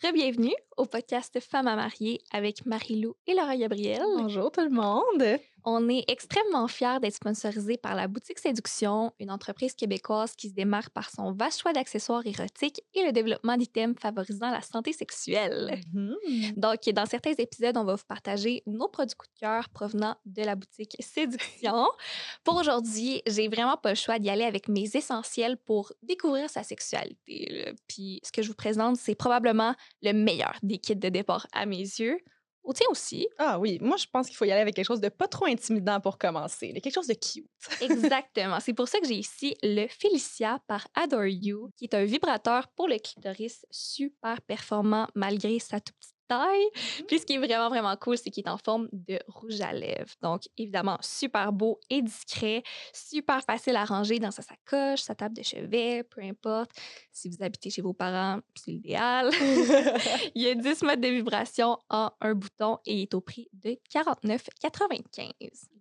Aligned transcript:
Bienvenue 0.00 0.54
au 0.78 0.86
podcast 0.86 1.38
Femmes 1.40 1.66
à 1.66 1.74
marier 1.74 2.20
avec 2.32 2.64
Marie-Lou 2.64 3.16
et 3.26 3.34
Laura 3.34 3.56
Gabriel. 3.56 4.02
Bonjour 4.16 4.50
tout 4.50 4.62
le 4.62 4.70
monde. 4.70 5.40
On 5.64 5.88
est 5.88 6.04
extrêmement 6.08 6.68
fiers 6.68 6.98
d'être 7.02 7.16
sponsorisés 7.16 7.76
par 7.76 7.94
la 7.94 8.06
boutique 8.08 8.38
Séduction, 8.38 9.12
une 9.18 9.30
entreprise 9.30 9.74
québécoise 9.74 10.34
qui 10.34 10.48
se 10.48 10.54
démarque 10.54 10.90
par 10.90 11.10
son 11.10 11.32
vaste 11.32 11.60
choix 11.60 11.72
d'accessoires 11.72 12.24
érotiques 12.24 12.80
et 12.94 13.04
le 13.04 13.12
développement 13.12 13.56
d'items 13.56 13.94
favorisant 14.00 14.50
la 14.50 14.62
santé 14.62 14.92
sexuelle. 14.92 15.80
Mhm. 15.92 16.14
Donc, 16.56 16.88
dans 16.88 17.06
certains 17.06 17.34
épisodes, 17.36 17.76
on 17.76 17.84
va 17.84 17.96
vous 17.96 18.06
partager 18.08 18.62
nos 18.66 18.88
produits 18.88 19.16
coup 19.16 19.26
de 19.26 19.40
cœur 19.40 19.68
provenant 19.70 20.16
de 20.24 20.42
la 20.42 20.54
boutique 20.54 20.96
Séduction. 21.00 21.86
pour 22.44 22.56
aujourd'hui, 22.56 23.20
j'ai 23.26 23.48
vraiment 23.48 23.76
pas 23.76 23.90
le 23.90 23.96
choix 23.96 24.18
d'y 24.18 24.30
aller 24.30 24.44
avec 24.44 24.68
mes 24.68 24.88
essentiels 24.94 25.56
pour 25.56 25.92
découvrir 26.02 26.48
sa 26.48 26.62
sexualité. 26.62 27.74
Puis, 27.88 28.20
ce 28.24 28.32
que 28.32 28.42
je 28.42 28.48
vous 28.48 28.54
présente, 28.54 28.96
c'est 28.96 29.14
probablement 29.14 29.74
le 30.02 30.12
meilleur 30.12 30.54
des 30.68 30.78
kits 30.78 30.96
de 30.96 31.08
départ 31.08 31.46
à 31.52 31.66
mes 31.66 31.78
yeux. 31.78 32.18
Au 32.62 32.74
tien 32.74 32.86
aussi. 32.90 33.26
Ah 33.38 33.58
oui, 33.58 33.78
moi 33.80 33.96
je 33.96 34.04
pense 34.12 34.26
qu'il 34.26 34.36
faut 34.36 34.44
y 34.44 34.52
aller 34.52 34.60
avec 34.60 34.74
quelque 34.74 34.86
chose 34.86 35.00
de 35.00 35.08
pas 35.08 35.26
trop 35.26 35.46
intimidant 35.46 36.00
pour 36.00 36.18
commencer, 36.18 36.72
quelque 36.74 36.92
chose 36.92 37.06
de 37.06 37.14
cute. 37.14 37.48
Exactement. 37.80 38.60
C'est 38.60 38.74
pour 38.74 38.88
ça 38.88 39.00
que 39.00 39.06
j'ai 39.06 39.14
ici 39.14 39.56
le 39.62 39.86
Felicia 39.88 40.60
par 40.66 40.86
Adore 40.94 41.26
You, 41.26 41.70
qui 41.76 41.84
est 41.84 41.94
un 41.94 42.04
vibrateur 42.04 42.68
pour 42.76 42.86
le 42.86 42.98
clitoris 42.98 43.64
super 43.70 44.42
performant 44.42 45.08
malgré 45.14 45.58
sa 45.60 45.80
toute 45.80 45.96
petite 45.96 46.17
taille. 46.28 46.68
Puis 47.06 47.18
ce 47.18 47.26
qui 47.26 47.34
est 47.34 47.38
vraiment, 47.38 47.68
vraiment 47.68 47.96
cool, 47.96 48.18
c'est 48.18 48.30
qu'il 48.30 48.44
est 48.44 48.50
en 48.50 48.58
forme 48.58 48.88
de 48.92 49.18
rouge 49.26 49.60
à 49.60 49.72
lèvres. 49.72 50.14
Donc, 50.22 50.42
évidemment, 50.56 50.98
super 51.00 51.52
beau 51.52 51.80
et 51.90 52.02
discret, 52.02 52.62
super 52.92 53.42
facile 53.42 53.76
à 53.76 53.84
ranger 53.84 54.18
dans 54.18 54.30
sa 54.30 54.42
sacoche, 54.42 55.00
sa 55.00 55.14
table 55.14 55.36
de 55.36 55.42
chevet, 55.42 56.04
peu 56.04 56.22
importe. 56.22 56.70
Si 57.12 57.28
vous 57.28 57.42
habitez 57.42 57.70
chez 57.70 57.82
vos 57.82 57.94
parents, 57.94 58.40
c'est 58.54 58.70
l'idéal. 58.70 59.30
il 60.34 60.42
y 60.42 60.48
a 60.48 60.54
10 60.54 60.82
modes 60.82 61.00
de 61.00 61.08
vibration 61.08 61.78
en 61.88 62.10
un 62.20 62.34
bouton 62.34 62.78
et 62.86 62.94
il 62.94 63.02
est 63.02 63.14
au 63.14 63.20
prix 63.20 63.48
de 63.52 63.78
49,95. 63.92 65.32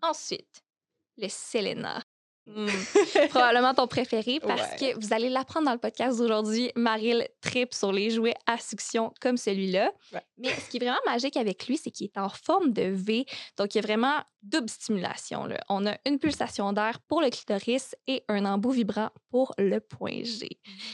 Ensuite, 0.01 0.63
le 1.17 1.27
Selena. 1.29 2.03
Hmm. 2.49 2.67
Probablement 3.29 3.73
ton 3.73 3.87
préféré 3.87 4.39
parce 4.41 4.61
Ouais. 4.81 4.93
que 4.93 4.99
vous 5.05 5.13
allez 5.13 5.27
l'apprendre 5.29 5.65
dans 5.65 5.73
le 5.73 5.79
podcast 5.79 6.17
d'aujourd'hui. 6.17 6.71
Maril 6.77 7.27
tripe 7.41 7.73
sur 7.73 7.91
les 7.91 8.09
jouets 8.09 8.35
à 8.45 8.57
succion 8.57 9.13
comme 9.19 9.35
celui-là. 9.35 9.91
Ouais. 10.13 10.21
Mais 10.37 10.49
ce 10.49 10.69
qui 10.69 10.77
est 10.77 10.79
vraiment 10.79 10.97
magique 11.05 11.35
avec 11.35 11.67
lui, 11.67 11.77
c'est 11.77 11.91
qu'il 11.91 12.05
est 12.05 12.17
en 12.17 12.29
forme 12.29 12.71
de 12.71 12.83
V. 12.83 13.25
Donc, 13.57 13.75
il 13.75 13.79
y 13.79 13.79
a 13.79 13.81
vraiment 13.81 14.15
double 14.43 14.69
stimulation. 14.69 15.45
là. 15.45 15.59
On 15.67 15.85
a 15.85 15.97
une 16.05 16.19
pulsation 16.19 16.71
d'air 16.71 16.99
pour 17.01 17.21
le 17.21 17.29
clitoris 17.29 17.95
et 18.07 18.23
un 18.29 18.45
embout 18.45 18.71
vibrant 18.71 19.09
pour 19.29 19.53
le 19.57 19.79
point 19.81 20.23
G. 20.23 20.47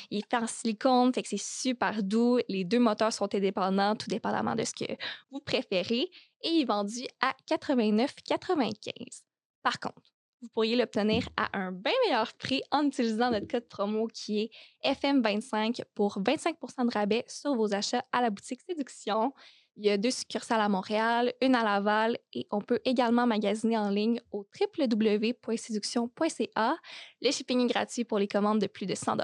Il 0.09 0.19
est 0.19 0.29
fait 0.29 0.37
en 0.37 0.47
silicone, 0.47 1.13
fait 1.13 1.21
que 1.21 1.29
c'est 1.29 1.37
super 1.39 2.01
doux. 2.01 2.39
Les 2.49 2.63
deux 2.63 2.79
moteurs 2.79 3.13
sont 3.13 3.33
indépendants, 3.35 3.95
tout 3.95 4.09
dépendamment 4.09 4.55
de 4.55 4.63
ce 4.63 4.73
que 4.73 4.91
vous 5.29 5.39
préférez. 5.39 6.09
Et 6.41 6.49
il 6.49 6.61
est 6.61 6.65
vendu 6.65 7.03
à 7.21 7.33
89,95. 7.47 9.21
Par 9.61 9.79
contre, 9.79 10.01
vous 10.43 10.49
pourriez 10.49 10.75
l'obtenir 10.75 11.27
à 11.37 11.57
un 11.57 11.71
bien 11.71 11.93
meilleur 12.05 12.33
prix 12.33 12.61
en 12.69 12.85
utilisant 12.85 13.31
notre 13.31 13.47
code 13.47 13.67
promo 13.69 14.07
qui 14.07 14.41
est 14.41 14.51
FM25 14.83 15.83
pour 15.95 16.19
25% 16.19 16.89
de 16.89 16.93
rabais 16.93 17.23
sur 17.29 17.55
vos 17.55 17.73
achats 17.73 18.03
à 18.11 18.21
la 18.21 18.29
boutique 18.29 18.59
Séduction. 18.67 19.33
Il 19.77 19.85
y 19.85 19.89
a 19.89 19.97
deux 19.97 20.11
succursales 20.11 20.59
à 20.59 20.67
Montréal, 20.67 21.31
une 21.41 21.55
à 21.55 21.63
Laval 21.63 22.17
et 22.33 22.45
on 22.51 22.59
peut 22.59 22.81
également 22.83 23.25
magasiner 23.25 23.77
en 23.77 23.89
ligne 23.89 24.19
au 24.31 24.45
www.séduction.ca. 24.77 26.75
Le 27.21 27.31
shipping 27.31 27.61
est 27.61 27.73
gratuit 27.73 28.03
pour 28.03 28.19
les 28.19 28.27
commandes 28.27 28.59
de 28.59 28.67
plus 28.67 28.85
de 28.85 28.95
100 28.95 29.15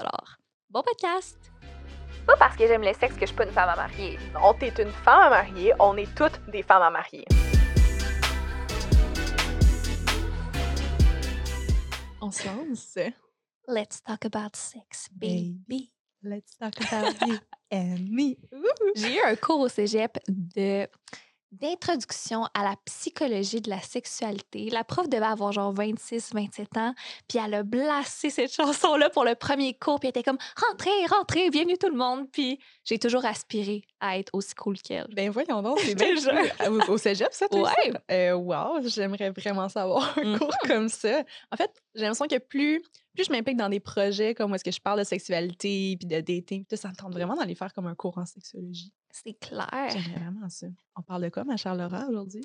Bon 0.70 0.82
podcast! 0.82 1.36
Pas 2.26 2.36
parce 2.36 2.56
que 2.56 2.66
j'aime 2.66 2.82
le 2.82 2.94
sexe 2.94 3.14
que 3.14 3.20
je 3.20 3.26
suis 3.26 3.36
pas 3.36 3.44
une 3.44 3.52
femme 3.52 3.68
à 3.68 3.76
marier. 3.76 4.18
On 4.42 4.58
est 4.58 4.78
une 4.78 4.90
femme 4.90 5.20
à 5.20 5.30
marier, 5.30 5.72
on 5.78 5.96
est 5.96 6.12
toutes 6.14 6.40
des 6.50 6.62
femmes 6.62 6.82
à 6.82 6.90
marier. 6.90 7.24
On 12.20 12.30
se 12.30 12.46
lance. 12.46 12.98
Let's 13.66 14.02
talk 14.02 14.24
about 14.24 14.54
sex, 14.54 15.08
baby. 15.10 15.90
Let's 16.22 16.56
talk 16.58 16.74
about 16.92 17.14
you 17.26 17.38
and 17.72 18.10
me. 18.10 18.36
J'ai 18.94 19.16
eu 19.16 19.20
un 19.22 19.36
cours 19.36 19.60
au 19.60 19.68
cégep 19.68 20.18
de 20.28 20.86
d'introduction 21.52 22.44
à 22.54 22.62
la 22.62 22.76
psychologie 22.84 23.60
de 23.60 23.70
la 23.70 23.80
sexualité. 23.80 24.70
La 24.70 24.84
prof 24.84 25.08
devait 25.08 25.24
avoir 25.24 25.50
genre 25.50 25.72
26, 25.72 26.32
27 26.32 26.76
ans, 26.76 26.94
puis 27.26 27.38
elle 27.44 27.54
a 27.54 27.62
blasté 27.64 28.30
cette 28.30 28.52
chanson-là 28.52 29.10
pour 29.10 29.24
le 29.24 29.34
premier 29.34 29.74
cours, 29.74 29.98
puis 29.98 30.08
elle 30.08 30.10
était 30.10 30.22
comme 30.22 30.38
rentrez, 30.56 31.06
rentrez, 31.08 31.50
bienvenue 31.50 31.76
tout 31.76 31.88
le 31.88 31.96
monde. 31.96 32.30
Puis 32.30 32.60
j'ai 32.84 32.98
toujours 32.98 33.24
aspiré 33.24 33.82
à 34.00 34.18
être 34.18 34.30
aussi 34.32 34.54
cool 34.54 34.78
qu'elle. 34.78 35.06
Ben 35.14 35.30
voyons 35.30 35.62
donc, 35.62 35.78
c'est 35.80 35.94
bien. 35.94 36.14
Au, 36.68 36.92
au 36.92 36.96
cégep, 36.98 37.28
ça, 37.32 37.48
toi, 37.48 37.62
Ouais. 37.62 37.92
ça? 37.92 38.00
Euh, 38.14 38.32
wow, 38.34 38.80
j'aimerais 38.86 39.30
vraiment 39.30 39.68
savoir 39.68 40.16
un 40.18 40.24
Mhm. 40.32 40.38
cours 40.38 40.56
comme 40.66 40.88
ça. 40.88 41.22
En 41.52 41.56
fait, 41.56 41.70
j'ai 41.94 42.02
l'impression 42.02 42.26
que 42.26 42.38
plus, 42.38 42.82
plus 43.14 43.24
je 43.24 43.32
m'implique 43.32 43.56
dans 43.56 43.68
des 43.68 43.80
projets 43.80 44.34
comme 44.34 44.52
où 44.52 44.54
est-ce 44.54 44.64
que 44.64 44.70
je 44.70 44.80
parle 44.80 44.98
de 45.00 45.04
sexualité 45.04 45.96
puis 45.98 46.06
de 46.06 46.20
dating, 46.20 46.64
puis 46.64 46.66
tout, 46.70 46.76
ça 46.76 46.88
me 46.88 46.94
tente 46.94 47.12
vraiment 47.12 47.34
d'aller 47.36 47.54
faire 47.54 47.72
comme 47.72 47.86
un 47.86 47.94
cours 47.94 48.18
en 48.18 48.26
sexologie. 48.26 48.92
C'est 49.10 49.34
clair. 49.38 49.68
J'aimerais 49.90 50.20
vraiment 50.24 50.48
ça. 50.48 50.66
On 50.96 51.02
parle 51.02 51.22
de 51.24 51.28
quoi, 51.28 51.44
ma 51.44 51.56
chère 51.56 51.74
Laura, 51.74 52.06
aujourd'hui? 52.08 52.44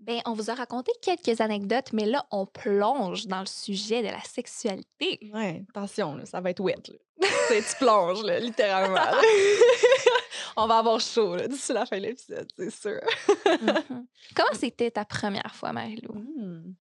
Ben, 0.00 0.20
on 0.26 0.34
vous 0.34 0.50
a 0.50 0.54
raconté 0.54 0.92
quelques 1.00 1.40
anecdotes, 1.40 1.92
mais 1.94 2.04
là, 2.04 2.26
on 2.30 2.44
plonge 2.44 3.26
dans 3.28 3.40
le 3.40 3.46
sujet 3.46 4.02
de 4.02 4.08
la 4.08 4.20
sexualité. 4.22 5.30
Ouais, 5.32 5.64
attention, 5.70 6.16
là, 6.16 6.26
ça 6.26 6.40
va 6.42 6.50
être 6.50 6.60
wet. 6.60 6.74
Là. 6.88 6.94
Tu 7.48 7.76
plonges, 7.78 8.22
là, 8.24 8.38
littéralement. 8.40 9.00
On 10.56 10.66
va 10.66 10.78
avoir 10.78 11.00
chaud 11.00 11.36
là, 11.36 11.48
d'ici 11.48 11.72
la 11.72 11.86
fin 11.86 11.98
de 11.98 12.02
l'épisode, 12.02 12.48
c'est 12.56 12.70
sûr. 12.70 13.00
Mhm. 13.46 14.06
Comment 14.34 14.48
c'était 14.58 14.90
ta 14.90 15.04
première 15.04 15.54
fois, 15.54 15.72
Marie-Lou? 15.72 16.12
Hmm. 16.14 16.74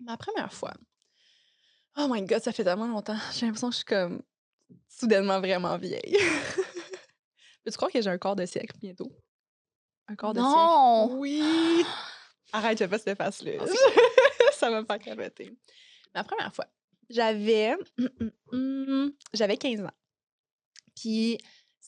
Ma 0.00 0.16
première 0.16 0.52
fois. 0.52 0.74
Oh 1.96 2.06
my 2.10 2.22
god, 2.22 2.42
ça 2.42 2.52
fait 2.52 2.64
tellement 2.64 2.86
longtemps. 2.86 3.16
J'ai 3.32 3.46
l'impression 3.46 3.68
que 3.68 3.72
je 3.72 3.78
suis 3.78 3.84
comme 3.86 4.22
soudainement 4.88 5.40
vraiment 5.40 5.76
vieille. 5.78 6.16
Peux-tu 7.64 7.76
croire 7.76 7.90
que 7.90 8.00
j'ai 8.00 8.10
un 8.10 8.18
corps 8.18 8.36
de 8.36 8.44
siècle 8.46 8.76
bientôt? 8.78 9.10
Un 10.08 10.14
corps 10.14 10.34
de 10.34 10.40
Non! 10.40 11.06
siècle? 11.08 11.18
Oui! 11.20 11.84
Arrête, 12.52 12.78
fais 12.78 12.88
pas 12.88 12.98
cette 12.98 13.16
face-là. 13.18 13.52
Ça 14.52 14.70
va 14.70 14.80
me 14.80 14.86
faire 14.86 14.98
capoter. 14.98 15.56
Ma 16.14 16.22
première 16.24 16.54
fois, 16.54 16.66
j'avais 17.10 17.74
j'avais 19.32 19.56
15 19.56 19.80
ans. 19.80 19.90
Puis 20.94 21.38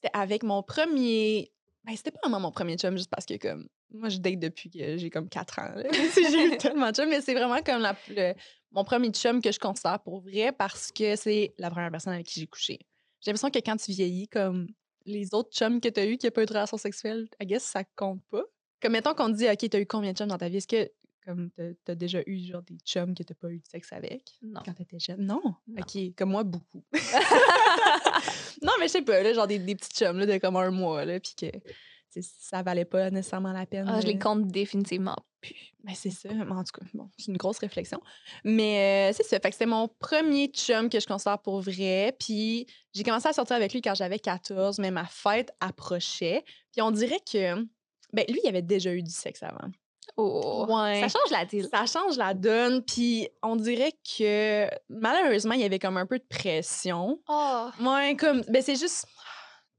c'était 0.01 0.17
avec 0.17 0.43
mon 0.45 0.63
premier. 0.63 1.51
Ben, 1.85 1.97
c'était 1.97 2.11
pas 2.11 2.21
vraiment 2.23 2.39
mon 2.41 2.53
premier 2.53 2.77
chum, 2.77 2.97
juste 2.97 3.11
parce 3.11 3.27
que 3.27 3.35
comme 3.37 3.67
moi 3.91 4.09
je 4.11 4.19
date 4.19 4.39
depuis 4.39 4.71
que 4.71 4.97
j'ai 4.97 5.11
comme 5.11 5.29
4 5.29 5.59
ans. 5.59 5.73
j'ai 6.15 6.45
eu 6.55 6.57
tellement 6.59 6.91
de 6.91 6.97
chums, 6.97 7.09
mais 7.09 7.21
c'est 7.21 7.35
vraiment 7.35 7.61
comme 7.63 7.81
la- 7.81 7.97
le- 8.09 8.35
mon 8.71 8.85
premier 8.85 9.11
chum 9.11 9.41
que 9.43 9.51
je 9.51 9.59
considère 9.59 9.99
pour 10.01 10.21
vrai 10.21 10.53
parce 10.53 10.93
que 10.93 11.17
c'est 11.17 11.55
la 11.59 11.71
première 11.71 11.91
personne 11.91 12.13
avec 12.13 12.27
qui 12.27 12.39
j'ai 12.41 12.47
couché. 12.47 12.79
J'ai 13.21 13.31
l'impression 13.33 13.51
que 13.51 13.59
quand 13.59 13.77
tu 13.77 13.91
vieillis, 13.91 14.29
comme 14.29 14.69
les 15.07 15.33
autres 15.35 15.51
chums 15.51 15.81
que 15.81 15.89
tu 15.89 15.99
as 16.01 16.07
eu 16.07 16.17
qui 16.19 16.27
n'ont 16.27 16.31
pas 16.33 16.43
eu 16.43 16.47
de 16.47 16.53
relation 16.53 16.77
sexuelle, 16.77 17.27
I 17.41 17.47
guess 17.47 17.65
ça 17.65 17.83
compte 17.97 18.21
pas. 18.31 18.45
Comme 18.81 18.93
mettons 18.93 19.15
qu'on 19.15 19.33
te 19.33 19.37
dit, 19.39 19.49
OK, 19.49 19.69
t'as 19.71 19.81
eu 19.81 19.87
combien 19.87 20.13
de 20.13 20.17
chums 20.19 20.29
dans 20.29 20.39
ta 20.39 20.49
vie? 20.49 20.59
Est-ce 20.59 20.69
que 20.69 20.89
comme 21.29 21.51
t'as 21.51 21.93
as 21.93 21.95
déjà 21.95 22.21
eu 22.27 22.39
genre 22.39 22.63
des 22.63 22.79
chums 22.85 23.15
que 23.15 23.23
t'as 23.23 23.35
pas 23.35 23.51
eu 23.51 23.59
de 23.59 23.67
sexe 23.69 23.93
avec 23.93 24.39
Non. 24.43 24.61
quand 24.65 24.73
t'étais 24.73 24.99
jeune? 24.99 25.27
Non? 25.27 25.41
Non. 25.45 25.83
OK, 25.83 26.15
comme 26.17 26.31
moi, 26.31 26.43
beaucoup. 26.43 26.83
non, 28.63 28.73
mais 28.81 28.87
je 28.89 28.93
sais 28.93 29.03
pas, 29.03 29.23
là, 29.23 29.35
genre 29.35 29.47
des, 29.47 29.59
des 29.59 29.75
petits 29.75 29.91
chums 29.95 30.19
là, 30.19 30.27
de 30.27 30.39
comme 30.39 30.57
un 30.57 30.71
mois, 30.71 31.05
là, 31.05 31.21
puis 31.21 31.35
que 31.37 31.47
ça 32.21 32.63
valait 32.63 32.87
pas 32.87 33.11
nécessairement 33.11 33.53
la 33.53 33.67
peine. 33.67 33.87
Ah, 33.89 34.01
je 34.01 34.07
les 34.07 34.19
compte 34.19 34.49
définitivement 34.49 35.17
plus. 35.41 35.75
ben, 35.85 35.95
c'est 35.95 36.11
ça. 36.11 36.31
En 36.31 36.65
tout 36.65 36.81
cas, 36.81 36.87
bon, 36.95 37.09
c'est 37.19 37.31
une 37.31 37.37
grosse 37.37 37.59
réflexion. 37.59 38.01
Mais 38.45 39.11
euh, 39.11 39.15
c'est 39.15 39.23
ça. 39.23 39.39
Fait 39.39 39.51
que 39.51 39.55
c'était 39.55 39.67
mon 39.67 39.89
premier 39.89 40.49
chum 40.49 40.89
que 40.89 40.99
je 40.99 41.07
considère 41.07 41.39
pour 41.41 41.61
vrai. 41.61 42.17
Puis 42.19 42.67
j'ai 42.95 43.05
commencé 43.05 43.29
à 43.29 43.33
sortir 43.33 43.57
avec 43.57 43.73
lui 43.73 43.83
quand 43.83 43.95
j'avais 43.95 44.19
14, 44.19 44.79
mais 44.79 44.91
ma 44.91 45.05
fête 45.05 45.53
approchait. 45.61 46.43
Puis 46.73 46.81
on 46.83 46.91
dirait 46.91 47.21
que. 47.21 47.55
Ben, 48.15 48.25
lui, 48.29 48.41
il 48.43 48.49
avait 48.49 48.63
déjà 48.63 48.93
eu 48.95 49.03
du 49.03 49.11
sexe 49.13 49.43
avant. 49.43 49.69
Oh, 50.21 50.67
Ouais. 50.69 51.01
ça 51.01 51.09
change 51.09 51.31
la 51.31 51.45
deal. 51.45 51.69
Ça 51.73 51.87
change 51.87 52.17
la 52.17 52.35
donne. 52.35 52.83
Puis 52.83 53.29
on 53.43 53.55
dirait 53.57 53.93
que 54.17 54.69
malheureusement, 54.89 55.55
il 55.55 55.61
y 55.61 55.65
avait 55.65 55.79
comme 55.79 55.97
un 55.97 56.07
peu 56.07 56.19
de 56.19 56.25
pression. 56.29 57.21
Oh, 57.29 57.69
Ouais, 57.81 58.17
comme. 58.17 58.43
Ben, 58.49 58.61
c'est 58.63 58.77
juste. 58.77 59.07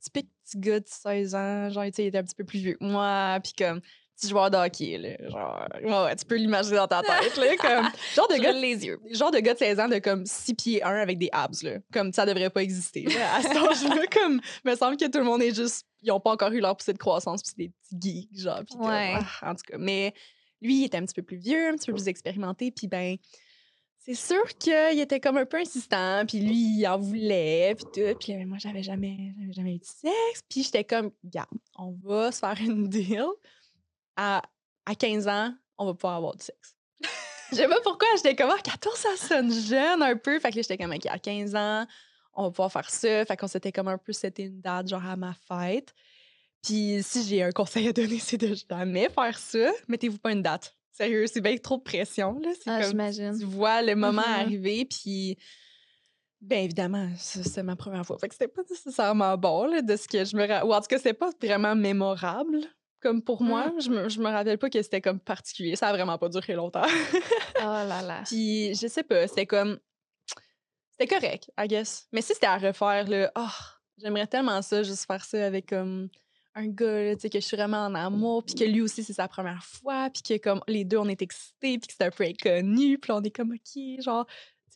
Typique 0.02 0.30
petit 0.46 0.58
gars 0.60 0.80
de 0.80 0.86
16 0.88 1.36
ans. 1.36 1.70
Genre, 1.70 1.84
tu 1.86 1.92
sais, 1.94 2.04
il 2.04 2.08
était 2.08 2.20
un 2.20 2.24
petit 2.24 2.36
peu 2.36 2.46
plus 2.46 2.60
vieux 2.60 2.76
que 2.76 2.86
moi. 2.86 3.38
Puis 3.44 3.52
comme. 3.54 3.82
Petit 4.20 4.30
joueur 4.30 4.52
de 4.52 4.58
hockey, 4.58 4.98
là. 4.98 5.30
Genre. 5.30 5.68
Ouais, 6.06 6.16
tu 6.16 6.26
peux 6.26 6.36
l'imaginer 6.36 6.76
dans 6.76 6.88
ta 6.88 7.02
tête, 7.02 7.38
là. 7.38 7.56
Comme. 7.58 7.90
Genre 8.16 8.28
de 8.28 8.36
gars 8.42 8.52
les 8.52 8.86
yeux. 8.86 9.00
genre 9.12 9.32
de 9.32 9.40
gars 9.40 9.54
de 9.54 9.60
16 9.60 9.80
ans 9.80 9.88
de 9.88 10.00
comme 10.00 10.26
6 10.26 10.54
pieds 10.56 10.84
1 10.84 10.90
avec 10.96 11.18
des 11.18 11.30
abs, 11.32 11.64
là. 11.64 11.78
Comme 11.94 12.12
ça 12.12 12.26
devrait 12.26 12.50
pas 12.50 12.62
exister. 12.62 13.04
là, 13.04 13.36
à 13.36 13.42
cet 13.42 13.56
âge-là, 13.56 14.06
comme, 14.14 14.42
me 14.66 14.76
semble 14.76 14.98
que 14.98 15.06
tout 15.10 15.20
le 15.20 15.24
monde 15.24 15.42
est 15.42 15.56
juste. 15.56 15.86
Ils 16.02 16.12
ont 16.12 16.20
pas 16.20 16.32
encore 16.32 16.52
eu 16.52 16.60
leur 16.60 16.76
poussée 16.76 16.94
de 16.94 16.98
croissance, 16.98 17.42
puis 17.42 17.52
c'est 17.56 17.64
des 17.64 17.70
petits 17.70 18.12
geeks, 18.30 18.40
genre. 18.42 18.62
comme, 18.70 18.82
Ouais. 18.88 19.14
ah, 19.42 19.52
en 19.52 19.56
tout 19.56 19.64
cas. 19.70 19.78
Mais 19.78 20.14
lui, 20.62 20.80
il 20.82 20.86
était 20.86 20.98
un 20.98 21.06
petit 21.06 21.16
peu 21.16 21.24
plus 21.24 21.38
vieux, 21.38 21.70
un 21.70 21.76
petit 21.76 21.88
peu 21.88 21.94
plus 21.94 22.08
expérimenté, 22.10 22.72
puis 22.72 22.88
ben. 22.88 23.16
c'est 24.00 24.16
sûr 24.16 24.44
qu'il 24.60 25.00
était 25.00 25.22
comme 25.22 25.38
un 25.38 25.46
peu 25.46 25.58
insistant, 25.58 26.26
puis 26.28 26.40
lui, 26.40 26.80
il 26.80 26.88
en 26.88 26.98
voulait, 26.98 27.74
puis 27.76 27.86
tout. 27.94 28.18
Puis 28.20 28.36
moi, 28.46 28.58
j'avais 28.60 28.84
jamais, 28.84 29.34
jamais 29.52 29.76
eu 29.76 29.80
de 29.80 29.86
sexe. 29.86 30.42
Puis 30.50 30.64
j'étais 30.64 30.84
comme, 30.84 31.12
regarde, 31.24 31.48
on 31.78 31.96
va 32.04 32.32
se 32.34 32.40
faire 32.40 32.58
une 32.60 32.90
deal. 32.90 33.26
À, 34.22 34.42
à 34.86 34.96
15 34.96 35.28
ans, 35.30 35.54
on 35.78 35.86
va 35.86 35.94
pouvoir 35.94 36.16
avoir 36.18 36.36
du 36.36 36.44
sexe. 36.44 36.76
Je 37.52 37.56
sais 37.56 37.68
pas 37.70 37.80
pourquoi, 37.84 38.08
j'étais 38.18 38.36
comme, 38.36 38.52
ah, 38.54 38.62
14, 38.62 38.96
ça 38.98 39.16
sonne 39.16 39.52
jeune 39.52 40.02
un 40.04 40.16
peu. 40.18 40.40
Fait 40.40 40.52
que 40.52 40.58
là, 40.58 40.62
j'étais 40.62 40.78
comme, 40.78 40.92
OK, 40.92 41.06
à 41.06 41.18
15 41.18 41.56
ans, 41.56 41.86
on 42.34 42.44
va 42.44 42.50
pouvoir 42.52 42.72
faire 42.72 42.90
ça. 42.90 43.26
Fait 43.26 43.38
qu'on 43.38 43.48
s'était 43.48 43.72
comme 43.72 43.88
un 43.88 43.98
peu 43.98 44.12
c'était 44.14 44.44
une 44.44 44.60
date, 44.62 44.88
genre 44.90 45.06
à 45.06 45.16
ma 45.16 45.34
fête. 45.48 45.94
Puis 46.62 47.00
si 47.02 47.24
j'ai 47.26 47.42
un 47.44 47.52
conseil 47.52 47.88
à 47.88 47.94
donner, 47.94 48.20
c'est 48.20 48.38
de 48.38 48.54
jamais 48.70 49.10
faire 49.10 49.40
ça. 49.40 49.72
Mettez-vous 49.88 50.18
pas 50.20 50.32
une 50.34 50.42
date. 50.42 50.76
Sérieux, 50.92 51.26
c'est 51.28 51.40
bien 51.42 51.56
trop 51.58 51.78
de 51.78 51.84
pression. 51.84 52.38
Là. 52.44 52.50
C'est 52.62 52.70
Ah, 52.70 52.82
comme, 52.82 52.90
j'imagine. 52.90 53.40
tu 53.40 53.46
vois 53.46 53.82
le 53.82 53.96
moment 53.96 54.22
Mhm. 54.22 54.34
arriver, 54.42 54.86
puis 54.86 55.38
bien 56.42 56.60
évidemment, 56.60 57.10
c'est 57.18 57.64
ma 57.64 57.76
première 57.78 58.06
fois. 58.06 58.18
Fait 58.20 58.28
que 58.28 58.36
c'était 58.36 58.48
pas 58.50 58.62
nécessairement 58.70 59.38
bon 59.38 59.66
là, 59.66 59.82
de 59.82 59.96
ce 59.96 60.08
que 60.08 60.24
je 60.26 60.36
me 60.36 60.46
Ou 60.66 60.74
en 60.74 60.82
tout 60.82 60.88
cas, 60.88 60.98
c'était 60.98 61.14
pas 61.14 61.30
vraiment 61.42 61.76
mémorable. 61.76 62.60
Comme 63.02 63.22
pour 63.22 63.42
moi, 63.42 63.72
je 63.80 63.90
me, 63.90 64.10
je 64.10 64.20
me 64.20 64.30
rappelle 64.30 64.58
pas 64.58 64.70
que 64.70 64.82
c'était 64.82 65.02
comme 65.02 65.20
particulier. 65.20 65.76
Ça 65.76 65.88
a 65.88 65.94
vraiment 65.94 66.18
pas 66.18 66.30
duré 66.30 66.54
longtemps. 66.54 66.88
Oh 67.62 67.64
là 67.64 68.02
là. 68.02 68.22
Puis 68.26 68.74
je 68.74 68.88
sais 68.88 69.04
pas, 69.04 69.28
c'était 69.28 69.46
comme. 69.46 69.80
C'était 70.92 71.14
correct, 71.14 71.52
I 71.60 71.68
guess. 71.68 72.08
Mais 72.14 72.22
si 72.22 72.34
c'était 72.34 72.48
à 72.48 72.58
refaire, 72.58 73.06
là, 73.10 73.30
oh, 73.36 73.48
j'aimerais 73.98 74.28
tellement 74.28 74.62
ça, 74.62 74.82
juste 74.82 75.06
faire 75.06 75.26
ça 75.26 75.46
avec 75.46 75.68
comme 75.68 76.10
un 76.56 76.68
gars, 76.68 77.04
là, 77.04 77.16
tu 77.16 77.22
sais, 77.22 77.30
que 77.30 77.40
je 77.40 77.46
suis 77.46 77.58
vraiment 77.58 77.86
en 77.86 77.96
amour, 77.96 78.44
puis 78.44 78.56
que 78.56 78.64
lui 78.64 78.82
aussi, 78.82 79.04
c'est 79.04 79.14
sa 79.14 79.28
première 79.28 79.64
fois, 79.64 80.10
puis 80.10 80.22
que 80.22 80.42
comme 80.42 80.62
les 80.68 80.84
deux, 80.84 80.98
on 80.98 81.08
est 81.08 81.22
excités, 81.22 81.78
puis 81.78 81.88
que 81.88 81.94
c'est 81.98 82.06
un 82.06 82.12
peu 82.12 82.24
inconnu, 82.24 82.98
puis 82.98 83.12
on 83.12 83.22
est 83.22 83.32
comme, 83.32 83.52
OK, 83.52 84.02
genre, 84.02 84.26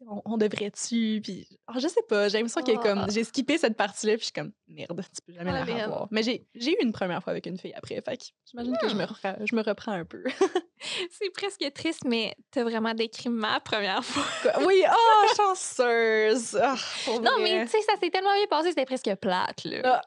on, 0.09 0.21
on 0.25 0.37
devrait-tu, 0.37 1.19
puis 1.23 1.47
oh, 1.69 1.73
je 1.79 1.87
sais 1.87 2.01
pas, 2.07 2.27
j'ai 2.29 2.37
l'impression 2.39 2.61
que 2.63 2.71
Ah. 2.77 2.81
comme, 2.81 3.11
j'ai 3.11 3.23
skippé 3.23 3.57
cette 3.57 3.75
partie-là, 3.77 4.13
puis 4.13 4.19
je 4.21 4.25
suis 4.25 4.33
comme, 4.33 4.51
merde, 4.67 5.01
tu 5.13 5.21
peux 5.25 5.33
jamais 5.33 5.51
Ah, 5.53 5.59
la 5.59 5.65
merde. 5.65 5.91
revoir. 5.91 6.07
Mais 6.11 6.23
j'ai 6.23 6.45
j'ai 6.55 6.71
eu 6.71 6.77
une 6.83 6.91
première 6.91 7.23
fois 7.23 7.31
avec 7.31 7.45
une 7.45 7.57
fille 7.57 7.73
après, 7.75 7.95
fait 8.01 8.17
que 8.17 8.23
j'imagine 8.49 8.77
que 8.77 8.87
je 8.89 8.95
me, 8.95 9.05
je 9.45 9.55
me 9.55 9.61
reprends 9.63 9.91
un 9.93 10.05
peu. 10.05 10.23
C'est 11.11 11.29
presque 11.29 11.63
triste, 11.73 12.01
mais 12.05 12.35
t'as 12.51 12.63
vraiment 12.63 12.93
décrit 12.93 13.29
ma 13.29 13.59
première 13.61 14.03
fois. 14.03 14.23
Oui, 14.65 14.83
oh, 14.89 15.27
chanceuse! 15.37 16.57
Ah, 16.61 16.75
Non, 17.07 17.21
vrai. 17.21 17.41
mais 17.43 17.65
tu 17.65 17.71
sais, 17.71 17.81
ça 17.83 17.93
s'est 17.99 18.09
tellement 18.09 18.33
bien 18.35 18.47
passé, 18.49 18.69
c'était 18.69 18.85
presque 18.85 19.13
plate, 19.15 19.63
là. 19.65 19.81
Ah, 19.83 20.01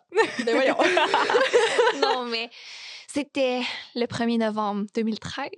ben 0.45 0.55
voyons. 0.55 0.77
non, 2.03 2.25
mais 2.27 2.51
c'était 3.09 3.63
le 3.95 4.05
1er 4.07 4.39
novembre 4.39 4.87
2013. 4.95 5.49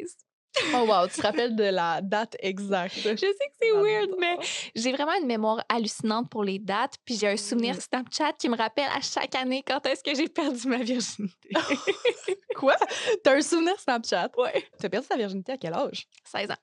Oh 0.74 0.84
wow, 0.88 1.06
tu 1.06 1.14
te 1.20 1.22
rappelles 1.22 1.54
de 1.56 1.64
la 1.64 2.00
date 2.00 2.36
exacte? 2.40 2.94
Je 2.96 3.16
sais 3.16 3.16
que 3.16 3.54
c'est 3.60 3.72
weird, 3.72 4.10
mais 4.18 4.36
j'ai 4.74 4.92
vraiment 4.92 5.14
une 5.20 5.26
mémoire 5.26 5.64
hallucinante 5.68 6.28
pour 6.30 6.44
les 6.44 6.58
dates. 6.58 6.94
Puis 7.04 7.16
j'ai 7.16 7.28
un 7.28 7.36
souvenir 7.36 7.76
Mm. 7.76 7.80
Snapchat 7.80 8.32
qui 8.38 8.48
me 8.48 8.56
rappelle 8.56 8.88
à 8.94 9.00
chaque 9.00 9.34
année 9.34 9.62
quand 9.66 9.84
est-ce 9.86 10.02
que 10.02 10.14
j'ai 10.14 10.28
perdu 10.28 10.66
ma 10.68 10.78
virginité. 10.78 11.50
Quoi? 12.56 12.76
T'as 13.22 13.36
un 13.36 13.40
souvenir 13.42 13.78
Snapchat? 13.78 14.30
Ouais. 14.36 14.64
T'as 14.78 14.88
perdu 14.88 15.06
ta 15.06 15.16
virginité 15.16 15.52
à 15.52 15.56
quel 15.58 15.74
âge? 15.74 16.06
16 16.24 16.50
ans. 16.50 16.54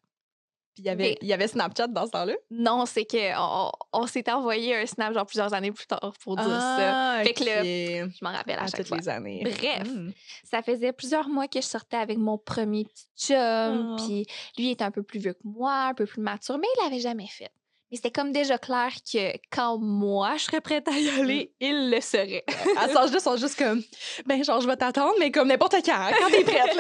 Puis 0.76 0.84
il 0.84 0.88
y 0.88 0.90
avait, 0.90 1.18
il 1.22 1.28
y 1.30 1.32
avait 1.32 1.48
Snapchat 1.48 1.88
dans 1.88 2.06
ce 2.06 2.12
temps-là? 2.12 2.34
Non, 2.52 2.86
c'est 2.86 3.06
que 3.06 3.34
on, 3.40 3.72
on 3.94 4.08
s'était 4.08 4.34
envoyé 4.34 4.76
un 4.76 4.86
snap 4.86 5.14
genre 5.14 5.26
plusieurs 5.26 5.54
années 5.54 5.72
plus 5.72 5.88
tard 5.88 6.14
pour 6.22 6.36
dire 6.36 6.46
ça. 6.46 7.22
Fait 7.24 7.34
que 7.34 7.46
le... 7.46 8.10
Je 8.10 8.18
m'en 8.22 8.32
rappelle 8.32 8.60
à, 8.60 8.64
À 8.64 8.68
chaque 8.68 8.82
toutes 8.82 8.88
fois. 8.90 8.98
les 8.98 9.08
années. 9.08 9.42
Bref. 9.42 9.88
Mm. 9.90 10.12
Ça 10.44 10.62
faisait 10.62 10.92
plusieurs 10.92 11.30
mois 11.30 11.48
que 11.48 11.62
je 11.62 11.66
sortais 11.66 11.96
avec 11.96 12.18
mon 12.18 12.38
premier 12.38 12.84
petit 12.84 13.08
chum. 13.18 13.94
Oh. 13.94 13.96
Puis 14.06 14.26
lui 14.58 14.68
il 14.68 14.72
était 14.72 14.84
un 14.84 14.92
peu 14.92 15.02
plus 15.02 15.20
vieux 15.20 15.34
que 15.34 15.40
moi, 15.46 15.88
un 15.88 15.94
peu 15.94 16.06
plus 16.06 16.22
mature, 16.22 16.58
mais 16.58 16.68
il 16.78 16.84
l'avait 16.84 17.00
jamais 17.00 17.28
fait. 17.28 17.52
Mais 17.92 17.98
c'était 17.98 18.12
comme 18.12 18.32
déjà 18.32 18.58
clair 18.58 18.92
que 19.12 19.38
quand 19.52 19.78
moi, 19.78 20.38
je 20.38 20.44
serais 20.46 20.62
prête 20.62 20.88
à 20.88 20.98
y 20.98 21.08
aller, 21.10 21.54
il 21.60 21.92
le 21.92 22.02
serait. 22.02 22.44
À 22.78 22.88
cet 22.88 22.98
âge-là, 22.98 23.18
ils 23.18 23.22
sont 23.22 23.38
juste 23.38 23.58
comme, 23.58 23.82
ben 24.26 24.44
genre, 24.44 24.60
je 24.60 24.68
vais 24.68 24.76
t'attendre, 24.76 25.14
mais 25.20 25.32
comme 25.32 25.48
n'importe 25.48 25.76
quand, 25.86 26.10
quand 26.20 26.30
t'es 26.30 26.44
prête. 26.44 26.76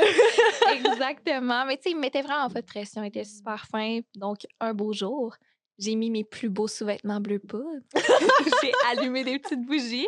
Exactement. 0.76 1.66
Mais 1.66 1.78
tu 1.78 1.84
sais, 1.84 1.90
il 1.92 1.96
me 1.96 2.02
mettait 2.02 2.24
vraiment 2.24 2.50
pas 2.50 2.62
de 2.62 2.66
pression. 2.66 3.04
Il 3.04 3.08
était 3.08 3.24
super 3.24 3.68
fin. 3.68 4.00
Donc, 4.16 4.40
un 4.60 4.74
beau 4.74 4.94
jour, 4.94 5.36
j'ai 5.78 5.96
mis 5.96 6.10
mes 6.10 6.24
plus 6.24 6.50
beaux 6.50 6.68
sous-vêtements 6.68 7.20
bleu 7.20 7.40
poudre. 7.40 7.66
j'ai 8.64 8.72
allumé 8.90 9.24
des 9.24 9.40
petites 9.40 9.66
bougies 9.66 10.08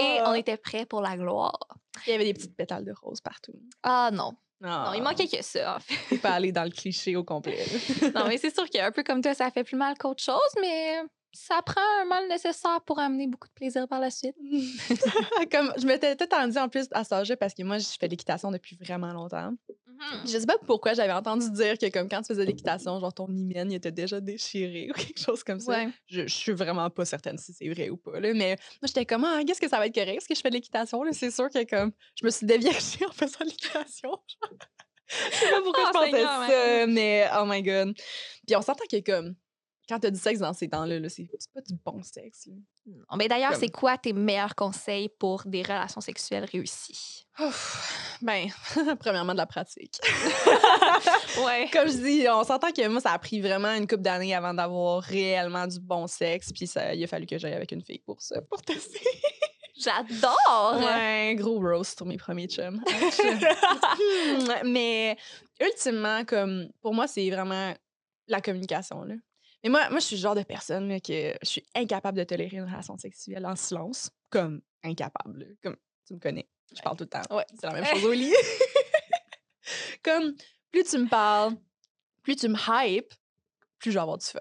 et 0.00 0.18
on 0.24 0.34
était 0.34 0.56
prêts 0.56 0.86
pour 0.86 1.02
la 1.02 1.16
gloire. 1.16 1.58
Il 2.06 2.10
y 2.10 2.14
avait 2.14 2.24
des 2.24 2.34
petites 2.34 2.56
pétales 2.56 2.84
de 2.84 2.92
rose 2.92 3.20
partout. 3.20 3.52
Ah 3.82 4.10
non. 4.12 4.32
Non, 4.62 4.84
Non, 4.84 4.92
il 4.94 5.02
manquait 5.02 5.26
que 5.26 5.42
ça, 5.42 5.76
en 5.76 5.80
fait. 5.80 5.96
T'es 6.08 6.18
pas 6.18 6.30
allé 6.30 6.52
dans 6.52 6.62
le 6.64 6.70
cliché 6.70 7.16
au 7.16 7.24
complet. 7.24 7.64
Non, 8.14 8.26
mais 8.28 8.38
c'est 8.38 8.54
sûr 8.54 8.68
qu'un 8.70 8.92
peu 8.92 9.02
comme 9.02 9.20
toi, 9.20 9.34
ça 9.34 9.50
fait 9.50 9.64
plus 9.64 9.76
mal 9.76 9.98
qu'autre 9.98 10.22
chose, 10.22 10.38
mais 10.60 11.00
ça 11.32 11.62
prend 11.62 11.80
un 12.00 12.04
mal 12.04 12.28
nécessaire 12.28 12.80
pour 12.84 12.98
amener 12.98 13.26
beaucoup 13.26 13.48
de 13.48 13.52
plaisir 13.54 13.88
par 13.88 14.00
la 14.00 14.10
suite. 14.10 14.36
comme, 15.50 15.72
je 15.78 15.86
m'étais 15.86 16.14
tout 16.16 16.32
en 16.34 16.46
dit 16.46 16.58
en 16.58 16.68
plus 16.68 16.86
à 16.92 17.02
âge 17.10 17.34
parce 17.36 17.54
que 17.54 17.62
moi, 17.62 17.78
je 17.78 17.86
fais 17.98 18.08
l'équitation 18.08 18.50
depuis 18.50 18.76
vraiment 18.76 19.12
longtemps. 19.12 19.52
Mhm. 20.02 20.26
Je 20.26 20.38
sais 20.38 20.46
pas 20.46 20.58
pourquoi 20.58 20.94
j'avais 20.94 21.12
entendu 21.12 21.50
dire 21.52 21.78
que 21.78 21.88
comme 21.90 22.08
quand 22.08 22.20
tu 22.22 22.28
faisais 22.28 22.44
l'équitation, 22.44 22.98
genre 22.98 23.14
ton 23.14 23.28
hymen 23.28 23.70
il 23.70 23.76
était 23.76 23.92
déjà 23.92 24.20
déchiré 24.20 24.90
ou 24.90 24.94
quelque 24.94 25.20
chose 25.20 25.42
comme 25.44 25.60
ça. 25.60 25.72
Ouais. 25.72 25.88
Je, 26.06 26.22
je 26.22 26.34
suis 26.34 26.52
vraiment 26.52 26.90
pas 26.90 27.04
certaine 27.04 27.38
si 27.38 27.52
c'est 27.52 27.68
vrai 27.68 27.88
ou 27.88 27.96
pas. 27.96 28.18
Là, 28.20 28.32
mais 28.34 28.56
moi, 28.80 28.86
j'étais 28.86 29.06
comme, 29.06 29.24
ah, 29.24 29.40
qu'est-ce 29.46 29.60
que 29.60 29.68
ça 29.68 29.78
va 29.78 29.86
être 29.86 29.94
correct? 29.94 30.16
Est-ce 30.16 30.28
que 30.28 30.34
je 30.34 30.40
fais 30.40 30.50
de 30.50 30.54
l'équitation? 30.54 31.02
C'est 31.12 31.30
sûr 31.30 31.48
que 31.50 31.64
comme 31.64 31.92
je 32.20 32.24
me 32.24 32.30
suis 32.30 32.46
déviergée 32.46 33.04
en 33.08 33.12
faisant 33.12 33.44
l'équitation. 33.44 34.18
je 35.08 35.36
sais 35.36 35.50
pas 35.50 35.62
pourquoi 35.62 35.84
Oh, 35.84 35.88
je 35.88 35.98
pensais 35.98 36.10
Seigneur, 36.10 36.46
ça, 36.46 36.86
mais 36.86 37.28
oh 37.38 37.44
my 37.46 37.62
god. 37.62 37.94
Puis 38.46 38.56
on 38.56 38.62
s'entend 38.62 38.84
que 38.90 39.00
comme 39.00 39.34
quand 39.88 39.98
t'as 39.98 40.10
du 40.10 40.18
sexe 40.18 40.40
dans 40.40 40.52
ces 40.52 40.68
temps-là, 40.68 40.98
là, 41.00 41.08
c'est 41.08 41.28
pas 41.54 41.60
du 41.60 41.74
bon 41.84 42.02
sexe. 42.02 42.46
là. 42.46 42.54
Non, 42.86 43.16
mais 43.16 43.28
d'ailleurs, 43.28 43.50
Comme- 43.52 43.60
c'est 43.60 43.68
quoi 43.70 43.98
tes 43.98 44.12
meilleurs 44.12 44.54
conseils 44.54 45.08
pour 45.08 45.42
des 45.44 45.62
relations 45.62 46.00
sexuelles 46.00 46.44
réussies? 46.50 47.26
Ouf, 47.40 48.18
ben, 48.22 48.48
premièrement 49.00 49.32
de 49.32 49.38
la 49.38 49.46
pratique. 49.46 49.98
Ouais. 51.44 51.68
Comme 51.72 51.88
je 51.88 51.96
dis, 51.96 52.26
on 52.28 52.44
s'entend 52.44 52.70
que 52.72 52.86
moi, 52.88 53.00
ça 53.00 53.12
a 53.12 53.18
pris 53.18 53.40
vraiment 53.40 53.70
une 53.74 53.86
couple 53.86 54.02
d'années 54.02 54.34
avant 54.34 54.52
d'avoir 54.52 55.02
réellement 55.02 55.66
du 55.66 55.80
bon 55.80 56.06
sexe. 56.06 56.52
Puis 56.52 56.66
ça, 56.66 56.94
il 56.94 57.02
a 57.02 57.06
fallu 57.06 57.26
que 57.26 57.38
j'aille 57.38 57.54
avec 57.54 57.72
une 57.72 57.82
fille 57.82 58.00
pour 58.00 58.20
ça, 58.20 58.40
pour 58.42 58.60
tester. 58.62 59.00
J'adore! 59.74 60.78
Ouais, 60.84 61.34
gros 61.36 61.58
roast 61.58 61.96
sur 61.96 62.06
mes 62.06 62.18
premiers 62.18 62.46
chums. 62.48 62.82
Mais 64.64 65.16
ultimement, 65.60 66.24
comme 66.24 66.68
pour 66.80 66.94
moi, 66.94 67.06
c'est 67.06 67.28
vraiment 67.30 67.74
la 68.28 68.40
communication. 68.40 69.02
Là. 69.04 69.14
Mais 69.62 69.70
moi, 69.70 69.88
moi, 69.90 70.00
je 70.00 70.06
suis 70.06 70.16
le 70.16 70.22
genre 70.22 70.34
de 70.34 70.42
personne 70.42 70.88
là, 70.88 71.00
que 71.00 71.34
je 71.42 71.48
suis 71.48 71.64
incapable 71.74 72.18
de 72.18 72.24
tolérer 72.24 72.56
une 72.56 72.64
relation 72.64 72.96
sexuelle 72.98 73.46
en 73.46 73.56
silence. 73.56 74.10
Comme 74.30 74.60
incapable. 74.82 75.40
là. 75.40 75.46
Comme 75.62 75.76
tu 76.06 76.14
me 76.14 76.18
connais. 76.18 76.48
Je 76.74 76.82
parle 76.82 76.96
tout 76.96 77.04
le 77.04 77.10
temps. 77.10 77.22
Ouais. 77.36 77.44
C'est 77.54 77.66
la 77.66 77.74
même 77.74 77.84
chose 77.84 78.04
au 78.04 78.12
lit. 78.12 78.32
comme 80.02 80.34
plus 80.70 80.84
tu 80.84 80.98
me 80.98 81.08
parles, 81.08 81.54
plus 82.22 82.36
tu 82.36 82.48
me 82.48 82.56
hype, 82.68 83.12
plus 83.78 83.90
je 83.90 83.96
vais 83.96 84.00
avoir 84.00 84.18
du 84.18 84.26
fun. 84.26 84.40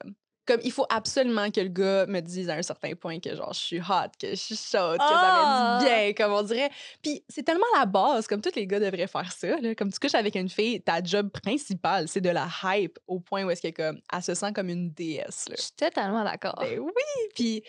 Comme 0.52 0.62
il 0.66 0.72
faut 0.72 0.86
absolument 0.90 1.50
que 1.50 1.62
le 1.62 1.70
gars 1.70 2.06
me 2.08 2.20
dise 2.20 2.50
à 2.50 2.56
un 2.56 2.62
certain 2.62 2.94
point 2.94 3.22
que 3.22 3.34
genre 3.34 3.54
je 3.54 3.60
suis 3.60 3.80
hot, 3.80 4.12
que 4.20 4.32
je 4.32 4.36
suis 4.36 4.56
chaude, 4.58 4.98
que 4.98 5.04
ça 5.04 5.14
va 5.14 5.80
du 5.80 5.86
bien, 5.86 6.14
comme 6.14 6.34
on 6.34 6.44
dirait. 6.44 6.70
Puis 7.02 7.24
c'est 7.30 7.44
tellement 7.44 7.64
la 7.78 7.86
base, 7.86 8.28
comme 8.28 8.42
tous 8.42 8.56
les 8.56 8.68
gars 8.68 8.82
devraient 8.82 9.08
faire 9.08 9.32
ça. 9.32 9.56
Là. 9.62 9.74
Comme 9.76 9.94
tu 9.94 10.00
couches 10.00 10.16
avec 10.16 10.36
une 10.36 10.50
fille, 10.50 10.82
ta 10.82 11.02
job 11.02 11.30
principale, 11.30 12.10
c'est 12.10 12.20
de 12.20 12.30
la 12.30 12.50
hype 12.66 13.00
au 13.08 13.22
point 13.22 13.46
où 13.46 13.50
est-ce 13.50 13.62
qu'elle 13.62 13.74
comme, 13.74 14.02
elle 14.12 14.22
se 14.22 14.34
sent 14.34 14.52
comme 14.52 14.68
une 14.68 14.92
déesse. 14.92 15.48
Là. 15.48 15.56
Je 15.58 15.62
suis 15.62 15.72
totalement 15.72 16.26
d'accord. 16.26 16.56
Ben 16.60 16.80
oui, 16.80 17.30
puis 17.34 17.64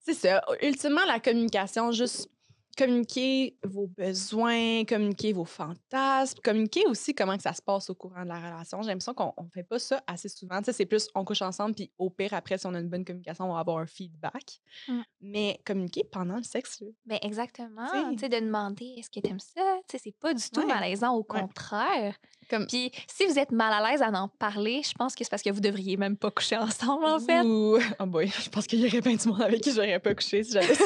c'est 0.00 0.14
ça. 0.14 0.42
Ultimement, 0.62 1.04
la 1.06 1.20
communication, 1.20 1.92
juste 1.92 2.30
communiquer 2.76 3.56
vos 3.64 3.86
besoins, 3.86 4.84
communiquer 4.84 5.32
vos 5.32 5.44
fantasmes, 5.44 6.38
communiquer 6.42 6.84
aussi 6.86 7.14
comment 7.14 7.36
que 7.36 7.42
ça 7.42 7.52
se 7.52 7.62
passe 7.62 7.90
au 7.90 7.94
courant 7.94 8.22
de 8.22 8.28
la 8.28 8.36
relation. 8.38 8.80
J'ai 8.82 8.88
l'impression 8.88 9.14
qu'on 9.14 9.34
ne 9.42 9.48
fait 9.50 9.62
pas 9.62 9.78
ça 9.78 10.02
assez 10.06 10.28
souvent. 10.28 10.58
Tu 10.58 10.64
sais, 10.66 10.72
c'est 10.72 10.86
plus 10.86 11.08
on 11.14 11.24
couche 11.24 11.42
ensemble, 11.42 11.74
puis 11.74 11.90
au 11.98 12.10
pire, 12.10 12.34
après, 12.34 12.58
si 12.58 12.66
on 12.66 12.74
a 12.74 12.80
une 12.80 12.88
bonne 12.88 13.04
communication, 13.04 13.50
on 13.50 13.54
va 13.54 13.60
avoir 13.60 13.78
un 13.78 13.86
feedback. 13.86 14.60
Mm. 14.88 15.00
Mais 15.20 15.60
communiquer 15.64 16.04
pendant 16.10 16.36
le 16.36 16.42
sexe, 16.42 16.82
Ben 17.06 17.18
exactement. 17.22 17.86
Tu 18.12 18.18
sais, 18.18 18.28
de 18.28 18.38
demander 18.40 18.94
est-ce 18.98 19.10
que 19.10 19.20
t'aimes 19.20 19.38
ça? 19.40 19.60
Tu 19.88 19.96
sais, 19.96 20.02
c'est 20.04 20.16
pas 20.18 20.32
du 20.34 20.42
tout 20.50 20.60
Ouais. 20.60 20.66
malaisant, 20.66 21.14
au 21.14 21.18
Ouais. 21.30 21.40
contraire. 21.40 22.16
Comme- 22.50 22.66
Puis 22.66 22.90
si 23.06 23.24
vous 23.26 23.38
êtes 23.38 23.52
mal 23.52 23.72
à 23.72 23.90
l'aise 23.90 24.02
à 24.02 24.10
en 24.10 24.28
parler, 24.28 24.82
je 24.84 24.92
pense 24.92 25.14
que 25.14 25.24
c'est 25.24 25.30
parce 25.30 25.42
que 25.42 25.50
vous 25.50 25.60
devriez 25.60 25.96
même 25.96 26.16
pas 26.16 26.30
coucher 26.30 26.56
ensemble, 26.56 27.04
en 27.04 27.18
fait. 27.20 27.40
Ouh, 27.42 27.78
oh 28.00 28.06
boy, 28.06 28.26
je 28.46 28.48
pense 28.50 28.66
qu'il 28.66 28.80
y 28.80 28.86
aurait 28.86 29.00
plein 29.00 29.14
de 29.14 29.28
monde 29.28 29.42
avec 29.42 29.60
qui 29.60 29.72
j'aurais 29.72 29.98
pas 30.00 30.14
couché 30.14 30.42
si 30.42 30.52
j'avais 30.52 30.74
su. 30.74 30.82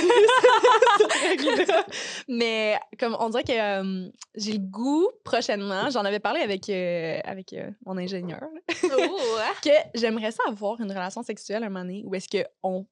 Mais 2.28 2.78
comme 2.99 3.16
on 3.18 3.28
dirait 3.30 3.45
que 3.45 3.52
euh, 3.52 4.11
j'ai 4.35 4.52
le 4.52 4.59
goût 4.59 5.09
prochainement, 5.25 5.90
j'en 5.90 6.04
avais 6.04 6.21
parlé 6.21 6.40
avec, 6.40 6.68
euh, 6.68 7.21
avec 7.25 7.52
euh, 7.52 7.71
mon 7.85 7.97
ingénieur, 7.97 8.42
Oh, 8.85 9.38
hein? 9.38 9.52
que 9.62 9.99
j'aimerais 9.99 10.33
ça 10.33 10.42
avoir 10.49 10.80
une 10.80 10.90
relation 10.90 11.23
sexuelle 11.23 11.64
un 11.64 11.68
moment 11.68 11.85
donné 11.85 12.02
où 12.04 12.14
est-ce 12.14 12.28
que 12.28 12.45
on 12.62 12.87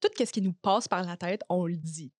tout 0.00 0.08
ce 0.18 0.30
qui 0.30 0.42
nous 0.42 0.52
passe 0.52 0.88
par 0.88 1.02
la 1.02 1.16
tête, 1.16 1.42
on 1.48 1.66
le 1.66 1.76
dit. 1.76 2.12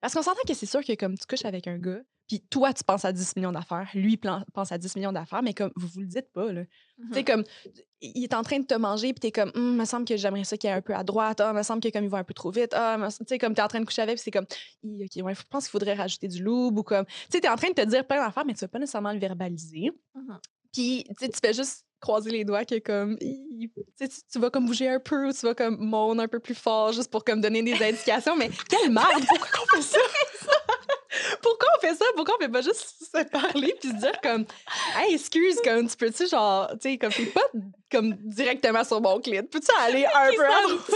Parce 0.00 0.14
qu'on 0.14 0.22
s'entend 0.22 0.40
que 0.46 0.54
c'est 0.54 0.66
sûr 0.66 0.84
que 0.84 0.94
comme 0.94 1.16
tu 1.16 1.26
couches 1.26 1.44
avec 1.44 1.66
un 1.66 1.78
gars, 1.78 2.00
Puis 2.30 2.40
toi, 2.48 2.72
tu 2.72 2.84
penses 2.84 3.04
à 3.04 3.12
10 3.12 3.34
millions 3.34 3.50
d'affaires, 3.50 3.90
lui 3.92 4.16
pense 4.54 4.70
à 4.70 4.78
10 4.78 4.94
millions 4.94 5.10
d'affaires, 5.10 5.42
mais 5.42 5.52
comme 5.52 5.72
vous 5.74 5.88
vous 5.88 5.98
le 5.98 6.06
dites 6.06 6.30
pas, 6.32 6.52
là. 6.52 6.62
Tu 6.64 7.06
sais, 7.14 7.18
Mhm. 7.20 7.24
comme, 7.24 7.44
il 8.00 8.22
est 8.22 8.34
en 8.34 8.42
train 8.44 8.60
de 8.60 8.66
te 8.66 8.74
manger, 8.74 9.12
puis 9.12 9.18
t'es 9.18 9.32
comme, 9.32 9.50
Hum, 9.56 9.74
me 9.76 9.84
semble 9.84 10.04
que 10.04 10.16
j'aimerais 10.16 10.44
ça 10.44 10.56
qu'il 10.56 10.70
est 10.70 10.72
un 10.72 10.80
peu 10.80 10.94
à 10.94 11.02
droite, 11.02 11.40
ah, 11.40 11.52
me 11.52 11.64
semble 11.64 11.80
que 11.82 11.88
comme 11.88 12.04
il 12.04 12.08
va 12.10 12.18
un 12.18 12.24
peu 12.24 12.32
trop 12.32 12.52
vite, 12.52 12.72
ah, 12.72 12.96
tu 13.10 13.24
sais, 13.26 13.36
comme 13.38 13.52
t'es 13.54 13.62
en 13.62 13.66
train 13.66 13.80
de 13.80 13.84
coucher 13.84 14.02
avec, 14.02 14.14
puis 14.14 14.22
c'est 14.22 14.30
comme, 14.30 14.46
OK, 14.84 15.24
ouais, 15.24 15.34
je 15.34 15.42
pense 15.50 15.64
qu'il 15.64 15.72
faudrait 15.72 15.94
rajouter 15.94 16.28
du 16.28 16.40
loup, 16.40 16.68
ou 16.68 16.82
comme, 16.84 17.04
tu 17.04 17.12
sais, 17.32 17.40
t'es 17.40 17.48
en 17.48 17.56
train 17.56 17.70
de 17.70 17.74
te 17.74 17.84
dire 17.84 18.06
plein 18.06 18.24
d'affaires, 18.24 18.44
mais 18.46 18.54
tu 18.54 18.60
vas 18.60 18.68
pas 18.68 18.78
nécessairement 18.78 19.12
le 19.12 19.18
verbaliser. 19.18 19.90
Mhm. 20.14 20.38
Puis, 20.72 21.02
tu 21.08 21.14
sais, 21.18 21.28
tu 21.30 21.38
fais 21.44 21.52
juste 21.52 21.84
croiser 21.98 22.30
les 22.30 22.44
doigts 22.44 22.64
que 22.64 22.78
comme, 22.78 23.18
tu 23.18 23.68
tu- 24.32 24.38
vas 24.38 24.48
comme 24.50 24.66
bouger 24.66 24.88
un 24.88 25.00
peu, 25.00 25.28
ou 25.28 25.32
tu 25.32 25.40
vas 25.44 25.54
comme 25.54 25.76
moan 25.84 26.18
un 26.20 26.28
peu 26.28 26.38
plus 26.38 26.54
fort, 26.54 26.92
juste 26.92 27.10
pour 27.10 27.24
comme 27.24 27.40
donner 27.40 27.62
des 27.62 27.74
indications, 27.82 28.36
mais 28.36 28.50
quelle 28.68 28.90
merde, 28.90 29.22
pourquoi 29.28 29.48
qu'on 29.48 29.76
fait 29.76 29.82
ça? 29.82 29.98
Pourquoi 31.42 31.68
on 31.76 31.80
fait 31.80 31.94
ça? 31.94 32.04
Pourquoi 32.16 32.34
on 32.38 32.42
fait 32.42 32.48
pas 32.48 32.62
juste 32.62 32.94
se 33.14 33.22
parler 33.24 33.74
puis 33.80 33.90
se 33.90 33.96
dire 33.96 34.20
comme 34.22 34.44
Hey, 34.96 35.14
excuse, 35.14 35.60
comme 35.62 35.88
tu 35.88 35.96
peux-tu 35.96 36.28
genre, 36.28 36.68
tu 36.72 36.90
sais, 36.90 36.98
comme 36.98 37.10
t'es 37.12 37.26
pas 37.26 37.42
comme 37.90 38.12
directement 38.20 38.84
sur 38.84 39.00
mon 39.00 39.18
clit. 39.20 39.42
Peux-tu 39.42 39.70
aller 39.80 40.04
un 40.14 40.28
peu 40.30 40.36
droite? 40.36 40.90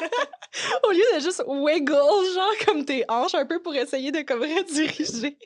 au 0.84 0.90
lieu 0.92 1.04
de 1.14 1.20
juste 1.20 1.42
wiggle, 1.46 1.92
genre 2.34 2.52
comme 2.64 2.84
tes 2.84 3.04
hanches 3.08 3.34
un 3.34 3.44
peu 3.46 3.60
pour 3.60 3.74
essayer 3.74 4.10
de 4.12 4.22
comme 4.22 4.40
rediriger. 4.40 5.36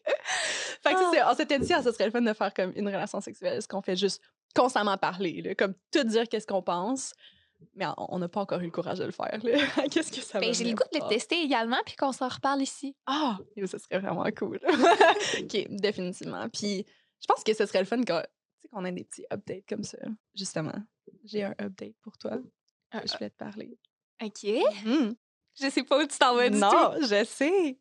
fait 0.82 0.94
que 0.94 1.18
Ah. 1.20 1.30
on 1.32 1.36
s'était 1.36 1.58
dit, 1.58 1.72
ah, 1.72 1.82
ça 1.82 1.92
serait 1.92 2.06
le 2.06 2.10
fun 2.12 2.20
de 2.22 2.32
faire 2.32 2.54
comme 2.54 2.72
une 2.76 2.86
relation 2.86 3.20
sexuelle, 3.20 3.58
est-ce 3.58 3.68
qu'on 3.68 3.82
fait 3.82 3.96
juste 3.96 4.22
constamment 4.54 4.96
parler, 4.96 5.42
là, 5.42 5.54
comme 5.54 5.74
tout 5.92 6.04
dire 6.04 6.28
qu'est-ce 6.28 6.46
qu'on 6.46 6.62
pense. 6.62 7.12
Mais 7.74 7.86
on- 7.96 8.18
n'a 8.18 8.28
pas 8.28 8.40
encore 8.40 8.60
eu 8.60 8.64
le 8.66 8.70
courage 8.70 8.98
de 8.98 9.04
le 9.04 9.10
faire. 9.12 9.38
là. 9.42 9.86
Qu'est-ce 9.90 10.10
que 10.12 10.20
ça 10.20 10.38
va 10.38 10.46
Ben, 10.46 10.54
j'ai 10.54 10.64
le 10.64 10.74
goût 10.74 10.84
de 10.92 10.98
le 10.98 11.08
tester 11.08 11.40
également, 11.42 11.78
puis 11.86 11.94
qu'on 11.96 12.12
s'en 12.12 12.28
reparle 12.28 12.62
ici. 12.62 12.94
ah, 13.06 13.38
yo, 13.56 13.66
ça 13.66 13.78
serait 13.78 13.98
vraiment 14.00 14.24
cool. 14.36 14.58
OK, 15.40 15.66
définitivement. 15.70 16.48
Puis, 16.48 16.84
je 17.20 17.26
pense 17.26 17.42
que 17.44 17.52
ce 17.54 17.66
serait 17.66 17.80
le 17.80 17.84
fun 17.84 17.98
qu'on 17.98 18.20
tu 18.20 18.26
sais, 18.62 18.68
qu'on 18.68 18.84
ait 18.84 18.92
des 18.92 19.04
petits 19.04 19.24
updates 19.32 19.64
comme 19.68 19.84
ça. 19.84 19.98
Justement, 20.34 20.74
j'ai 21.24 21.44
un 21.44 21.54
update 21.60 21.94
pour 22.02 22.16
toi. 22.18 22.32
Un- 22.92 23.02
Je 23.06 23.12
voulais 23.14 23.30
te 23.30 23.36
parler. 23.36 23.78
OK. 24.22 24.44
Mhm. 24.84 25.14
Je 25.60 25.68
sais 25.70 25.82
pas 25.84 25.98
où 26.02 26.06
tu 26.06 26.18
t'en 26.18 26.34
vas 26.34 26.48
du 26.48 26.54
tout. 26.58 26.60
Non, 26.60 26.94
je 27.00 27.24
sais. 27.24 27.78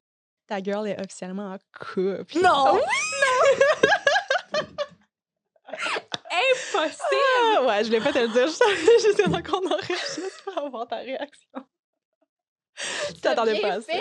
Ta 0.48 0.62
girl 0.62 0.88
est 0.88 1.00
officiellement 1.00 1.54
en 1.54 1.58
couple. 1.78 2.40
Non! 2.42 2.74
Oui! 2.76 2.82
Impossible! 6.32 7.19
Ouais, 7.70 7.84
je 7.84 7.90
voulais 7.90 8.02
pas 8.02 8.12
te 8.12 8.18
le 8.18 8.28
dire. 8.30 8.48
Je 8.48 9.08
J'étais 9.08 9.30
dans 9.30 9.44
qu'on 9.44 9.66
enregistre 9.72 10.44
pour 10.44 10.58
avoir 10.58 10.88
ta 10.88 10.98
réaction. 10.98 11.50
Tu 13.10 13.22
t'attendais 13.22 13.60
pas 13.62 13.74
à 13.74 13.82
ça. 13.82 13.94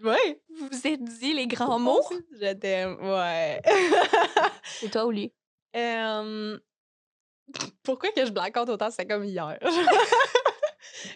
Oui. 0.00 0.38
Vous 0.48 0.68
vous 0.70 0.86
êtes 0.86 1.02
dit 1.02 1.32
les 1.34 1.46
grands 1.48 1.78
mots? 1.78 2.06
Je 2.40 2.52
t'aime. 2.52 2.96
Ouais. 3.00 3.60
C'est 4.64 4.90
toi 4.90 5.06
ou 5.06 5.10
lui? 5.10 5.32
Euh, 5.74 6.56
Pourquoi 7.82 8.10
que 8.12 8.24
je 8.24 8.30
black 8.30 8.56
out 8.56 8.68
autant? 8.68 8.90
C'est 8.90 9.06
comme 9.06 9.24
hier. 9.24 9.58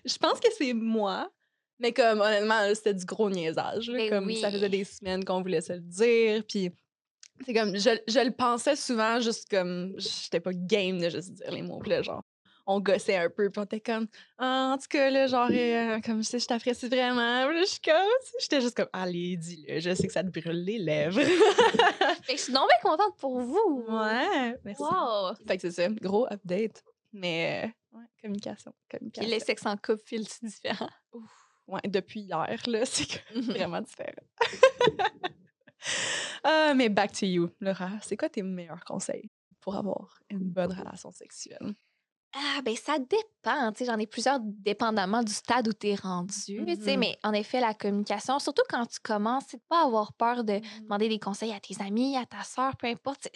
je 0.05 0.17
pense 0.19 0.41
que 0.41 0.53
c'est 0.53 0.73
moi. 0.73 1.31
Mais 1.79 1.93
comme, 1.93 2.21
honnêtement, 2.21 2.75
c'était 2.75 2.95
du 2.95 3.05
gros 3.07 3.31
niaisage. 3.31 3.89
là, 3.89 3.99
Ben 3.99 4.11
comme, 4.11 4.35
ça 4.35 4.51
faisait 4.51 4.69
des 4.69 4.85
semaines 4.85 5.25
qu'on 5.25 5.41
voulait 5.43 5.61
se 5.61 5.73
le 5.75 5.81
dire. 5.81 6.45
Puis, 6.47 6.71
c'est 7.45 7.55
comme, 7.55 7.77
je, 7.77 7.91
je 8.09 8.21
le 8.25 8.31
pensais 8.33 8.77
souvent, 8.77 9.21
juste 9.21 9.49
comme, 9.51 9.95
j'étais 9.99 10.41
pas 10.41 10.53
game 10.53 10.99
de 10.99 11.09
juste 11.09 11.33
dire 11.33 11.51
les 11.51 11.63
mots. 11.63 11.83
Là, 11.83 12.03
genre, 12.03 12.23
on 12.67 12.79
gossait 12.81 13.17
un 13.17 13.31
peu. 13.31 13.51
Puis 13.51 13.61
on 13.61 13.65
était 13.65 13.81
comme, 13.81 14.07
Ah, 14.39 14.73
en 14.75 14.79
tout 14.79 14.87
cas, 14.89 15.11
là, 15.11 15.27
genre, 15.27 15.49
euh, 15.51 16.01
comme, 16.05 16.23
je 16.23 16.29
sais, 16.29 16.39
je 16.39 16.47
t'apprécie 16.47 16.89
vraiment. 16.89 17.49
Puis 17.49 17.61
je 17.61 17.65
suis 17.67 17.81
comme, 17.81 18.11
j'étais 18.41 18.61
juste 18.61 18.77
comme, 18.77 18.89
allez, 18.93 19.37
dis-le. 19.37 19.81
Je 19.81 19.95
sais 19.95 20.07
que 20.07 20.13
ça 20.13 20.23
te 20.23 20.29
brûle 20.29 20.65
les 20.65 20.79
lèvres. 20.79 21.21
Fait 22.23 22.35
que 22.35 22.39
je 22.39 22.45
suis 22.45 22.53
donc 22.53 22.69
bien 22.69 22.79
contente 22.91 23.17
pour 23.19 23.41
vous. 23.41 23.85
ouais, 23.89 24.57
merci. 24.65 24.83
Wow! 24.83 25.35
Fait 25.49 25.57
que 25.57 25.63
c'est 25.63 25.71
ça, 25.83 25.89
gros 25.89 26.27
update. 26.33 26.83
Mais 27.13 27.65
euh, 27.95 27.99
ouais, 27.99 28.05
communication, 28.23 28.73
communication. 28.89 29.35
le 29.35 29.41
sexe 29.41 29.67
en 29.67 29.77
couple 29.77 30.03
file-tu 30.05 30.47
différent? 30.47 30.91
Ouais, 31.67 31.81
depuis 31.89 32.21
hier, 32.21 32.57
là, 32.67 32.81
c'est 32.85 33.21
Mhm. 33.35 33.43
vraiment 33.43 33.81
différent. 33.81 34.23
Ah, 36.45 36.73
mais 36.77 36.89
back 36.89 37.13
to 37.13 37.27
you, 37.27 37.51
Laura. 37.61 37.91
C'est 38.03 38.17
quoi 38.17 38.29
tes 38.29 38.43
meilleurs 38.43 38.85
conseils 38.85 39.31
pour 39.61 39.77
avoir 39.77 40.21
une 40.31 40.49
bonne 40.51 40.73
relation 40.73 41.11
sexuelle? 41.13 41.75
Ah, 42.33 42.61
ben 42.65 42.77
ça 42.77 42.97
dépend. 42.99 43.73
J'en 43.85 43.99
ai 43.99 44.07
plusieurs 44.07 44.39
dépendamment 44.41 45.23
du 45.25 45.33
stade 45.33 45.67
où 45.67 45.73
tu 45.73 45.89
es 45.89 45.95
rendu. 45.97 46.61
Mhm. 46.61 46.97
Mais 46.99 47.19
en 47.25 47.33
effet, 47.33 47.61
la 47.61 47.75
communication, 47.75 48.39
surtout 48.39 48.63
quand 48.69 48.87
tu 48.87 49.01
commences, 49.01 49.45
c'est 49.49 49.57
de 49.57 49.63
pas 49.69 49.85
avoir 49.85 50.13
peur 50.13 50.45
de 50.45 50.61
demander 50.83 51.09
des 51.09 51.19
conseils 51.19 51.53
à 51.53 51.59
tes 51.59 51.83
amis, 51.83 52.17
à 52.17 52.27
ta 52.27 52.45
soeur, 52.45 52.77
peu 52.77 52.87
importe. 52.87 53.29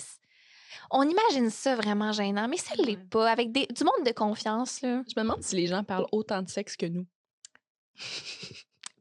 On 0.93 1.03
imagine 1.03 1.51
ça 1.51 1.75
vraiment 1.75 2.13
gênant, 2.13 2.47
mais 2.47 2.57
ça 2.57 2.75
l'est 2.77 2.97
Ouais. 2.97 3.07
pas. 3.11 3.31
Avec 3.31 3.51
des, 3.51 3.67
du 3.67 3.83
monde 3.83 4.07
de 4.07 4.13
confiance, 4.13 4.81
là. 4.83 5.03
Je 5.09 5.21
me 5.21 5.23
demande 5.25 5.43
si 5.43 5.57
les 5.57 5.67
gens 5.67 5.83
parlent 5.83 6.07
autant 6.13 6.43
de 6.43 6.49
sexe 6.49 6.77
que 6.77 6.87
nous. 6.87 7.07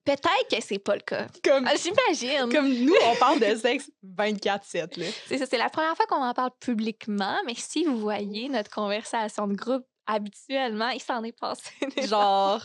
Peut-être 0.06 0.48
que 0.52 0.62
c'est 0.62 0.80
pas 0.80 0.96
le 0.96 1.02
cas. 1.02 1.28
Comme, 1.44 1.66
Ah, 1.68 1.76
J'imagine. 1.76 2.52
comme 2.52 2.68
nous, 2.74 2.94
on 3.06 3.16
parle 3.16 3.40
de 3.40 3.56
sexe 3.56 3.90
24-7, 4.06 5.00
là. 5.00 5.06
C'est 5.28 5.38
ça, 5.38 5.46
c'est 5.46 5.58
la 5.58 5.70
première 5.70 5.96
fois 5.96 6.06
qu'on 6.08 6.22
en 6.24 6.34
parle 6.34 6.52
publiquement, 6.60 7.38
mais 7.46 7.54
si 7.56 7.86
vous 7.86 7.98
voyez 7.98 8.50
notre 8.50 8.70
conversation 8.70 9.48
de 9.48 9.56
groupe 9.56 9.86
habituellement, 10.06 10.90
il 10.90 11.02
s'en 11.02 11.24
est 11.24 11.38
passé. 11.38 11.72
des 11.96 12.08
Genre, 12.08 12.62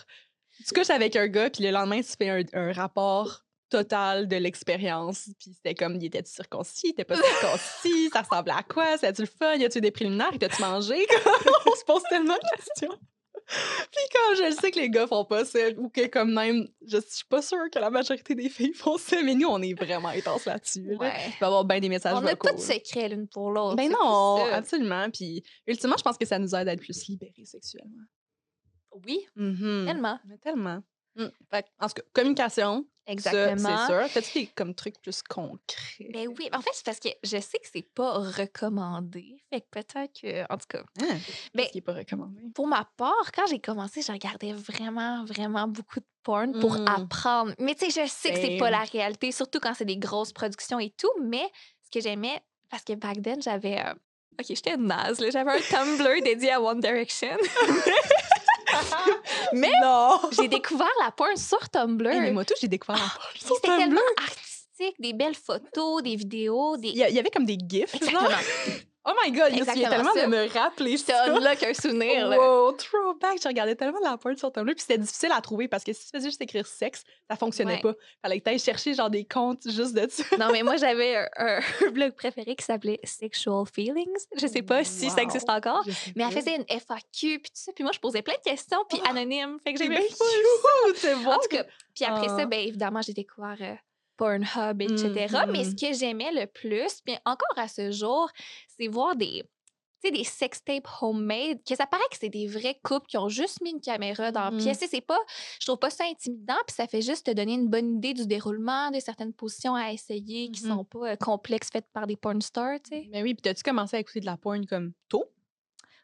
tu 0.67 0.75
couches 0.75 0.91
avec 0.91 1.15
un 1.15 1.29
gars, 1.29 1.51
puis 1.51 1.63
le 1.63 1.71
lendemain, 1.71 2.01
tu 2.01 2.11
fais 2.19 2.29
un, 2.31 2.43
un 2.55 2.73
rapport 2.73 3.45
total 3.71 4.27
de 4.27 4.37
l'expérience. 4.37 5.29
Puis 5.39 5.53
c'était 5.55 5.75
comme, 5.75 5.97
il 5.97 6.07
était 6.07 6.25
circoncis, 6.25 6.87
il 6.87 6.91
était 6.91 7.05
pas 7.05 7.17
circoncis, 7.17 8.09
ça 8.13 8.23
ressemblait 8.23 8.55
à 8.55 8.63
quoi, 8.63 8.97
c'était-tu 8.97 9.23
le 9.23 9.29
fun, 9.29 9.55
y 9.57 9.65
a-tu 9.65 9.81
des 9.81 9.91
préliminaires, 9.91 10.33
y 10.35 10.39
tu 10.39 10.61
mangé? 10.61 11.07
On 11.67 11.77
se 11.77 11.85
pose 11.85 12.03
tellement 12.09 12.35
de 12.35 12.57
questions. 12.57 12.99
Puis 13.49 14.03
comme 14.13 14.37
je 14.37 14.55
sais 14.61 14.71
que 14.71 14.79
les 14.79 14.91
gars 14.91 15.07
font 15.07 15.25
pas 15.25 15.45
ça, 15.45 15.59
ou 15.79 15.89
que 15.89 16.07
comme 16.09 16.35
même, 16.35 16.69
je 16.87 16.99
suis 16.99 17.25
pas 17.29 17.41
sûre 17.41 17.71
que 17.73 17.79
la 17.79 17.89
majorité 17.91 18.35
des 18.35 18.49
filles 18.51 18.75
font 18.75 18.99
ça, 18.99 19.23
mais 19.23 19.35
nous, 19.35 19.49
on 19.49 19.61
est 19.63 19.75
vraiment 19.75 20.09
intense 20.09 20.45
là-dessus. 20.45 20.83
là. 20.83 20.97
Ouais. 20.99 21.13
Il 21.27 21.31
va 21.31 21.37
y 21.41 21.45
avoir 21.45 21.65
bien 21.65 21.81
des 21.81 21.89
messages 21.89 22.15
On 22.15 22.27
a 22.27 22.31
vocaux. 22.33 22.49
tout 22.51 22.59
secret 22.59 23.09
l'une 23.09 23.27
pour 23.29 23.51
l'autre. 23.51 23.77
Ben 23.77 23.91
non, 23.91 24.45
absolument. 24.53 25.09
Puis 25.11 25.43
ultimement, 25.67 25.97
je 25.99 26.03
pense 26.03 26.19
que 26.19 26.27
ça 26.27 26.39
nous 26.39 26.55
aide 26.55 26.69
à 26.69 26.73
être 26.75 26.81
plus 26.83 27.07
libérés 27.09 27.45
sexuellement. 27.45 28.05
Oui, 29.07 29.21
Mhm. 29.37 29.85
tellement. 29.87 30.19
Mais 30.27 30.39
tellement. 30.39 30.83
Mm. 31.17 31.27
Fait 31.51 31.63
que, 31.63 31.69
en 31.81 31.87
tout 31.89 31.95
cas, 31.95 32.03
communication, 32.13 32.87
Exactement. 33.09 33.77
c'est 33.87 33.93
sûr. 33.93 34.09
Fais-tu 34.11 34.39
des 34.41 34.47
comme, 34.55 34.75
trucs 34.75 35.01
plus 35.01 35.23
concrets? 35.23 36.09
Ben 36.13 36.29
oui, 36.39 36.49
en 36.53 36.61
fait, 36.61 36.71
c'est 36.75 36.85
parce 36.85 37.01
que 37.01 37.09
je 37.25 37.39
sais 37.39 37.59
que 37.59 37.67
c'est 37.73 37.83
pas 37.95 38.19
recommandé. 38.19 39.37
Fait 39.53 39.61
que 39.63 39.67
peut-être 39.71 40.21
que, 40.21 40.43
en 40.53 40.57
tout 40.59 40.67
cas, 40.69 40.83
Hein? 41.01 41.19
Ben- 41.55 41.67
n'est 41.75 41.81
pas 41.81 41.95
recommandé? 41.95 42.41
pour 42.55 42.67
ma 42.67 42.85
part, 42.97 43.33
quand 43.35 43.47
j'ai 43.49 43.59
commencé, 43.61 44.03
je 44.03 44.13
regardais 44.13 44.53
vraiment, 44.53 45.25
vraiment 45.25 45.67
beaucoup 45.69 46.01
de 46.01 46.07
porn 46.23 46.53
pour 46.61 46.75
Mm. 46.75 46.89
apprendre. 46.89 47.55
Mais 47.59 47.75
tu 47.75 47.91
sais, 47.91 48.03
je 48.05 48.11
sais 48.11 48.33
que 48.33 48.39
c'est 48.39 48.59
pas 48.59 48.71
la 48.71 48.85
réalité, 48.85 49.33
surtout 49.33 49.59
quand 49.61 49.73
c'est 49.75 49.85
des 49.87 49.97
grosses 49.97 50.33
productions 50.33 50.79
et 50.79 50.91
tout. 50.91 51.11
Mais 51.23 51.49
ce 51.83 51.91
que 51.91 52.01
j'aimais, 52.03 52.41
parce 52.71 52.85
que 52.85 52.93
back 52.95 53.23
then, 53.23 53.41
j'avais. 53.43 53.79
euh, 53.81 53.95
Ok, 54.41 54.47
j'étais 54.51 54.77
naze. 54.77 55.19
J'avais 55.33 55.51
un 55.51 55.61
Tumblr 55.61 56.23
dédié 56.23 56.53
à 56.53 56.61
One 56.63 56.79
Direction. 56.81 57.37
Mais 59.53 59.71
j'ai 60.33 60.49
découvert 60.49 60.91
la 61.05 61.11
porn 61.11 61.37
sur 61.37 61.69
Tumblr. 61.69 62.11
Hey, 62.11 62.21
mais 62.21 62.33
moi, 62.33 62.45
tout, 62.45 62.55
j'ai 62.61 62.69
découvert 62.69 62.97
la 63.01 63.09
porn 63.09 63.29
Et 63.35 63.45
sur 63.45 63.55
C'était 63.57 63.69
Tumblr. 63.69 63.85
tellement 63.85 64.01
artistique, 64.17 64.97
des 64.99 65.13
belles 65.13 65.35
photos, 65.35 66.03
des 66.03 66.17
vidéos, 66.17 66.77
des. 66.77 66.89
Il 66.89 66.97
y, 66.97 67.19
avait 67.19 67.31
comme 67.31 67.47
des 67.47 67.59
gifs, 67.59 67.97
genre. 68.11 68.31
Oh 69.11 69.13
my 69.25 69.33
god, 69.33 69.47
il 69.53 69.57
y 69.57 69.61
a 69.61 69.63
Exactement 69.63 69.89
tellement 69.89 70.13
ça. 70.15 70.23
de 70.23 70.27
me 70.31 70.49
rappeler 70.53 70.93
Je 70.99 71.03
ça. 71.05 71.25
te 71.25 71.31
unlock 71.31 71.63
un 71.63 71.73
souvenir, 71.73 72.29
là. 72.29 72.37
Wow, 72.39 72.73
throwback! 72.73 73.41
Je 73.43 73.49
regardais 73.49 73.75
tellement 73.75 73.99
de 74.01 74.05
la 74.05 74.19
porn 74.19 74.37
sur 74.37 74.53
Tumblr, 74.53 74.75
puis 74.75 74.83
c'était 74.83 74.99
difficile 74.99 75.31
à 75.33 75.41
trouver 75.41 75.67
parce 75.67 75.83
que 75.83 75.93
si 75.95 76.05
tu 76.05 76.11
faisais 76.17 76.29
juste 76.29 76.43
écrire 76.43 76.67
sexe, 76.67 77.05
ça 77.31 77.37
fonctionnait 77.37 77.77
Ouais. 77.77 77.81
pas. 77.81 77.95
Fallait 78.21 78.39
que 78.41 78.45
tu 78.45 78.51
ailles 78.51 78.59
chercher 78.59 78.93
genre 78.95 79.09
des 79.09 79.25
comptes 79.25 79.63
juste 79.71 79.95
de 79.95 80.07
ça. 80.11 80.25
Non, 80.39 80.51
mais 80.53 80.63
moi, 80.63 80.77
j'avais 80.77 81.17
un, 81.37 81.61
blog 81.93 82.13
préféré 82.13 82.55
qui 82.55 82.65
s'appelait 82.65 83.01
Sexual 83.05 83.65
Feelings. 83.73 84.27
Je 84.37 84.47
sais 84.47 84.63
pas 84.63 84.85
si 84.85 85.09
ça 85.09 85.23
existe 85.23 85.49
encore. 85.49 85.83
Je 85.87 85.93
Mais 86.15 86.25
elle 86.25 86.33
faisait 86.33 86.57
une 86.57 86.67
FAQ, 86.69 87.39
puis 87.39 87.51
tout 87.51 87.51
ça. 87.55 87.73
Puis 87.75 87.85
moi, 87.85 87.93
je 87.95 88.01
posais 88.01 88.21
plein 88.23 88.35
de 88.35 88.51
questions, 88.51 88.85
puis 88.91 89.01
Oh, 89.03 89.09
anonyme. 89.09 89.59
Fait 89.65 89.73
que 89.73 89.79
C'est 89.79 89.85
j'aimais 89.85 90.07
bon! 91.25 91.31
En 91.31 91.39
tout 91.39 91.49
cas, 91.49 91.65
puis 91.95 92.05
après 92.05 92.27
Ah. 92.31 92.37
ça, 92.37 92.45
bien 92.47 92.59
évidemment, 92.61 93.01
j'ai 93.03 93.13
découvert 93.15 93.57
euh, 93.61 93.75
Pornhub, 94.19 94.83
etc. 94.83 95.47
Mais 95.53 95.65
ce 95.65 95.75
que 95.75 95.95
j'aimais 95.97 96.33
le 96.33 96.47
plus, 96.47 97.01
puis 97.05 97.17
encore 97.25 97.57
à 97.57 97.69
ce 97.69 97.91
jour, 97.91 98.29
c'est 98.77 98.89
voir 98.89 99.17
des, 99.17 99.45
tu 100.03 100.09
sais, 100.09 100.11
des 100.11 100.25
sex 100.25 100.63
tapes 100.63 100.87
homemade, 101.01 101.59
que 101.67 101.75
ça 101.75 101.87
paraît 101.87 102.03
que 102.11 102.17
c'est 102.21 102.29
des 102.29 102.47
vrais 102.47 102.79
couples 102.85 103.07
qui 103.07 103.17
ont 103.17 103.29
juste 103.29 103.61
mis 103.63 103.71
une 103.71 103.81
caméra 103.81 104.31
dans 104.33 104.45
la 104.45 104.51
Mhm. 104.51 104.59
pièce. 104.59 104.85
C'est 104.91 105.01
pas, 105.01 105.19
je 105.61 105.67
trouve 105.67 105.79
pas 105.79 105.91
ça 105.91 106.05
intimidant, 106.05 106.59
puis 106.67 106.75
ça 106.77 106.87
fait 106.87 107.03
juste 107.03 107.27
te 107.27 107.31
donner 107.31 107.55
une 107.55 107.69
bonne 107.69 107.97
idée 107.97 108.13
du 108.15 108.27
déroulement, 108.27 108.91
de 108.91 109.01
certaines 109.01 109.33
positions 109.33 109.75
à 109.75 109.93
essayer 109.93 110.51
qui 110.51 110.65
Mhm. 110.65 110.71
sont 110.77 110.85
pas 110.85 111.13
euh, 111.13 111.17
complexes 111.17 111.71
faites 111.73 111.89
par 111.93 112.07
des 112.07 112.17
porn 112.17 112.41
stars, 112.43 112.81
tu 112.83 112.97
sais. 112.97 113.09
Mais 113.11 113.23
oui, 113.23 113.35
puis 113.35 113.43
t'as-tu 113.43 113.63
commencé 113.63 113.97
à 113.97 114.01
écouter 114.01 114.21
de 114.21 114.27
la 114.27 114.37
porn 114.37 114.67
comme 114.67 114.93
tôt? 115.09 115.25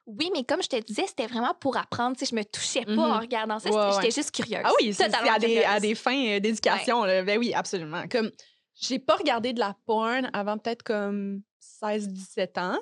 Oui, 0.07 0.31
mais 0.35 0.45
comme 0.45 0.63
je 0.63 0.69
te 0.69 0.77
disais, 0.81 1.07
c'était 1.07 1.27
vraiment 1.27 1.55
pour 1.59 1.77
apprendre. 1.77 2.17
Sais, 2.19 2.27
je 2.27 2.35
me 2.35 2.43
touchais 2.45 2.85
pas 2.85 2.93
Mhm. 2.93 2.99
en 2.99 3.19
regardant 3.21 3.59
ça. 3.59 3.71
Ouais, 3.71 3.93
J'étais 3.93 4.05
ouais. 4.07 4.11
juste 4.11 4.31
curieuse. 4.33 4.63
Ah 4.65 4.71
oui, 4.81 4.93
c'est 4.93 5.05
à 5.15 5.39
des, 5.39 5.63
à 5.63 5.81
des 5.81 5.95
fins 5.95 6.27
euh, 6.37 6.41
d'éducation. 6.41 7.03
Ben 7.03 7.39
oui, 7.39 7.55
absolument. 7.55 8.05
Comme 8.11 8.31
j'ai 8.75 8.99
pas 8.99 9.17
regardé 9.17 9.53
de 9.53 9.61
la 9.61 9.75
porn 9.87 10.29
avant 10.35 10.59
peut-être 10.59 10.83
comme 10.83 11.41
16-17 11.83 12.59
ans. 12.61 12.79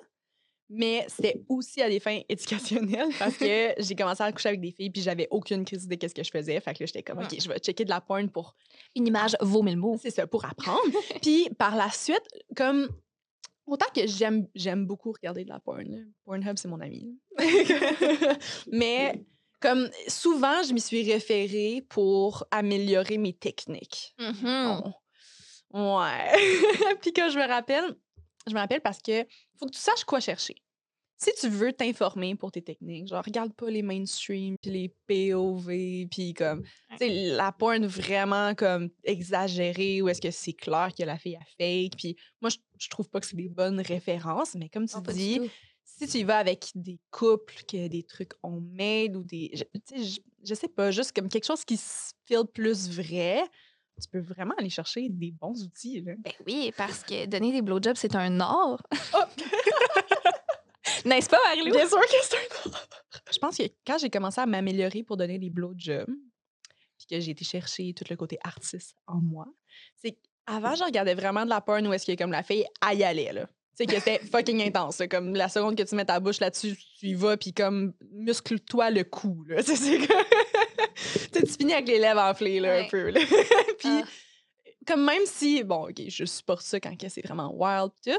Mais 0.74 1.04
c'était 1.06 1.42
aussi 1.50 1.82
à 1.82 1.88
des 1.90 2.00
fins 2.00 2.20
éducationnelles 2.30 3.10
parce 3.18 3.36
que 3.36 3.74
j'ai 3.78 3.94
commencé 3.94 4.22
à 4.22 4.32
coucher 4.32 4.48
avec 4.48 4.60
des 4.62 4.70
filles 4.70 4.88
puis 4.88 5.02
j'avais 5.02 5.28
aucune 5.30 5.66
crise 5.66 5.86
de 5.86 5.94
qu'est-ce 5.96 6.14
que 6.14 6.22
je 6.24 6.30
faisais. 6.30 6.58
Fait 6.60 6.72
que 6.72 6.82
là, 6.82 6.86
j'étais 6.86 7.02
comme, 7.02 7.18
OK, 7.18 7.36
je 7.38 7.46
vais 7.48 7.58
checker 7.58 7.84
de 7.84 7.90
la 7.90 8.00
porn 8.00 8.28
pour. 8.30 8.54
Une 8.96 9.06
image 9.06 9.36
vaut 9.40 9.62
mille 9.62 9.76
mots. 9.76 9.98
C'est 10.02 10.10
ça, 10.10 10.26
pour 10.26 10.44
apprendre. 10.46 10.80
puis 11.22 11.50
par 11.58 11.76
la 11.76 11.90
suite, 11.90 12.22
comme. 12.56 12.88
Autant 13.66 13.86
que 13.94 14.06
j'aime, 14.06 14.48
j'aime 14.54 14.86
beaucoup 14.86 15.12
regarder 15.12 15.44
de 15.44 15.50
la 15.50 15.60
porn. 15.60 16.12
Pornhub, 16.24 16.56
c'est 16.56 16.68
mon 16.68 16.80
ami. 16.80 17.18
mais 18.72 19.24
comme 19.60 19.88
souvent, 20.08 20.62
je 20.64 20.72
m'y 20.72 20.80
suis 20.80 21.10
référée 21.10 21.84
pour 21.88 22.44
améliorer 22.50 23.18
mes 23.18 23.32
techniques. 23.32 24.14
Mhm. 24.18 24.82
Oh. 24.84 24.90
Ouais. 25.78 26.32
Puis 27.00 27.12
quand 27.12 27.30
je 27.30 27.38
me 27.38 27.46
rappelle, 27.46 27.96
je 28.46 28.52
me 28.52 28.58
rappelle 28.58 28.80
parce 28.80 29.00
que 29.00 29.24
faut 29.58 29.66
que 29.66 29.72
tu 29.72 29.78
saches 29.78 30.04
quoi 30.04 30.20
chercher. 30.20 30.56
Si 31.22 31.30
tu 31.38 31.48
veux 31.48 31.72
t'informer 31.72 32.34
pour 32.34 32.50
tes 32.50 32.62
techniques, 32.62 33.06
genre 33.06 33.24
regarde 33.24 33.52
pas 33.54 33.70
les 33.70 33.82
mainstream 33.82 34.56
puis 34.60 34.72
les 34.72 34.88
POV 35.06 36.08
puis 36.10 36.34
comme 36.34 36.64
tu 36.98 37.06
la 37.08 37.52
porn 37.52 37.86
vraiment 37.86 38.56
comme 38.56 38.90
exagérée 39.04 40.02
ou 40.02 40.08
est-ce 40.08 40.20
que 40.20 40.32
c'est 40.32 40.52
clair 40.52 40.90
que 40.98 41.04
la 41.04 41.18
fille 41.18 41.36
a 41.36 41.44
fake 41.58 41.92
puis 41.96 42.16
moi 42.40 42.50
je, 42.50 42.56
je 42.76 42.88
trouve 42.88 43.08
pas 43.08 43.20
que 43.20 43.26
c'est 43.26 43.36
des 43.36 43.48
bonnes 43.48 43.80
références 43.80 44.56
mais 44.56 44.68
comme 44.68 44.88
tu 44.88 44.96
Non, 44.96 45.02
dis 45.12 45.40
si 45.84 46.08
tu 46.08 46.18
y 46.18 46.24
vas 46.24 46.38
avec 46.38 46.70
des 46.74 46.98
couples, 47.12 47.62
que 47.68 47.86
des 47.86 48.02
trucs 48.02 48.32
homemade 48.42 49.14
ou 49.14 49.22
des. 49.22 49.50
Je, 49.54 49.62
tu 49.62 49.80
sais, 49.84 50.04
je, 50.04 50.20
je 50.44 50.54
sais 50.54 50.68
pas, 50.68 50.90
juste 50.90 51.12
comme 51.14 51.28
quelque 51.28 51.46
chose 51.46 51.64
qui 51.64 51.76
se 51.76 52.12
feel 52.26 52.44
plus 52.52 52.88
vrai, 52.90 53.44
tu 54.00 54.08
peux 54.08 54.20
vraiment 54.20 54.54
aller 54.58 54.70
chercher 54.70 55.08
des 55.08 55.30
bons 55.30 55.62
outils. 55.62 56.00
Là. 56.00 56.14
Ben 56.18 56.32
oui, 56.46 56.72
parce 56.76 57.04
que 57.04 57.26
donner 57.26 57.52
des 57.52 57.62
blowjobs, 57.62 57.96
c'est 57.96 58.16
un 58.16 58.40
art. 58.40 58.82
Oh! 59.14 59.22
N'est-ce 61.04 61.28
pas, 61.28 61.38
Marilou? 61.46 61.72
Bien 61.72 61.88
sûr 61.88 62.00
que 62.00 62.14
c'est 62.22 62.36
un 62.36 62.70
Je 63.32 63.38
pense 63.38 63.56
que 63.56 63.64
quand 63.86 63.98
j'ai 63.98 64.10
commencé 64.10 64.40
à 64.40 64.46
m'améliorer 64.46 65.02
pour 65.02 65.16
donner 65.16 65.38
des 65.38 65.50
blowjobs, 65.50 66.06
puis 66.98 67.06
que 67.10 67.20
j'ai 67.20 67.32
été 67.32 67.44
chercher 67.44 67.92
tout 67.94 68.04
le 68.08 68.16
côté 68.16 68.38
artiste 68.44 68.94
en 69.06 69.16
moi, 69.20 69.46
c'est 69.96 70.12
qu'avant, 70.46 70.74
je 70.74 70.84
regardais 70.84 71.14
vraiment 71.14 71.44
de 71.44 71.50
la 71.50 71.60
porn 71.60 71.86
où 71.86 71.92
est-ce 71.92 72.06
que 72.10 72.16
comme 72.16 72.32
la 72.32 72.42
fille, 72.42 72.64
elle 72.90 72.98
y 72.98 73.04
allait, 73.04 73.32
là. 73.32 73.46
Tu 73.76 73.84
sais, 73.84 73.86
que 73.86 73.94
c'était 73.98 74.18
fucking 74.30 74.62
intense. 74.62 74.98
là. 74.98 75.08
Comme 75.08 75.34
la 75.34 75.48
seconde 75.48 75.76
que 75.76 75.82
tu 75.82 75.94
mets 75.94 76.04
ta 76.04 76.20
bouche 76.20 76.40
là-dessus, 76.40 76.76
tu 76.98 77.06
y 77.06 77.14
vas, 77.14 77.36
puis 77.36 77.52
comme 77.54 77.94
muscle-toi 78.12 78.90
le 78.90 79.04
cou, 79.04 79.44
là. 79.48 79.62
C'est 79.62 79.98
comme- 80.06 80.24
Tu 81.32 81.46
finis 81.46 81.72
avec 81.72 81.88
les 81.88 81.98
lèvres 81.98 82.20
enflées, 82.20 82.60
là, 82.60 82.80
un 82.80 82.88
peu, 82.88 83.10
là. 83.10 83.20
puis, 83.78 83.88
Ah. 83.88 84.02
comme 84.86 85.04
même 85.04 85.22
si, 85.24 85.64
bon, 85.64 85.88
OK, 85.88 86.02
je 86.06 86.24
supporte 86.26 86.62
ça 86.62 86.78
quand 86.80 86.96
que 87.00 87.08
c'est 87.08 87.22
vraiment 87.26 87.50
wild, 87.54 87.90
tout, 88.04 88.10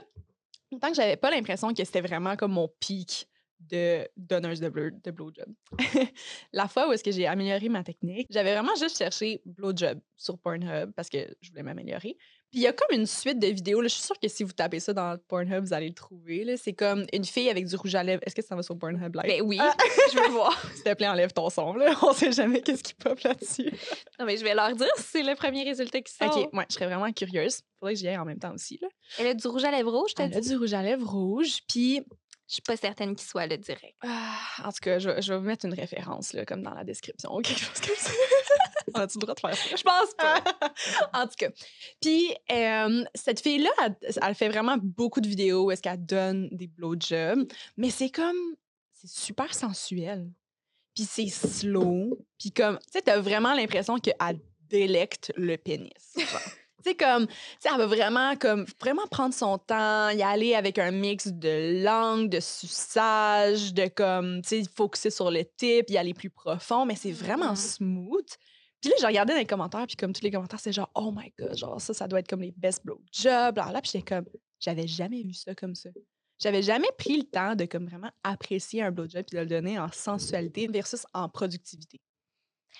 autant 0.73 0.89
que 0.89 0.95
j'avais 0.95 1.17
pas 1.17 1.31
l'impression 1.31 1.73
que 1.73 1.83
c'était 1.83 2.01
vraiment 2.01 2.35
comme 2.35 2.53
mon 2.53 2.69
pic 2.79 3.27
de 3.59 4.07
donneuse 4.17 4.59
de, 4.59 4.69
blow, 4.69 4.89
de 4.89 5.11
blowjob. 5.11 5.53
la 6.53 6.67
fois 6.67 6.87
où 6.87 6.91
est-ce 6.91 7.03
que 7.03 7.11
j'ai 7.11 7.27
amélioré 7.27 7.69
ma 7.69 7.83
technique, 7.83 8.27
j'avais 8.29 8.53
vraiment 8.53 8.75
juste 8.75 8.97
cherché 8.97 9.41
blowjob 9.45 9.99
sur 10.17 10.37
Pornhub 10.37 10.91
parce 10.93 11.09
que 11.09 11.17
je 11.41 11.49
voulais 11.49 11.63
m'améliorer. 11.63 12.17
Puis 12.53 12.59
il 12.61 12.63
y 12.65 12.67
a 12.67 12.71
comme 12.73 12.95
une 12.99 13.07
suite 13.07 13.39
de 13.39 13.47
vidéos. 13.47 13.81
Là, 13.81 13.87
je 13.87 13.95
suis 13.95 14.03
sûre 14.03 14.19
que 14.21 14.27
si 14.27 14.43
vous 14.43 14.51
tapez 14.51 14.79
ça 14.79 14.93
dans 14.93 15.17
Pornhub, 15.27 15.63
vous 15.65 15.73
allez 15.73 15.87
le 15.87 15.95
trouver. 15.95 16.43
là. 16.43 16.55
C'est 16.55 16.73
comme 16.73 17.03
une 17.11 17.25
fille 17.25 17.49
avec 17.49 17.65
du 17.65 17.75
rouge 17.75 17.95
à 17.95 18.03
lèvres. 18.03 18.21
Est-ce 18.27 18.35
que 18.35 18.43
ça 18.43 18.55
va 18.55 18.61
sur 18.61 18.77
Pornhub 18.77 19.15
live? 19.15 19.23
Ben 19.25 19.41
oui, 19.41 19.57
Ah! 19.59 19.75
je 20.13 20.19
veux 20.19 20.29
voir. 20.29 20.55
S'il 20.75 20.83
te 20.83 20.93
plaît, 20.93 21.07
enlève 21.07 21.33
ton 21.33 21.49
son. 21.49 21.73
Là. 21.73 21.95
On 22.03 22.13
sait 22.13 22.31
jamais 22.31 22.61
qu'est-ce 22.61 22.83
qui 22.83 22.93
pop 22.93 23.19
là-dessus. 23.21 23.71
Non, 24.19 24.25
mais 24.27 24.37
je 24.37 24.43
vais 24.43 24.53
leur 24.53 24.75
dire 24.75 24.85
si 24.97 25.03
c'est 25.03 25.23
le 25.23 25.33
premier 25.33 25.63
résultat 25.63 25.99
qui 26.01 26.13
sort. 26.13 26.37
OK, 26.37 26.53
ouais, 26.53 26.65
je 26.69 26.75
serais 26.75 26.85
vraiment 26.85 27.11
curieuse. 27.11 27.61
Faudrait 27.79 27.95
que 27.95 27.99
j'y 27.99 28.07
aille 28.07 28.17
en 28.19 28.25
même 28.25 28.37
temps 28.39 28.53
aussi. 28.53 28.77
Là. 28.81 28.87
Elle 29.17 29.27
a 29.27 29.33
du 29.33 29.47
rouge 29.47 29.63
à 29.63 29.71
lèvres 29.71 29.91
rouge, 29.91 30.13
t'as 30.15 30.25
Elle 30.25 30.37
a 30.37 30.39
dit? 30.39 30.49
du 30.49 30.55
rouge 30.57 30.73
à 30.75 30.83
lèvres 30.83 31.09
rouge. 31.09 31.57
Puis 31.67 32.03
Je 32.47 32.53
suis 32.53 32.61
pas 32.61 32.77
certaine 32.77 33.15
qu'il 33.15 33.27
soit 33.27 33.47
le 33.47 33.57
direct. 33.57 33.95
Ah, 34.03 34.37
en 34.63 34.69
tout 34.71 34.77
cas, 34.83 34.99
je, 34.99 35.09
vais- 35.09 35.21
je 35.23 35.33
vais 35.33 35.39
vous 35.39 35.45
mettre 35.45 35.65
une 35.65 35.73
référence, 35.73 36.33
là, 36.33 36.45
comme 36.45 36.61
dans 36.61 36.73
la 36.75 36.83
description 36.83 37.33
ou 37.35 37.41
quelque 37.41 37.59
chose 37.61 37.79
comme 37.81 37.95
ça. 37.97 38.11
A-tu 38.95 39.17
le 39.17 39.21
droit 39.21 39.35
de 39.35 39.39
faire 39.39 39.55
ça? 39.55 39.75
Je 39.75 39.83
pense 39.83 40.13
pas. 40.17 40.41
en 41.13 41.27
tout 41.27 41.35
cas. 41.37 41.49
Puis, 42.01 42.33
euh, 42.51 43.03
cette 43.15 43.41
fille-là, 43.41 43.69
elle, 43.85 43.95
elle 44.21 44.35
fait 44.35 44.49
vraiment 44.49 44.77
beaucoup 44.81 45.21
de 45.21 45.27
vidéos 45.27 45.65
où 45.65 45.71
est-ce 45.71 45.81
qu'elle 45.81 46.05
donne 46.05 46.49
des 46.51 46.67
blowjobs, 46.67 47.51
mais 47.77 47.89
c'est 47.89 48.09
comme... 48.09 48.37
C'est 48.93 49.09
super 49.09 49.53
sensuel. 49.53 50.29
Puis 50.95 51.03
c'est 51.05 51.27
slow. 51.27 52.17
Puis 52.39 52.51
comme... 52.51 52.77
Tu 52.79 52.91
sais, 52.93 53.01
t'as 53.01 53.19
vraiment 53.19 53.53
l'impression 53.53 53.97
qu'elle 53.97 54.39
délecte 54.69 55.31
le 55.35 55.57
pénis. 55.57 55.91
Tu 56.85 56.89
sais, 56.89 56.95
comme, 56.97 57.27
tu 57.27 57.33
sais, 57.61 57.69
elle 57.71 57.77
va 57.77 57.85
vraiment, 57.85 58.35
comme, 58.35 58.65
vraiment 58.81 59.07
prendre 59.07 59.33
son 59.33 59.57
temps, 59.57 60.09
y 60.09 60.21
aller 60.21 60.53
avec 60.53 60.77
un 60.77 60.91
mix 60.91 61.27
de 61.27 61.81
langue, 61.81 62.27
de 62.27 62.41
suçage, 62.41 63.73
de 63.73 63.87
comme, 63.87 64.41
tu 64.41 64.61
sais, 64.61 64.69
focuser 64.75 65.09
sur 65.09 65.31
le 65.31 65.45
type, 65.45 65.89
y 65.89 65.97
aller 65.97 66.13
plus 66.13 66.29
profond, 66.29 66.85
mais 66.85 66.97
c'est 66.97 67.13
vraiment 67.13 67.51
Mhm. 67.51 67.55
smooth. 67.55 68.27
Puis 68.83 68.89
là, 68.91 68.95
je 69.01 69.05
regardais 69.07 69.33
dans 69.33 69.39
les 69.39 69.45
commentaires, 69.45 69.87
puis 69.87 69.95
comme 69.95 70.11
tous 70.13 70.23
les 70.23 70.29
commentaires, 70.31 70.59
c'est 70.59 70.73
genre, 70.73 70.91
oh 70.93 71.11
my 71.15 71.33
god, 71.39 71.55
genre, 71.57 71.79
ça, 71.81 71.93
ça 71.93 72.07
doit 72.07 72.19
être 72.19 72.27
comme 72.27 72.41
les 72.41 72.51
best 72.51 72.85
blowjobs, 72.85 73.55
là, 73.57 73.71
là, 73.71 73.81
puis 73.81 73.91
j'étais 73.93 74.15
comme, 74.15 74.25
j'avais 74.59 74.87
jamais 74.87 75.23
vu 75.23 75.33
ça 75.33 75.55
comme 75.55 75.73
ça. 75.73 75.89
J'avais 76.39 76.61
jamais 76.61 76.89
pris 76.97 77.15
le 77.17 77.23
temps 77.23 77.55
de 77.55 77.63
comme 77.65 77.87
vraiment 77.87 78.11
apprécier 78.23 78.81
un 78.81 78.91
blowjob 78.91 79.23
puis 79.23 79.37
de 79.37 79.41
le 79.41 79.45
donner 79.47 79.79
en 79.79 79.89
sensualité 79.91 80.67
versus 80.67 81.05
en 81.13 81.29
productivité. 81.29 82.01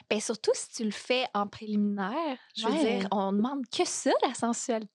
Ben 0.10 0.20
surtout 0.20 0.52
si 0.56 0.70
tu 0.72 0.84
le 0.84 0.92
fais 0.92 1.26
en 1.34 1.48
préliminaire, 1.48 2.38
je 2.58 2.68
veux 2.68 2.74
Ouais. 2.74 3.00
dire, 3.00 3.08
on 3.12 3.32
demande 3.32 3.62
que 3.70 3.86
ça, 3.86 4.12
la 4.28 4.34
sensualité. 4.34 4.90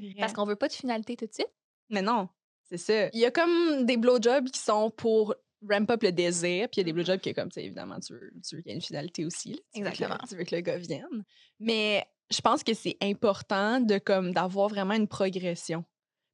vrai. 0.00 0.14
Parce 0.18 0.32
qu'on 0.32 0.46
veut 0.46 0.56
pas 0.56 0.68
de 0.68 0.72
finalité 0.72 1.16
tout 1.16 1.26
de 1.26 1.32
suite. 1.34 1.52
Mais 1.90 2.02
non, 2.02 2.28
c'est 2.68 2.78
ça. 2.78 3.08
Il 3.12 3.20
y 3.20 3.26
a 3.26 3.30
comme 3.30 3.84
des 3.84 3.96
blowjobs 3.98 4.48
qui 4.50 4.58
sont 4.58 4.90
pour 4.90 5.34
ramp 5.68 5.90
up 5.90 6.02
le 6.02 6.12
désir, 6.12 6.68
puis 6.68 6.76
il 6.76 6.78
y 6.78 6.80
a 6.80 6.84
des 6.84 6.92
blowjobs 6.92 7.20
qui, 7.20 7.32
comme, 7.34 7.48
tu 7.48 7.54
sais, 7.60 7.64
évidemment, 7.64 7.98
tu 8.00 8.12
veux, 8.12 8.30
tu 8.46 8.56
veux 8.56 8.62
qu'il 8.62 8.70
y 8.70 8.72
ait 8.72 8.76
une 8.76 8.82
finalité 8.82 9.24
aussi. 9.24 9.50
là. 9.52 9.56
Tu 9.74 9.80
veux 9.82 9.84
que 9.84 9.88
le- 9.88 9.92
Exactement. 9.94 10.26
Tu 10.28 10.36
veux 10.36 10.44
que 10.44 10.54
le 10.56 10.60
gars 10.60 10.76
vienne. 10.78 11.24
Mais 11.58 12.06
je 12.30 12.40
pense 12.40 12.62
que 12.62 12.74
c'est 12.74 12.96
important 13.02 13.80
de, 13.80 13.98
comme, 13.98 14.32
d'avoir 14.32 14.68
vraiment 14.68 14.94
une 14.94 15.08
progression. 15.08 15.84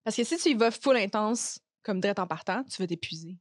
Parce 0.05 0.17
que 0.17 0.25
si 0.25 0.37
tu 0.37 0.51
y 0.51 0.55
vas 0.55 0.71
full 0.71 0.97
intense, 0.97 1.59
comme 1.83 2.01
direct 2.01 2.19
en 2.19 2.27
partant, 2.27 2.65
tu 2.65 2.81
vas 2.83 2.87
t'épuiser. 2.87 3.37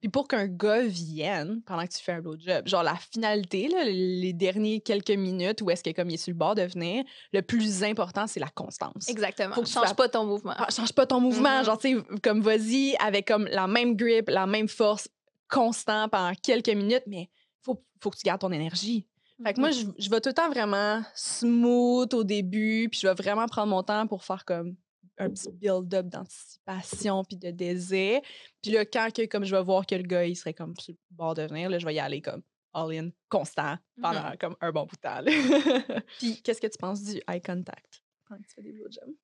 Puis 0.00 0.08
pour 0.08 0.26
qu'un 0.28 0.46
gars 0.46 0.82
vienne 0.82 1.60
pendant 1.66 1.86
que 1.86 1.92
tu 1.92 2.02
fais 2.02 2.12
un 2.12 2.20
blowjob, 2.22 2.66
genre 2.66 2.82
la 2.82 2.96
finalité, 2.96 3.68
là, 3.68 3.84
les 3.84 4.32
derniers 4.32 4.80
quelques 4.80 5.10
minutes 5.10 5.60
où 5.60 5.70
est-ce 5.70 5.84
que 5.84 5.90
comme 5.90 6.08
il 6.08 6.14
est 6.14 6.16
sur 6.16 6.32
le 6.32 6.38
bord 6.38 6.54
de 6.54 6.62
venir, 6.62 7.04
le 7.34 7.42
plus 7.42 7.82
important, 7.84 8.26
c'est 8.26 8.40
la 8.40 8.48
constance. 8.48 9.10
Exactement. 9.10 9.54
Faut 9.54 9.60
que 9.60 9.66
tu 9.66 9.74
Change 9.74 9.94
pas 9.94 10.08
ton 10.08 10.24
mouvement. 10.24 10.54
Ah, 10.56 10.68
change 10.74 10.94
pas 10.94 11.04
ton 11.04 11.20
mouvement. 11.20 11.58
Mhm. 11.58 11.64
Genre, 11.66 11.78
tu 11.78 11.98
sais, 11.98 12.04
comme 12.22 12.40
vas-y 12.40 12.96
avec 12.98 13.26
comme 13.28 13.44
la 13.48 13.66
même 13.66 13.94
grip, 13.94 14.30
la 14.30 14.46
même 14.46 14.68
force, 14.68 15.06
constant 15.50 16.08
pendant 16.08 16.34
quelques 16.34 16.68
minutes, 16.68 17.04
mais 17.06 17.30
faut, 17.60 17.82
faut 18.02 18.10
que 18.10 18.16
tu 18.16 18.24
gardes 18.24 18.40
ton 18.40 18.52
énergie. 18.52 19.06
Fait 19.42 19.54
que 19.54 19.60
moi, 19.60 19.70
je, 19.70 19.86
je 19.98 20.10
vais 20.10 20.20
tout 20.20 20.28
le 20.28 20.34
temps 20.34 20.50
vraiment 20.50 21.02
smooth 21.14 22.12
au 22.12 22.24
début, 22.24 22.88
puis 22.90 23.00
je 23.00 23.08
vais 23.08 23.14
vraiment 23.14 23.46
prendre 23.46 23.68
mon 23.68 23.82
temps 23.82 24.06
pour 24.06 24.22
faire 24.22 24.44
comme 24.44 24.76
un 25.16 25.30
petit 25.30 25.50
build-up 25.50 26.06
d'anticipation 26.06 27.24
puis 27.24 27.36
de 27.36 27.50
désir. 27.50 28.20
Puis 28.62 28.72
là, 28.72 28.84
quand 28.84 29.08
que, 29.14 29.26
comme 29.26 29.44
je 29.44 29.54
vais 29.54 29.62
voir 29.62 29.86
que 29.86 29.94
le 29.94 30.02
gars, 30.02 30.24
il 30.24 30.36
serait 30.36 30.54
comme 30.54 30.74
sur 30.78 30.92
le 30.92 31.16
bord 31.16 31.34
de 31.34 31.42
venir, 31.42 31.70
là, 31.70 31.78
je 31.78 31.86
vais 31.86 31.94
y 31.94 32.00
aller 32.00 32.20
comme 32.20 32.42
all-in, 32.72 33.10
constant, 33.28 33.76
pendant 34.00 34.32
comme 34.38 34.56
un 34.60 34.72
bon 34.72 34.86
bout 34.86 34.96
de 34.96 35.00
temps. 35.00 36.02
puis 36.18 36.40
qu'est-ce 36.42 36.60
que 36.60 36.66
tu 36.66 36.78
penses 36.78 37.02
du 37.02 37.20
eye 37.28 37.42
contact 37.42 38.02
que 38.36 38.48
tu 38.48 38.54
fais 38.54 38.62
des 38.62 38.72
blowjobs? 38.72 39.14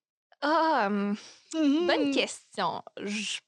Ah, 0.41 0.89
bonne 1.53 2.13
question. 2.13 2.83
Je, 3.03 3.39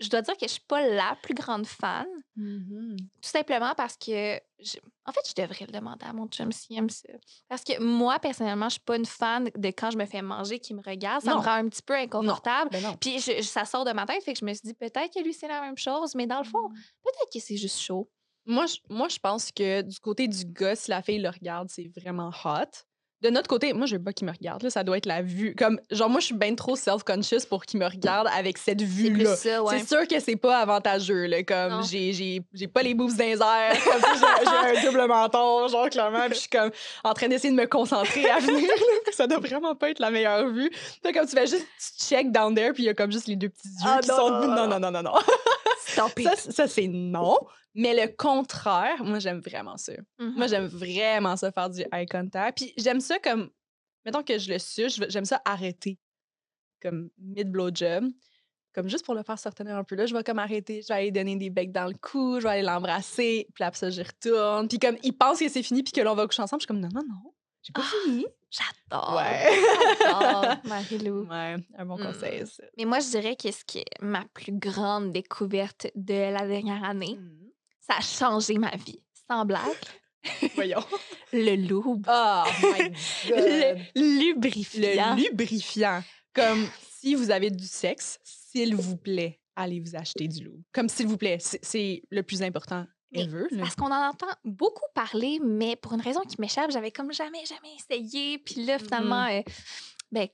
je 0.00 0.08
dois 0.08 0.22
dire 0.22 0.34
que 0.36 0.46
je 0.46 0.52
suis 0.52 0.64
pas 0.66 0.86
la 0.86 1.16
plus 1.22 1.34
grande 1.34 1.66
fan, 1.66 2.06
Mhm. 2.36 2.96
tout 2.98 3.28
simplement 3.28 3.74
parce 3.76 3.96
que, 3.96 4.40
je- 4.58 4.78
en 5.06 5.12
fait, 5.12 5.20
je 5.28 5.40
devrais 5.40 5.66
le 5.66 5.72
demander 5.72 6.04
à 6.04 6.12
mon 6.12 6.26
chum 6.26 6.50
s'il 6.50 6.76
aime 6.76 6.90
ça. 6.90 7.08
Parce 7.48 7.62
que 7.62 7.80
moi, 7.80 8.18
personnellement, 8.18 8.68
je 8.68 8.74
suis 8.74 8.80
pas 8.84 8.96
une 8.96 9.06
fan 9.06 9.48
de 9.54 9.68
quand 9.68 9.90
je 9.92 9.96
me 9.98 10.04
fais 10.06 10.20
manger 10.22 10.58
qui 10.58 10.74
me 10.74 10.82
regarde. 10.82 11.22
Ça 11.22 11.30
Non. 11.30 11.40
me 11.40 11.44
rend 11.44 11.52
un 11.52 11.68
petit 11.68 11.82
peu 11.82 11.94
inconfortable. 11.94 12.70
Ben 12.72 12.82
non. 12.82 12.96
Puis 13.00 13.20
je- 13.20 13.36
je- 13.36 13.42
ça 13.42 13.64
sort 13.64 13.84
de 13.84 13.92
ma 13.92 14.04
tête, 14.06 14.22
fait 14.24 14.32
que 14.32 14.38
je 14.40 14.44
me 14.44 14.52
suis 14.52 14.62
dit 14.66 14.74
peut-être 14.74 15.12
que 15.14 15.22
lui, 15.22 15.32
c'est 15.32 15.48
la 15.48 15.60
même 15.60 15.78
chose, 15.78 16.14
mais 16.14 16.26
dans 16.26 16.38
le 16.38 16.44
fond, 16.44 16.68
peut-être 17.02 17.32
que 17.32 17.38
c'est 17.40 17.56
juste 17.56 17.78
chaud. 17.80 18.10
Moi, 18.46 18.66
je, 18.66 18.76
moi, 18.90 19.08
je 19.08 19.18
pense 19.18 19.50
que 19.52 19.80
du 19.82 19.98
côté 20.00 20.28
du 20.28 20.44
gars, 20.44 20.76
si 20.76 20.90
la 20.90 21.02
fille 21.02 21.18
le 21.20 21.30
regarde, 21.30 21.68
c'est 21.70 21.90
vraiment 21.96 22.30
hot. 22.44 22.64
De 23.22 23.30
notre 23.30 23.48
côté, 23.48 23.72
moi, 23.72 23.86
je 23.86 23.96
veux 23.96 24.02
pas 24.02 24.12
qu'il 24.12 24.26
me 24.26 24.32
regarde. 24.32 24.62
Là, 24.62 24.68
ça 24.70 24.84
doit 24.84 24.98
être 24.98 25.06
la 25.06 25.22
vue. 25.22 25.54
Comme, 25.56 25.80
genre, 25.90 26.10
moi, 26.10 26.20
je 26.20 26.26
suis 26.26 26.34
bien 26.34 26.54
trop 26.54 26.76
self-conscious 26.76 27.46
pour 27.48 27.64
qu'il 27.64 27.80
me 27.80 27.86
regarde 27.86 28.28
avec 28.36 28.58
cette 28.58 28.80
C'est 28.80 28.86
vue-là. 28.86 29.34
ça, 29.36 29.62
ouais. 29.62 29.78
C'est 29.78 29.88
sûr 29.88 30.06
que 30.06 30.20
c'est 30.20 30.36
pas 30.36 30.58
avantageux. 30.58 31.24
Là, 31.24 31.42
comme, 31.42 31.82
j'ai, 31.84 32.42
pas 32.72 32.82
les 32.82 32.92
boobs 32.92 33.10
tu 33.10 33.16
sais, 33.16 33.34
j'ai, 33.38 34.80
un 34.80 34.84
double 34.84 35.06
menton, 35.08 35.68
genre, 35.68 35.88
clairement. 35.88 36.26
Puis 36.26 36.34
je 36.34 36.40
suis 36.40 36.48
comme 36.50 36.70
en 37.02 37.14
train 37.14 37.28
d'essayer 37.28 37.50
de 37.54 37.58
me 37.58 37.66
concentrer 37.66 38.28
à 38.28 38.40
venir. 38.40 38.68
là, 38.68 39.12
ça 39.12 39.26
doit 39.26 39.38
vraiment 39.38 39.74
pas 39.74 39.90
être 39.90 40.00
la 40.00 40.10
meilleure 40.10 40.48
vue. 40.48 40.70
Puis 41.02 41.12
comme 41.12 41.26
tu 41.26 41.34
fais 41.34 41.46
juste, 41.46 41.66
tu 41.78 42.04
check 42.04 42.30
down 42.30 42.54
there, 42.54 42.72
puis 42.74 42.82
il 42.82 42.86
y 42.86 42.90
a 42.90 42.94
comme 42.94 43.10
juste 43.12 43.26
les 43.26 43.36
deux 43.36 43.48
petits 43.48 43.68
yeux 43.68 43.74
Ah, 43.86 44.00
qui 44.02 44.08
non, 44.08 44.16
sont. 44.16 44.30
non, 44.30 44.48
Non, 44.48 44.66
non, 44.68 44.80
non, 44.80 44.90
non, 44.90 45.02
non. 45.02 45.14
Ça, 45.86 46.06
ça, 46.50 46.68
c'est 46.68 46.88
non. 46.88 47.38
Mais 47.74 47.94
le 47.94 48.12
contraire, 48.16 49.02
moi, 49.04 49.18
j'aime 49.18 49.40
vraiment 49.40 49.76
ça. 49.76 49.92
Mhm. 50.18 50.34
Moi, 50.36 50.46
j'aime 50.46 50.66
vraiment 50.66 51.36
ça, 51.36 51.50
faire 51.52 51.70
du 51.70 51.82
eye 51.92 52.06
contact. 52.06 52.58
Puis 52.58 52.72
j'aime 52.76 53.00
ça 53.00 53.18
comme 53.18 53.50
mettons 54.04 54.22
que 54.22 54.38
je 54.38 54.52
le 54.52 54.58
suce, 54.58 55.00
j'aime 55.08 55.24
ça 55.24 55.40
arrêter, 55.44 55.98
comme 56.82 57.08
mid-blowjob. 57.18 58.10
Comme 58.74 58.88
juste 58.88 59.04
pour 59.04 59.14
le 59.14 59.22
faire 59.22 59.38
se 59.38 59.48
retenir 59.48 59.76
un 59.76 59.84
peu 59.84 59.94
là, 59.94 60.04
je 60.04 60.14
vais 60.14 60.24
comme 60.24 60.40
arrêter, 60.40 60.82
je 60.82 60.88
vais 60.88 60.94
aller 60.94 61.10
donner 61.12 61.36
des 61.36 61.48
becs 61.48 61.70
dans 61.72 61.86
le 61.86 61.94
cou, 61.94 62.38
je 62.40 62.42
vais 62.44 62.50
aller 62.54 62.62
l'embrasser, 62.62 63.46
puis 63.54 63.62
après 63.64 63.78
ça, 63.78 63.88
j'y 63.90 64.02
retourne. 64.02 64.66
Puis 64.68 64.78
comme, 64.80 64.96
il 65.04 65.12
pense 65.16 65.38
que 65.38 65.48
c'est 65.48 65.62
fini, 65.62 65.82
puis 65.84 65.92
que 65.92 66.00
l'on 66.00 66.14
va 66.16 66.26
coucher 66.26 66.42
ensemble, 66.42 66.60
je 66.60 66.64
suis 66.64 66.68
comme, 66.68 66.80
non, 66.80 66.88
non, 66.92 67.04
non, 67.08 67.32
j'ai 67.62 67.72
pas 67.72 67.82
fini. 68.04 68.26
J'adore. 68.50 69.14
Ouais. 69.16 69.48
J'adore, 70.00 70.56
Marie-Lou. 70.64 71.22
Ouais, 71.30 71.56
un 71.78 71.86
bon 71.86 71.96
Mm. 71.98 72.02
conseil, 72.04 72.46
ça. 72.48 72.64
Mais 72.76 72.84
moi, 72.84 72.98
je 72.98 73.08
dirais 73.10 73.36
que 73.36 73.50
ce 73.52 73.64
qui 73.64 73.78
est 73.78 74.02
ma 74.02 74.24
plus 74.34 74.52
grande 74.52 75.12
découverte 75.12 75.86
de 75.94 76.32
la 76.32 76.46
dernière 76.46 76.82
année, 76.84 77.14
Mm. 77.16 77.43
Ça 77.88 77.96
a 77.98 78.00
changé 78.00 78.58
ma 78.58 78.70
vie. 78.76 79.00
Sans 79.30 79.44
blague, 79.44 79.60
Voyons. 80.54 80.84
le 81.32 81.56
loup. 81.56 82.00
Oh 82.08 82.42
my 82.62 82.90
Le 83.28 84.30
lubrifiant. 84.32 85.14
Le 85.16 85.22
lubrifiant. 85.22 86.02
Comme 86.34 86.66
si 86.90 87.14
vous 87.14 87.30
avez 87.30 87.50
du 87.50 87.66
sexe, 87.66 88.18
s'il 88.24 88.74
vous 88.74 88.96
plaît, 88.96 89.40
allez 89.56 89.80
vous 89.80 89.94
acheter 89.96 90.26
du 90.28 90.44
loup. 90.44 90.62
Comme 90.72 90.88
s'il 90.88 91.06
vous 91.06 91.16
plaît, 91.18 91.38
c'est- 91.40 92.02
le 92.10 92.22
plus 92.22 92.42
important 92.42 92.86
Mais. 93.12 93.28
Parce 93.60 93.76
qu'on 93.76 93.92
en 93.92 94.08
entend 94.08 94.26
beaucoup 94.44 94.82
parler, 94.94 95.38
mais 95.42 95.76
pour 95.76 95.92
une 95.92 96.00
raison 96.00 96.20
qui 96.22 96.40
m'échappe, 96.40 96.70
j'avais 96.72 96.90
comme 96.90 97.12
jamais, 97.12 97.44
jamais 97.46 97.74
essayé. 97.78 98.38
Puis 98.38 98.64
là, 98.64 98.78
finalement, 98.78 99.26
euh, 99.26 99.42
ben, 100.10 100.26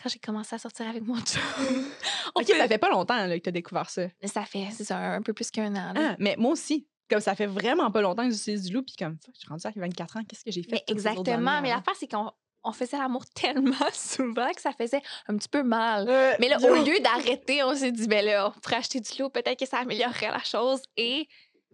quand 0.00 0.08
j'ai 0.08 0.20
commencé 0.20 0.54
à 0.54 0.58
sortir 0.58 0.86
avec 0.88 1.02
mon 1.02 1.18
chum, 1.20 1.40
Ok, 2.36 2.46
peut- 2.46 2.56
ça 2.56 2.68
fait 2.68 2.78
pas 2.78 2.90
longtemps 2.90 3.16
là, 3.26 3.36
que 3.38 3.42
tu 3.42 3.48
as 3.48 3.52
découvert 3.52 3.90
ça. 3.90 4.02
ça 4.24 4.44
fait, 4.44 4.68
c'est 4.70 4.84
ça, 4.84 4.98
un 4.98 5.22
peu 5.22 5.32
plus 5.32 5.50
qu'un 5.50 5.74
an. 5.74 5.92
Ah, 5.96 6.16
mais 6.20 6.36
moi 6.38 6.52
aussi. 6.52 6.86
Comme 7.10 7.20
ça 7.20 7.34
fait 7.34 7.46
vraiment 7.46 7.90
pas 7.90 8.02
longtemps 8.02 8.24
que 8.28 8.34
j'utilise 8.34 8.64
du 8.64 8.74
loup, 8.74 8.82
puis 8.82 8.94
comme, 8.98 9.16
je 9.34 9.40
suis 9.40 9.48
rendue 9.48 9.66
à 9.66 9.72
24 9.74 10.16
ans, 10.18 10.20
qu'est-ce 10.28 10.44
que 10.44 10.50
j'ai 10.50 10.62
fait? 10.62 10.72
Mais 10.72 10.84
exactement. 10.88 11.60
Mais 11.62 11.70
l'affaire, 11.70 11.94
c'est 11.98 12.08
qu'on 12.10 12.30
on 12.64 12.72
faisait 12.72 12.98
l'amour 12.98 13.24
tellement 13.34 13.72
souvent 13.92 14.50
que 14.52 14.60
ça 14.60 14.72
faisait 14.72 15.02
un 15.28 15.36
petit 15.36 15.48
peu 15.48 15.62
mal. 15.62 16.06
Euh, 16.08 16.32
Mais 16.38 16.48
là, 16.48 16.58
au 16.60 16.74
lieu 16.84 17.00
d'arrêter, 17.00 17.62
on 17.62 17.74
s'est 17.74 17.92
dit, 17.92 18.06
ben 18.06 18.24
là, 18.24 18.52
on 18.54 18.60
pourrait 18.60 18.76
acheter 18.76 19.00
du 19.00 19.10
lot, 19.18 19.30
peut-être 19.30 19.58
que 19.58 19.66
ça 19.66 19.78
améliorerait 19.78 20.30
la 20.30 20.42
chose. 20.42 20.82
Et 20.96 21.28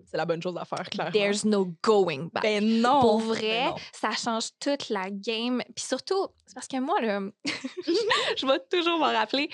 C'est 0.06 0.16
la 0.16 0.26
bonne 0.26 0.42
chose 0.42 0.56
à 0.56 0.64
faire, 0.64 0.88
clairement. 0.90 1.12
there's 1.12 1.44
no 1.44 1.72
going 1.82 2.28
back. 2.32 2.42
Ben 2.42 2.80
non! 2.80 3.00
Pour 3.00 3.18
Ben 3.20 3.26
vrai, 3.28 3.64
non. 3.66 3.76
ça 3.92 4.10
change 4.12 4.48
toute 4.60 4.88
la 4.88 5.08
game. 5.10 5.62
Puis 5.74 5.84
surtout, 5.84 6.28
c'est 6.46 6.54
parce 6.54 6.66
que 6.68 6.78
moi, 6.80 7.00
là, 7.00 7.20
je 8.36 8.46
vais 8.46 8.58
toujours 8.70 8.98
m'en 8.98 9.12
rappeler. 9.12 9.48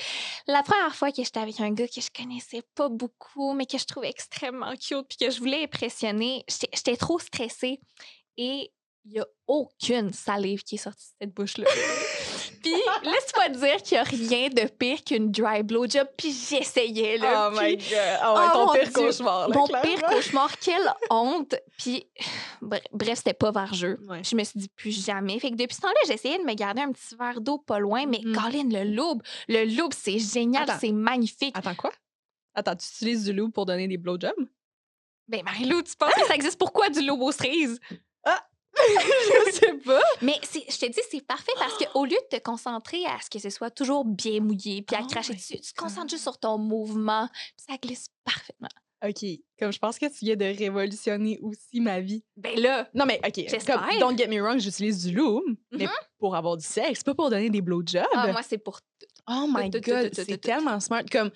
La 0.47 0.63
première 0.63 0.95
fois 0.95 1.13
que 1.13 1.23
j'étais 1.23 1.41
avec 1.41 1.61
un 1.61 1.71
gars 1.73 1.87
que 1.87 2.01
je 2.01 2.09
connaissais 2.17 2.63
pas 2.75 2.89
beaucoup, 2.89 3.53
mais 3.53 3.67
que 3.67 3.79
je 3.79 3.85
trouvais 3.85 4.09
extrêmement 4.09 4.73
cute, 4.77 5.07
puis 5.09 5.19
que 5.19 5.31
je 5.31 5.39
voulais 5.39 5.65
impressionner, 5.65 6.45
j'étais 6.49 6.97
trop 6.97 7.19
stressée. 7.19 7.79
Et 8.37 8.73
il 9.05 9.13
y 9.13 9.21
a 9.21 9.27
aucune 9.47 10.13
salive 10.13 10.63
qui 10.63 10.75
est 10.77 10.79
sortie 10.79 11.07
de 11.21 11.25
cette 11.27 11.35
bouche-là. 11.35 11.67
puis 12.63 12.73
laisse-moi 13.03 13.49
te 13.49 13.59
dire 13.59 13.77
qu'il 13.83 13.95
y 13.97 13.99
a 13.99 14.03
rien 14.03 14.49
de 14.49 14.69
pire 14.71 15.03
qu'une 15.05 15.31
dry 15.31 15.63
blowjob. 15.63 16.07
Puis 16.17 16.33
j'essayais, 16.33 17.19
là. 17.19 17.51
Oh 17.53 17.57
puis- 17.57 17.67
my 17.69 17.77
god! 17.77 17.87
Ah 18.21 18.35
ouais, 18.35 18.41
Oh 18.49 18.53
ton 18.53 18.67
mon 18.67 18.73
pire 18.75 18.83
Dieu. 18.85 18.93
cauchemar, 18.93 19.49
là, 19.49 19.57
Mon 19.57 19.67
clairement. 19.67 19.89
pire 19.89 20.03
cauchemar, 20.09 20.59
quelle 20.59 20.93
honte. 21.11 21.55
Puis, 21.79 22.07
bre- 22.63 22.83
bref, 22.93 23.19
c'était 23.19 23.35
pas 23.35 23.51
vargeux. 23.51 23.99
Ouais. 24.09 24.23
Je 24.25 24.37
me 24.37 24.45
suis 24.45 24.59
dit 24.61 24.69
plus 24.69 25.05
jamais. 25.05 25.39
Fait 25.39 25.51
que 25.51 25.57
depuis 25.57 25.75
ce 25.77 25.81
temps-là, 25.81 26.01
j'essayais 26.07 26.39
de 26.39 26.45
me 26.45 26.55
garder 26.55 26.83
un 26.83 26.93
petit 26.93 27.15
verre 27.17 27.41
d'eau 27.41 27.59
pas 27.59 27.79
loin, 27.79 28.07
mais 28.07 28.21
Mhm. 28.25 28.35
Colin, 28.37 28.69
le 28.71 28.85
loup, 28.95 29.21
le 29.49 29.65
loup, 29.77 29.89
c'est 29.97 30.19
génial, 30.19 30.67
c'est 30.81 30.93
magnifique. 30.93 31.57
Attends, 31.57 31.75
quoi? 31.75 31.91
Attends, 32.55 32.77
tu 32.77 32.87
utilises 32.87 33.25
du 33.25 33.33
loup 33.33 33.49
pour 33.51 33.65
donner 33.67 33.87
des 33.89 33.97
blowjobs? 33.97 34.35
Ben, 35.29 35.43
Marie-Lou, 35.45 35.83
tu 35.83 35.95
penses 35.97 36.13
que 36.15 36.27
ça 36.27 36.35
existe? 36.35 36.59
Pourquoi 36.59 36.89
du 36.89 37.01
loup 37.07 37.23
aux 37.23 37.31
cerises? 37.33 37.79
je 39.47 39.53
sais 39.53 39.73
pas. 39.85 40.01
Mais 40.23 40.35
je 40.43 40.79
te 40.79 40.87
dis, 40.87 41.01
c'est 41.11 41.27
parfait 41.27 41.53
parce 41.59 41.75
qu'au 41.79 42.05
lieu 42.05 42.17
de 42.31 42.37
te 42.39 42.43
concentrer 42.43 43.05
à 43.07 43.19
ce 43.23 43.31
que 43.31 43.39
ce 43.39 43.51
soit 43.51 43.71
toujours 43.71 44.05
bien 44.05 44.41
mouillé 44.41 44.83
puis 44.83 44.97
à 44.97 45.01
Oh 45.03 45.07
cracher 45.07 45.35
dessus, 45.35 45.61
tu 45.61 45.73
te 45.73 45.81
concentres 45.81 46.11
juste 46.11 46.23
sur 46.23 46.39
ton 46.39 46.59
mouvement, 46.59 47.29
puis 47.57 47.67
ça 47.69 47.77
glisse 47.77 48.09
parfaitement. 48.25 48.69
OK. 49.03 49.25
Comme 49.59 49.73
je 49.73 49.79
pense 49.79 49.99
que 49.99 50.07
tu 50.07 50.27
viens 50.27 50.37
de 50.37 50.45
révolutionner 50.45 51.39
aussi 51.41 51.81
ma 51.81 52.01
vie. 52.01 52.23
Ben 52.37 52.59
là, 52.61 52.89
Non, 52.95 53.07
mais 53.07 53.19
OK. 53.27 53.47
Comme, 53.67 53.81
don't 53.99 54.17
get 54.19 54.29
me 54.29 54.41
wrong, 54.43 54.59
j'utilise 54.61 55.05
du 55.07 55.15
loup, 55.15 55.43
mais 55.73 55.89
pour 56.19 56.37
avoir 56.37 56.57
du 56.57 56.65
sexe, 56.67 57.03
pas 57.03 57.15
pour 57.15 57.31
donner 57.31 57.49
des 57.49 57.63
blowjobs. 57.63 58.05
ah, 58.15 58.31
moi, 58.33 58.43
c'est 58.43 58.59
pour 58.59 58.81
oh 59.27 59.47
my 59.49 59.71
God, 59.71 60.11
c'est 60.13 60.39
tellement 60.41 60.79
smart. 60.81 61.05
Comme, 61.11 61.31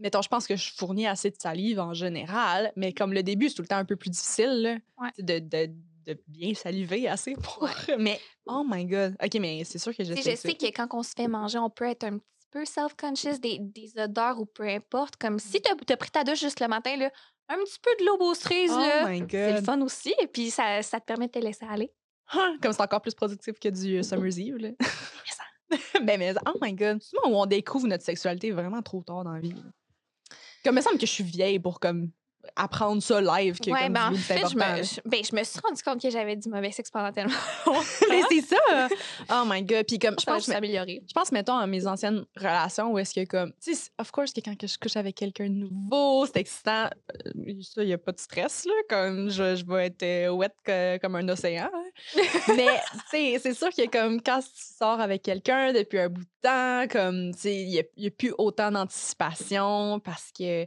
mettons, 0.00 0.22
je 0.22 0.28
pense 0.28 0.46
que 0.48 0.56
je 0.56 0.72
fournis 0.74 1.06
assez 1.06 1.30
de 1.30 1.36
salive 1.40 1.78
en 1.78 1.94
général, 1.94 2.72
mais 2.74 2.92
comme 2.92 3.12
le 3.12 3.22
début, 3.22 3.48
c'est 3.48 3.54
tout 3.54 3.62
le 3.62 3.68
temps 3.68 3.76
un 3.76 3.84
peu 3.84 3.96
plus 3.96 4.10
difficile 4.10 4.60
là, 4.62 4.76
Ouais. 5.00 5.10
de, 5.20 5.38
de, 5.38 5.72
de 6.08 6.22
bien 6.26 6.54
saliver 6.54 7.08
assez 7.08 7.34
pour... 7.42 7.68
Mais, 7.98 8.20
oh 8.46 8.64
my 8.66 8.84
God. 8.84 9.16
OK, 9.22 9.34
mais 9.40 9.62
c'est 9.64 9.78
sûr 9.78 9.94
que 9.94 10.02
Tu 10.02 10.22
sais, 10.22 10.30
je 10.30 10.36
sais 10.36 10.54
que 10.54 10.66
quand 10.66 10.88
on 10.92 11.02
se 11.02 11.12
fait 11.16 11.28
manger, 11.28 11.58
on 11.58 11.70
peut 11.70 11.88
être 11.88 12.04
un 12.04 12.18
petit 12.18 12.48
peu 12.50 12.64
self-conscious 12.64 13.38
des, 13.40 13.58
des 13.60 13.92
odeurs 13.98 14.40
ou 14.40 14.46
peu 14.46 14.64
importe. 14.64 15.16
Comme 15.16 15.38
si 15.38 15.60
tu 15.60 15.70
as, 15.70 15.96
pris 15.96 16.10
ta 16.10 16.24
douche 16.24 16.40
juste 16.40 16.60
le 16.60 16.68
matin, 16.68 16.96
là, 16.96 17.10
un 17.48 17.56
petit 17.56 17.78
peu 17.82 17.90
de 18.00 18.06
l'eau 18.06 18.16
aux 18.20 18.34
cerises, 18.34 18.72
Oh 18.74 18.78
là, 18.78 19.06
c'est 19.28 19.52
le 19.52 19.62
fun 19.62 19.80
aussi. 19.82 20.14
Et 20.20 20.26
puis, 20.26 20.50
ça, 20.50 20.82
ça 20.82 21.00
te 21.00 21.04
permet 21.06 21.26
de 21.26 21.32
te 21.32 21.38
laisser 21.38 21.66
aller. 21.68 21.92
Ah, 22.30 22.52
Comme 22.62 22.72
c'est 22.72 22.82
encore 22.82 23.00
plus 23.00 23.14
productif 23.14 23.58
que 23.58 23.68
du 23.68 23.98
euh, 23.98 24.02
Summer's 24.02 24.36
Eve, 24.38 24.56
là. 24.56 24.68
ben, 26.02 26.18
mais, 26.18 26.34
oh 26.46 26.58
my 26.60 26.72
God. 26.74 27.02
Où 27.24 27.28
on 27.36 27.46
découvre 27.46 27.86
notre 27.86 28.04
sexualité 28.04 28.50
vraiment 28.50 28.82
trop 28.82 29.02
tard 29.02 29.24
dans 29.24 29.32
la 29.32 29.40
vie. 29.40 29.52
là? 29.52 29.62
Comme, 30.64 30.74
il 30.74 30.76
me 30.76 30.82
semble 30.82 30.98
que 30.98 31.06
je 31.06 31.12
suis 31.12 31.24
vieille 31.24 31.58
pour, 31.58 31.80
comme, 31.80 32.10
apprendre 32.56 33.02
ça 33.02 33.20
live, 33.20 33.58
que 33.60 33.70
ouais, 33.70 33.84
comme, 33.84 33.92
ben, 33.92 34.12
en 34.12 34.14
fait, 34.14 34.38
je 34.48 34.56
me, 34.56 34.82
je, 34.82 35.00
ben, 35.04 35.22
je 35.24 35.36
me 35.36 35.44
suis 35.44 35.60
rendu 35.62 35.82
compte 35.82 36.00
que 36.00 36.10
j'avais 36.10 36.34
du 36.34 36.48
mauvais 36.48 36.70
sexe 36.72 36.90
pendant 36.90 37.12
tellement 37.12 37.32
mais 38.08 38.22
c'est 38.30 38.40
ça! 38.42 38.88
Oh 39.30 39.44
my 39.46 39.62
God. 39.62 39.84
Puis 39.86 39.98
comme, 39.98 40.16
je 40.18 40.24
Ça 40.24 40.32
pense, 40.32 40.44
s'améliorer. 40.44 41.02
je 41.06 41.12
pense, 41.12 41.30
mettons, 41.30 41.56
à 41.56 41.66
mes 41.66 41.86
anciennes 41.86 42.24
relations 42.36 42.90
où 42.92 42.98
est-ce 42.98 43.14
que, 43.14 43.24
comme, 43.26 43.52
tu 43.62 43.74
sais, 43.74 43.90
of 43.98 44.10
course, 44.10 44.32
que 44.32 44.40
quand 44.40 44.54
je 44.60 44.78
couche 44.78 44.96
avec 44.96 45.14
quelqu'un 45.16 45.44
de 45.48 45.54
nouveau, 45.54 46.26
c'est 46.26 46.38
excitant. 46.38 46.88
Euh, 47.26 47.52
Ça, 47.62 47.82
il 47.82 47.86
n'y 47.86 47.92
a 47.92 47.98
pas 47.98 48.12
de 48.12 48.18
stress, 48.20 48.64
là. 48.64 48.72
Comme, 48.88 49.30
je, 49.30 49.56
je 49.56 49.64
vais 49.66 49.86
être 49.86 50.02
euh, 50.02 50.30
wet 50.30 50.52
que- 50.64 50.96
comme 50.98 51.16
un 51.16 51.28
océan. 51.28 51.68
hein. 51.72 52.20
Mais, 52.56 52.66
tu 53.10 53.38
c'est 53.40 53.54
sûr 53.54 53.68
que, 53.70 53.88
comme, 53.88 54.20
quand 54.22 54.40
tu 54.40 54.48
sors 54.78 55.00
avec 55.00 55.22
quelqu'un 55.22 55.72
depuis 55.72 55.98
un 55.98 56.08
bout 56.08 56.22
de 56.22 56.28
temps, 56.42 56.86
comme, 56.90 57.32
tu 57.34 57.40
sais, 57.40 57.54
il 57.56 57.84
il 57.96 58.04
y 58.04 58.06
a 58.06 58.10
plus 58.10 58.32
autant 58.38 58.70
d'anticipation 58.70 60.00
parce 60.00 60.30
que 60.36 60.66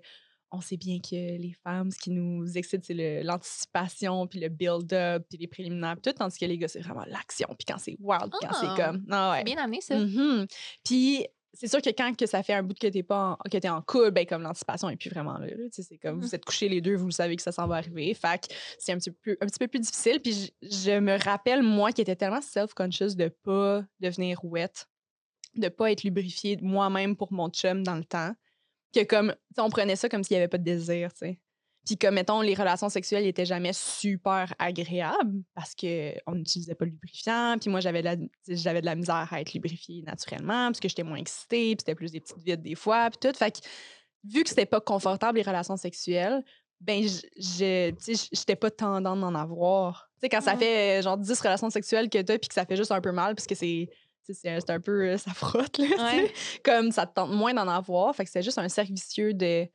on 0.51 0.61
sait 0.61 0.77
bien 0.77 0.99
que 0.99 1.15
les 1.15 1.55
femmes, 1.63 1.91
ce 1.91 1.97
qui 1.97 2.11
nous 2.11 2.57
excite, 2.57 2.83
c'est 2.85 3.23
l'anticipation, 3.23 4.27
puis 4.27 4.39
le 4.39 4.49
build-up, 4.49 5.25
puis 5.29 5.37
les 5.37 5.47
préliminaires, 5.47 5.95
puis 5.95 6.11
tout, 6.11 6.17
tandis 6.17 6.37
que 6.37 6.45
les 6.45 6.57
gars, 6.57 6.67
c'est 6.67 6.81
vraiment 6.81 7.05
l'action. 7.07 7.47
Puis 7.57 7.65
quand 7.67 7.77
c'est 7.77 7.95
wild, 7.99 8.31
puis 8.31 8.39
quand 8.47 8.49
Ah. 8.51 8.57
c'est 8.75 8.83
comme... 8.83 9.05
Ah 9.09 9.31
ouais. 9.31 9.43
Bien 9.43 9.57
amené, 9.57 9.81
ça. 9.81 9.97
Mhm. 9.97 10.45
Puis 10.83 11.25
c'est 11.53 11.67
sûr 11.67 11.81
que 11.81 11.89
quand 11.89 12.15
que 12.15 12.25
ça 12.25 12.43
fait 12.43 12.53
un 12.53 12.63
bout 12.63 12.77
que 12.79 12.87
t'es 12.87 13.03
pas 13.03 13.31
en, 13.31 13.49
que 13.49 13.57
t'es 13.57 13.67
en 13.69 13.81
couple, 13.81 14.11
ben 14.11 14.25
comme 14.25 14.41
l'anticipation 14.41 14.89
est 14.89 14.95
plus 14.95 15.09
vraiment 15.09 15.37
là. 15.37 15.47
là. 15.47 15.55
Tu 15.55 15.69
sais, 15.71 15.83
c'est 15.83 15.97
comme 15.97 16.19
vous 16.21 16.33
êtes 16.33 16.45
couchés 16.45 16.69
les 16.69 16.79
deux, 16.79 16.95
vous 16.95 17.11
savez 17.11 17.35
que 17.35 17.41
ça 17.41 17.51
s'en 17.51 17.67
va 17.67 17.75
arriver. 17.75 18.13
Fait 18.13 18.39
que 18.47 18.53
c'est 18.79 18.93
un 18.93 18.97
petit 18.97 19.11
peu 19.11 19.37
un 19.41 19.45
petit 19.47 19.59
peu 19.59 19.67
plus 19.67 19.79
difficile. 19.81 20.21
Puis 20.21 20.51
je, 20.61 20.69
je 20.69 20.99
me 20.99 21.21
rappelle 21.21 21.61
moi 21.61 21.91
qui 21.91 22.01
étais 22.01 22.15
tellement 22.15 22.41
self-conscious 22.41 23.15
de 23.15 23.27
pas 23.43 23.83
devenir 23.99 24.39
wet, 24.45 24.71
de 25.55 25.67
pas 25.67 25.91
être 25.91 26.03
lubrifiée 26.03 26.57
moi-même 26.61 27.17
pour 27.17 27.33
mon 27.33 27.49
chum 27.49 27.83
dans 27.83 27.95
le 27.97 28.05
temps, 28.05 28.33
que 28.93 29.03
comme 29.03 29.33
tu 29.55 29.61
on 29.61 29.69
prenait 29.69 29.95
ça 29.95 30.09
comme 30.09 30.23
s'il 30.23 30.35
y 30.35 30.37
avait 30.37 30.47
pas 30.47 30.57
de 30.57 30.63
désir, 30.63 31.11
tu 31.13 31.19
sais. 31.19 31.39
Puis 31.85 31.97
comme, 31.97 32.13
mettons, 32.13 32.41
les 32.41 32.53
relations 32.53 32.89
sexuelles 32.89 33.23
n'étaient 33.23 33.45
jamais 33.45 33.73
super 33.73 34.53
agréables 34.59 35.41
parce 35.55 35.73
qu'on 35.73 36.35
n'utilisait 36.35 36.75
pas 36.75 36.85
le 36.85 36.91
lubrifiant. 36.91 37.57
Puis 37.59 37.71
moi, 37.71 37.79
j'avais 37.79 38.01
de, 38.01 38.05
la, 38.05 38.17
tu 38.17 38.27
j'avais 38.49 38.81
de 38.81 38.85
la 38.85 38.93
misère 38.93 39.27
à 39.31 39.41
être 39.41 39.53
lubrifiée 39.53 40.03
naturellement 40.03 40.67
parce 40.67 40.79
que 40.79 40.87
j'étais 40.87 41.01
moins 41.03 41.17
excitée, 41.17 41.75
puis 41.75 41.77
c'était 41.79 41.95
plus 41.95 42.11
des 42.11 42.19
petites 42.19 42.37
vides 42.37 42.61
des 42.61 42.75
fois, 42.75 43.09
puis 43.09 43.17
tout. 43.19 43.35
Fait 43.35 43.51
que 43.51 43.65
vu 44.23 44.43
que 44.43 44.49
c'était 44.49 44.67
pas 44.67 44.79
confortable, 44.79 45.39
les 45.39 45.43
relations 45.43 45.75
sexuelles, 45.75 46.43
ben, 46.81 47.03
je- 47.03 47.91
tu 47.91 48.13
j'étais 48.31 48.55
pas 48.55 48.69
tendante 48.69 49.19
d'en 49.19 49.33
avoir. 49.33 50.11
Tu 50.15 50.25
sais, 50.25 50.29
quand 50.29 50.41
ça 50.41 50.55
fait 50.55 50.99
euh, 50.99 51.01
genre 51.01 51.17
10 51.17 51.39
relations 51.41 51.69
sexuelles 51.71 52.09
que 52.09 52.21
t'as, 52.21 52.37
puis 52.37 52.47
que 52.47 52.53
ça 52.53 52.65
fait 52.65 52.75
juste 52.75 52.91
un 52.91 53.01
peu 53.01 53.11
mal 53.11 53.33
parce 53.33 53.47
que 53.47 53.55
c'est... 53.55 53.89
C'est 54.23 54.69
un 54.69 54.79
peu... 54.79 55.09
euh, 55.11 55.17
Ça 55.17 55.33
frotte, 55.33 55.77
là, 55.77 55.87
Ouais. 56.13 56.33
comme 56.63 56.91
ça 56.91 57.05
te 57.05 57.13
tente 57.13 57.31
moins 57.31 57.53
d'en 57.53 57.67
avoir. 57.67 58.15
Fait 58.15 58.25
que 58.25 58.31
c'est 58.31 58.41
juste 58.43 58.57
un 58.57 58.69
cercle 58.69 58.93
vicieux 58.93 59.33
de, 59.33 59.67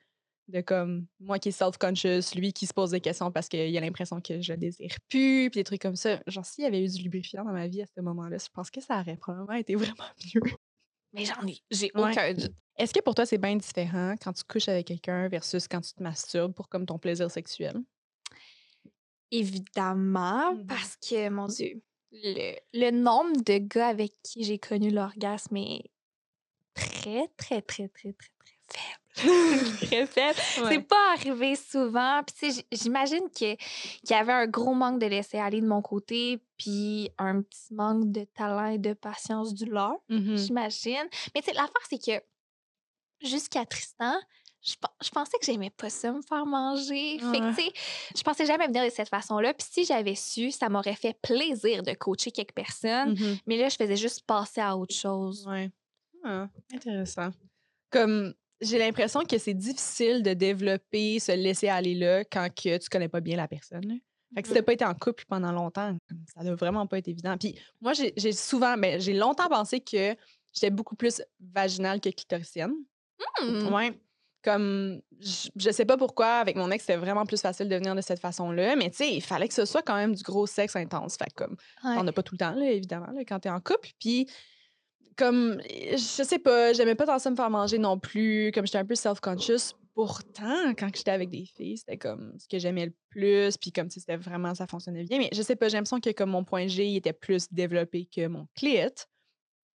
de 0.49 0.61
comme 0.61 1.07
moi 1.21 1.39
qui 1.39 1.49
est 1.49 1.53
self-conscious, 1.53 2.35
lui 2.35 2.53
qui 2.53 2.67
se 2.67 2.73
pose 2.75 2.91
des 2.91 3.01
questions 3.01 3.31
parce 3.33 3.49
qu'il 3.49 3.77
a 3.77 3.81
l'impression 3.81 4.21
que 4.21 4.41
je 4.41 4.53
le 4.53 4.59
désire 4.59 4.95
plus, 5.09 5.51
puis 5.51 5.61
des 5.61 5.65
trucs 5.65 5.83
comme 5.83 5.97
ça. 5.97 6.21
Genre, 6.27 6.45
s'il 6.47 6.65
y 6.65 6.67
avait 6.67 6.85
eu 6.85 6.89
du 6.89 7.03
lubrifiant 7.03 7.45
dans 7.45 7.53
ma 7.53 7.67
vie 7.67 7.83
à 7.83 7.87
ce 7.87 8.01
moment-là, 8.01 8.39
je 8.39 8.49
pense 8.53 8.71
que 8.71 8.81
ça 8.81 9.01
aurait 9.01 9.17
probablement 9.17 9.53
été 9.59 9.75
vraiment 9.97 10.05
mieux. 10.35 10.41
Mais 11.13 11.25
j'en 11.25 11.47
ai, 11.47 11.59
j'ai 11.71 11.91
Ouais. 11.95 12.11
aucun 12.13 12.33
doute. 12.35 12.53
Est-ce 12.79 12.93
que 12.93 13.01
pour 13.01 13.15
toi, 13.15 13.25
c'est 13.25 13.39
bien 13.39 13.57
différent 13.57 14.15
quand 14.23 14.33
tu 14.35 14.45
couches 14.45 14.69
avec 14.69 14.87
quelqu'un 14.87 15.29
versus 15.29 15.67
quand 15.67 15.81
tu 15.81 15.95
te 15.95 16.03
masturbes 16.03 16.53
pour 16.53 16.69
comme 16.69 16.85
ton 16.85 16.99
plaisir 16.99 17.31
sexuel? 17.31 17.75
Évidemment, 19.31 20.55
Mhm. 20.55 20.67
parce 20.67 20.97
que, 20.97 21.29
mon 21.31 21.47
Dieu, 21.47 21.83
le, 22.23 22.57
le 22.75 22.91
nombre 22.91 23.37
de 23.45 23.59
gars 23.59 23.89
avec 23.89 24.13
qui 24.23 24.45
j'ai 24.45 24.59
connu 24.59 24.91
l'orgasme 24.91 25.57
est 25.57 25.91
très, 26.75 27.29
très, 27.37 27.63
très, 27.63 27.89
très, 27.89 28.13
très, 28.13 28.33
très 28.39 28.57
faible. 28.69 29.03
répète. 29.91 30.37
C'est 30.69 30.81
pas 30.83 31.13
arrivé 31.15 31.57
souvent. 31.57 32.23
Puis, 32.25 32.37
tu 32.39 32.53
sais, 32.53 32.67
j'imagine 32.73 33.31
qu'il 33.31 33.57
y 34.11 34.13
avait 34.13 34.33
un 34.33 34.47
gros 34.47 34.75
manque 34.75 35.01
de 35.01 35.07
laisser 35.07 35.39
aller 35.39 35.61
de 35.61 35.67
mon 35.67 35.81
côté, 35.81 36.39
puis 36.59 37.11
un 37.19 37.41
petit 37.43 37.73
manque 37.73 38.11
de 38.13 38.25
talent 38.25 38.67
et 38.67 38.79
de 38.79 38.93
patience 38.93 39.55
du 39.55 39.65
leur, 39.67 39.95
Mhm. 40.11 40.37
j'imagine. 40.37 41.09
Mais, 41.35 41.41
tu 41.41 41.47
sais, 41.51 41.53
l'affaire, 41.55 41.87
c'est 41.89 41.99
que 42.05 42.23
jusqu'à 43.27 43.65
Tristan, 43.65 44.15
je, 44.67 44.75
pen- 44.75 44.91
je 45.03 45.11
pensais 45.11 45.39
que 45.39 45.47
j'aimais 45.47 45.71
pas 45.71 45.89
ça, 45.91 46.13
me 46.13 46.23
faire 46.23 46.45
manger. 46.47 47.19
Fait 47.19 47.39
que, 47.41 47.49
tu 47.57 47.63
sais, 47.63 47.73
je 48.17 48.23
pensais 48.23 48.47
jamais 48.47 48.67
venir 48.67 48.85
de 48.85 48.91
cette 48.91 49.09
façon-là. 49.09 49.55
Puis, 49.55 49.67
si 49.71 49.85
j'avais 49.85 50.15
su, 50.17 50.51
ça 50.51 50.69
m'aurait 50.69 50.97
fait 50.97 51.17
plaisir 51.23 51.83
de 51.83 51.93
coacher 51.95 52.31
quelques 52.33 52.53
personnes. 52.55 53.11
Mhm. 53.19 53.37
Mais 53.47 53.57
là, 53.59 53.69
je 53.69 53.77
faisais 53.77 53.97
juste 53.97 54.23
passer 54.27 54.61
à 54.61 54.77
autre 54.77 54.95
chose. 54.95 55.47
Ouais. 55.47 55.71
Ah, 56.25 56.49
intéressant. 56.75 57.31
Comme 57.91 58.35
j'ai 58.61 58.79
l'impression 58.79 59.21
que 59.23 59.39
c'est 59.39 59.55
difficile 59.55 60.23
de 60.23 60.33
développer 60.35 61.19
ce 61.21 61.33
laisser 61.33 61.69
aller 61.69 61.95
là 61.95 62.25
quand 62.25 62.49
que 62.55 62.79
tu 62.79 62.89
connais 62.89 63.09
pas 63.09 63.21
bien 63.21 63.37
la 63.37 63.47
personne. 63.49 63.87
là. 63.87 63.95
Fait 64.35 64.43
que 64.43 64.49
si 64.49 64.53
Mhm. 64.55 64.59
t'as 64.59 64.63
pas 64.65 64.73
été 64.73 64.85
en 64.85 64.95
couple 64.95 65.25
pendant 65.29 65.53
longtemps, 65.53 65.97
ça 66.35 66.43
doit 66.43 66.57
vraiment 66.57 66.87
pas 66.87 66.99
être 66.99 67.07
évident. 67.09 67.37
Puis 67.39 67.57
moi, 67.81 67.93
j'ai 67.93 68.33
souvent, 68.33 68.77
ben, 68.77 69.01
j'ai 69.01 69.13
longtemps 69.15 69.49
pensé 69.49 69.81
que 69.81 70.17
j'étais 70.53 70.71
beaucoup 70.71 70.97
plus 70.97 71.23
vaginale 71.39 72.01
que 72.01 72.09
clitoricienne. 72.11 72.75
Hmm. 73.41 73.73
Ouais. 73.73 73.99
Comme, 74.47 75.03
je, 75.21 75.49
je 75.57 75.71
sais 75.73 75.85
pas 75.85 75.97
pourquoi, 75.97 76.37
avec 76.37 76.55
mon 76.55 76.71
ex, 76.71 76.85
c'était 76.85 76.97
vraiment 76.99 77.27
plus 77.27 77.41
facile 77.41 77.69
de 77.69 77.75
venir 77.75 77.97
de 77.97 78.01
cette 78.01 78.21
façon-là, 78.21 78.77
mais 78.77 78.91
tu 78.91 78.99
sais, 78.99 79.13
il 79.13 79.21
fallait 79.21 79.49
que 79.49 79.55
ce 79.55 79.65
soit 79.65 79.83
quand 79.83 79.97
même 79.97 80.15
du 80.15 80.23
gros 80.23 80.47
sexe 80.47 80.77
intense. 80.77 81.17
Fait 81.17 81.33
comme, 81.35 81.57
Ouais. 81.83 81.97
on 81.99 82.05
n'a 82.05 82.13
pas 82.13 82.23
tout 82.23 82.35
le 82.35 82.39
temps, 82.39 82.53
là, 82.55 82.71
évidemment, 82.71 83.11
là, 83.11 83.25
quand 83.25 83.41
t'es 83.41 83.51
en 83.51 83.61
couple. 83.61 83.91
Puis, 83.99 84.31
comme, 85.17 85.61
je 85.69 85.97
sais 85.97 86.39
pas, 86.39 86.73
j'aimais 86.75 86.95
pas 86.95 87.07
tant 87.07 87.19
ça 87.19 87.29
me 87.29 87.35
faire 87.37 87.51
manger 87.51 87.79
non 87.79 87.99
plus. 87.99 88.53
Comme, 88.55 88.67
j'étais 88.67 88.79
un 88.79 88.85
peu 88.85 88.95
self-conscious. 88.95 89.75
Pourtant, 89.97 90.75
quand 90.79 90.95
j'étais 90.95 91.11
avec 91.11 91.31
des 91.31 91.47
filles, 91.47 91.79
c'était 91.79 91.99
comme 91.99 92.35
ce 92.39 92.47
que 92.47 92.61
j'aimais 92.61 92.87
le 92.87 92.95
plus. 93.09 93.57
Puis, 93.57 93.73
comme, 93.73 93.91
sais, 93.91 93.99
c'était 93.99 94.17
vraiment, 94.17 94.55
ça 94.55 94.69
fonctionnait 94.69 95.03
bien. 95.05 95.19
Mais 95.19 95.31
je 95.33 95.43
sais 95.43 95.57
pas, 95.57 95.69
j'ai 95.69 95.77
l'impression 95.77 95.99
que 96.01 96.11
comme 96.11 96.31
mon 96.31 96.45
point 96.45 96.69
G 96.69 96.87
il 96.87 96.97
était 96.99 97.13
plus 97.15 97.51
développé 97.51 98.07
que 98.15 98.29
mon 98.29 98.47
clit 98.55 98.79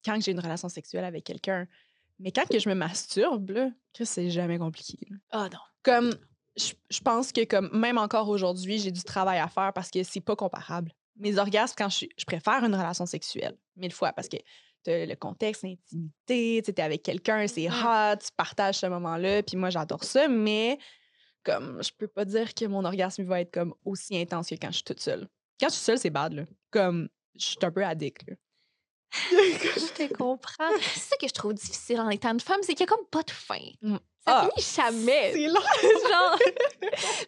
quand 0.03 0.19
j'ai 0.21 0.32
une 0.32 0.39
relation 0.41 0.67
sexuelle 0.69 1.06
avec 1.06 1.23
quelqu'un. 1.23 1.67
Mais 2.19 2.32
quand 2.32 2.45
que 2.47 2.60
je 2.60 2.67
me 2.69 2.75
masturbe, 2.75 3.49
là, 3.51 3.69
c'est 4.03 4.30
jamais 4.30 4.58
compliqué. 4.58 4.97
Ah 5.32 5.49
non. 5.51 5.60
Comme, 5.84 6.15
je 6.56 6.73
je 6.89 6.99
pense 7.01 7.32
que 7.32 7.43
comme 7.45 7.69
même 7.77 7.97
encore 7.97 8.30
aujourd'hui, 8.30 8.80
j'ai 8.80 8.91
du 8.91 9.03
travail 9.03 9.39
à 9.39 9.47
faire 9.47 9.71
parce 9.73 9.89
que 9.91 10.01
c'est 10.03 10.21
pas 10.21 10.36
comparable. 10.36 10.91
Mes 11.17 11.38
orgasmes, 11.38 11.75
quand 11.77 11.89
je, 11.89 11.95
suis- 11.97 12.10
je 12.17 12.25
préfère 12.25 12.63
une 12.63 12.75
relation 12.75 13.06
sexuelle, 13.06 13.58
mille 13.75 13.91
fois, 13.93 14.13
parce 14.13 14.27
que 14.27 14.38
le 14.86 15.15
contexte, 15.15 15.63
l'intimité, 15.63 16.62
tu 16.63 16.71
es 16.71 16.82
avec 16.82 17.03
quelqu'un, 17.03 17.45
c'est 17.47 17.67
Mhm. 17.67 17.73
hot, 17.86 18.17
tu 18.17 18.30
partages 18.38 18.75
ce 18.80 18.86
moment-là, 18.86 19.43
puis 19.43 19.58
moi, 19.58 19.69
j'adore 19.69 20.03
ça, 20.03 20.27
mais 20.27 20.77
comme, 21.43 21.82
je 21.84 21.91
peux 21.97 22.08
pas 22.08 22.25
dire 22.25 22.53
que 22.53 22.65
mon 22.65 22.84
orgasme 22.86 23.23
va 23.23 23.41
être 23.41 23.51
comme 23.51 23.73
aussi 23.86 24.17
intense 24.17 24.49
que 24.49 24.56
quand 24.56 24.69
je 24.69 24.75
suis 24.75 24.84
toute 24.84 24.99
seule. 24.99 25.27
Quand 25.60 25.69
je 25.69 25.73
suis 25.75 25.84
seule, 25.84 25.97
c'est 25.99 26.10
bad, 26.10 26.34
là. 26.34 26.43
Comme, 26.71 27.10
je 27.36 27.45
suis 27.45 27.58
un 27.63 27.71
peu 27.71 27.84
addict, 27.86 28.27
là. 28.30 28.36
Je 29.32 29.93
te 30.08 30.13
comprends. 30.13 30.70
C'est 30.82 31.00
ça 31.00 31.17
que 31.17 31.28
je 31.28 31.34
trouve 31.34 31.54
difficile 31.54 32.00
en 32.00 32.10
étant 32.10 32.32
une 32.34 32.39
femme, 32.39 32.60
c'est 32.62 32.74
qu'il 32.74 32.86
n'y 32.86 32.91
a 32.91 32.96
comme 32.96 33.06
pas 33.08 33.24
de 33.24 33.32
fin. 33.32 33.56
Mm. 33.82 33.98
Ça 34.26 34.41
Ah, 34.41 34.50
finit 34.54 34.67
jamais. 34.76 35.32
C'est 35.34 35.48
long. 35.48 35.54
Genre, 36.10 36.39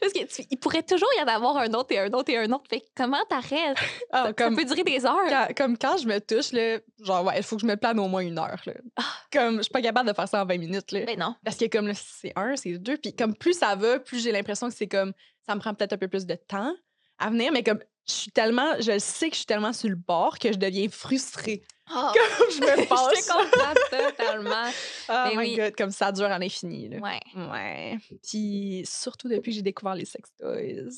parce 0.02 0.12
que 0.14 0.26
tu- 0.26 0.46
il 0.52 0.58
pourrait 0.60 0.84
toujours 0.84 1.08
y 1.18 1.22
en 1.22 1.28
avoir 1.28 1.56
un 1.58 1.74
autre 1.74 1.94
et 1.94 2.00
un 2.00 2.12
autre 2.12 2.30
et 2.30 2.38
un 2.38 2.52
autre. 2.52 2.66
Fait 2.70 2.82
que 2.82 2.86
comment 2.96 3.24
t'arrêtes? 3.30 3.78
Ah, 4.12 4.26
Ça, 4.26 4.34
comme, 4.34 4.56
ça 4.56 4.62
peut 4.62 4.68
durer 4.68 4.84
des 4.84 5.06
heures. 5.06 5.16
quand, 5.30 5.48
comme 5.56 5.78
quand 5.78 5.98
je 5.98 6.08
me 6.08 6.20
touche, 6.20 6.52
là, 6.52 6.80
genre, 7.02 7.24
ouais, 7.26 7.38
il 7.38 7.44
faut 7.44 7.56
que 7.56 7.62
je 7.62 7.68
me 7.68 7.78
plane 7.78 7.98
au 8.00 8.10
moins 8.10 8.20
une 8.22 8.38
heure, 8.38 8.60
là. 8.66 8.74
Ah. 8.98 9.04
Comme, 9.32 9.58
je 9.58 9.62
suis 9.64 9.72
pas 9.72 9.82
capable 9.82 10.10
de 10.10 10.14
faire 10.14 10.28
ça 10.28 10.44
en 10.44 10.46
20 10.46 10.58
minutes, 10.58 10.92
là. 10.92 11.06
Ben 11.06 11.18
non. 11.18 11.36
Parce 11.46 11.56
que 11.56 11.66
comme 11.66 11.94
c'est 11.94 12.34
un, 12.36 12.58
c'est 12.58 12.78
deux, 12.78 12.98
puis 12.98 13.16
comme 13.16 13.34
plus 13.34 13.54
ça 13.58 13.76
va, 13.76 14.00
plus 14.00 14.22
j'ai 14.22 14.34
l'impression 14.34 14.68
que 14.68 14.76
c'est 14.76 14.88
comme 14.88 15.14
ça 15.48 15.56
me 15.56 15.62
prend 15.62 15.74
peut-être 15.74 15.94
un 15.94 15.98
peu 15.98 16.10
plus 16.10 16.26
de 16.26 16.36
temps 16.36 16.74
à 17.18 17.30
venir, 17.30 17.52
mais 17.54 17.64
comme 17.64 17.80
je 18.10 18.14
suis 18.14 18.32
tellement, 18.32 18.74
je 18.80 18.98
sais 19.00 19.28
que 19.30 19.36
je 19.36 19.40
suis 19.40 19.46
tellement 19.46 19.74
sur 19.74 19.90
le 19.90 19.96
bord 19.96 20.40
que 20.40 20.52
je 20.52 20.58
deviens 20.58 20.88
frustrée. 20.90 21.62
Ah, 21.88 22.12
Comme 22.38 22.52
je 22.52 22.60
me 22.62 22.68
je 22.84 22.88
passe. 22.88 23.26
te 23.28 23.32
comprends 23.32 23.74
totalement. 24.10 24.70
Oh 25.10 25.14
Ben 25.26 25.30
my 25.32 25.38
oui. 25.38 25.56
god, 25.56 25.76
comme 25.76 25.90
ça 25.92 26.12
dure 26.12 26.26
à 26.26 26.38
l'infini. 26.38 26.88
Ouais. 27.00 27.20
Ouais. 27.36 27.98
Puis 28.22 28.84
surtout 28.88 29.28
depuis 29.28 29.52
que 29.52 29.56
j'ai 29.56 29.62
découvert 29.64 29.96
les 29.96 30.06
sex 30.06 30.30
toys. 30.38 30.92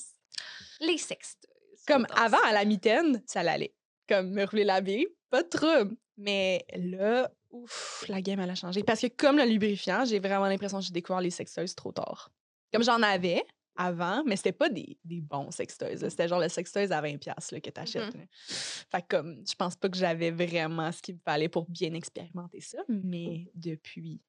Les 0.82 0.98
sextoys. 0.98 1.50
Comme 1.88 2.06
j'adore 2.10 2.24
avant, 2.40 2.44
à 2.50 2.52
la 2.52 2.66
mitaine, 2.66 3.24
ça 3.26 3.42
l'allait. 3.42 3.74
Comme 4.10 4.32
me 4.32 4.44
rouler 4.46 4.66
la 4.66 4.82
bille, 4.82 5.08
pas 5.30 5.44
de 5.44 5.48
trouble. 5.48 5.96
Mais 6.18 6.66
là, 6.76 7.32
ouf, 7.52 8.04
la 8.10 8.22
game, 8.22 8.40
elle 8.42 8.50
a 8.50 8.56
changé. 8.56 8.84
Parce 8.84 9.00
que 9.00 9.08
comme 9.08 9.38
le 9.38 9.46
lubrifiant, 9.46 10.04
j'ai 10.04 10.20
vraiment 10.20 10.48
l'impression 10.48 10.80
que 10.80 10.86
j'ai 10.86 10.92
découvert 10.92 11.22
les 11.22 11.30
sextoys 11.32 11.74
trop 11.74 11.94
tard. 11.94 12.30
Comme 12.74 12.84
j'en 12.84 13.02
avais 13.02 13.46
avant, 13.76 14.24
mais 14.26 14.36
c'était 14.36 14.52
pas 14.52 14.70
des, 14.70 14.98
des 15.04 15.22
bons 15.22 15.52
sextoys. 15.52 15.98
C'était 16.10 16.28
genre 16.28 16.40
le 16.40 16.50
sextoys 16.50 16.92
à 16.92 17.02
20$ 17.02 17.18
piastres, 17.20 17.54
là, 17.54 17.62
que 17.62 17.70
t'achètes. 17.70 18.14
là. 18.14 18.22
Fait 18.30 19.02
que 19.02 19.08
comme, 19.18 19.44
je 19.48 19.56
pense 19.56 19.76
pas 19.76 19.90
que 19.90 19.98
j'avais 19.98 20.32
vraiment 20.32 20.92
ce 20.92 21.02
qu'il 21.02 21.16
me 21.16 21.20
fallait 21.24 21.50
pour 21.50 21.70
bien 21.70 21.94
expérimenter 21.94 22.62
ça. 22.62 22.80
Mais 22.90 23.48
depuis, 23.56 24.22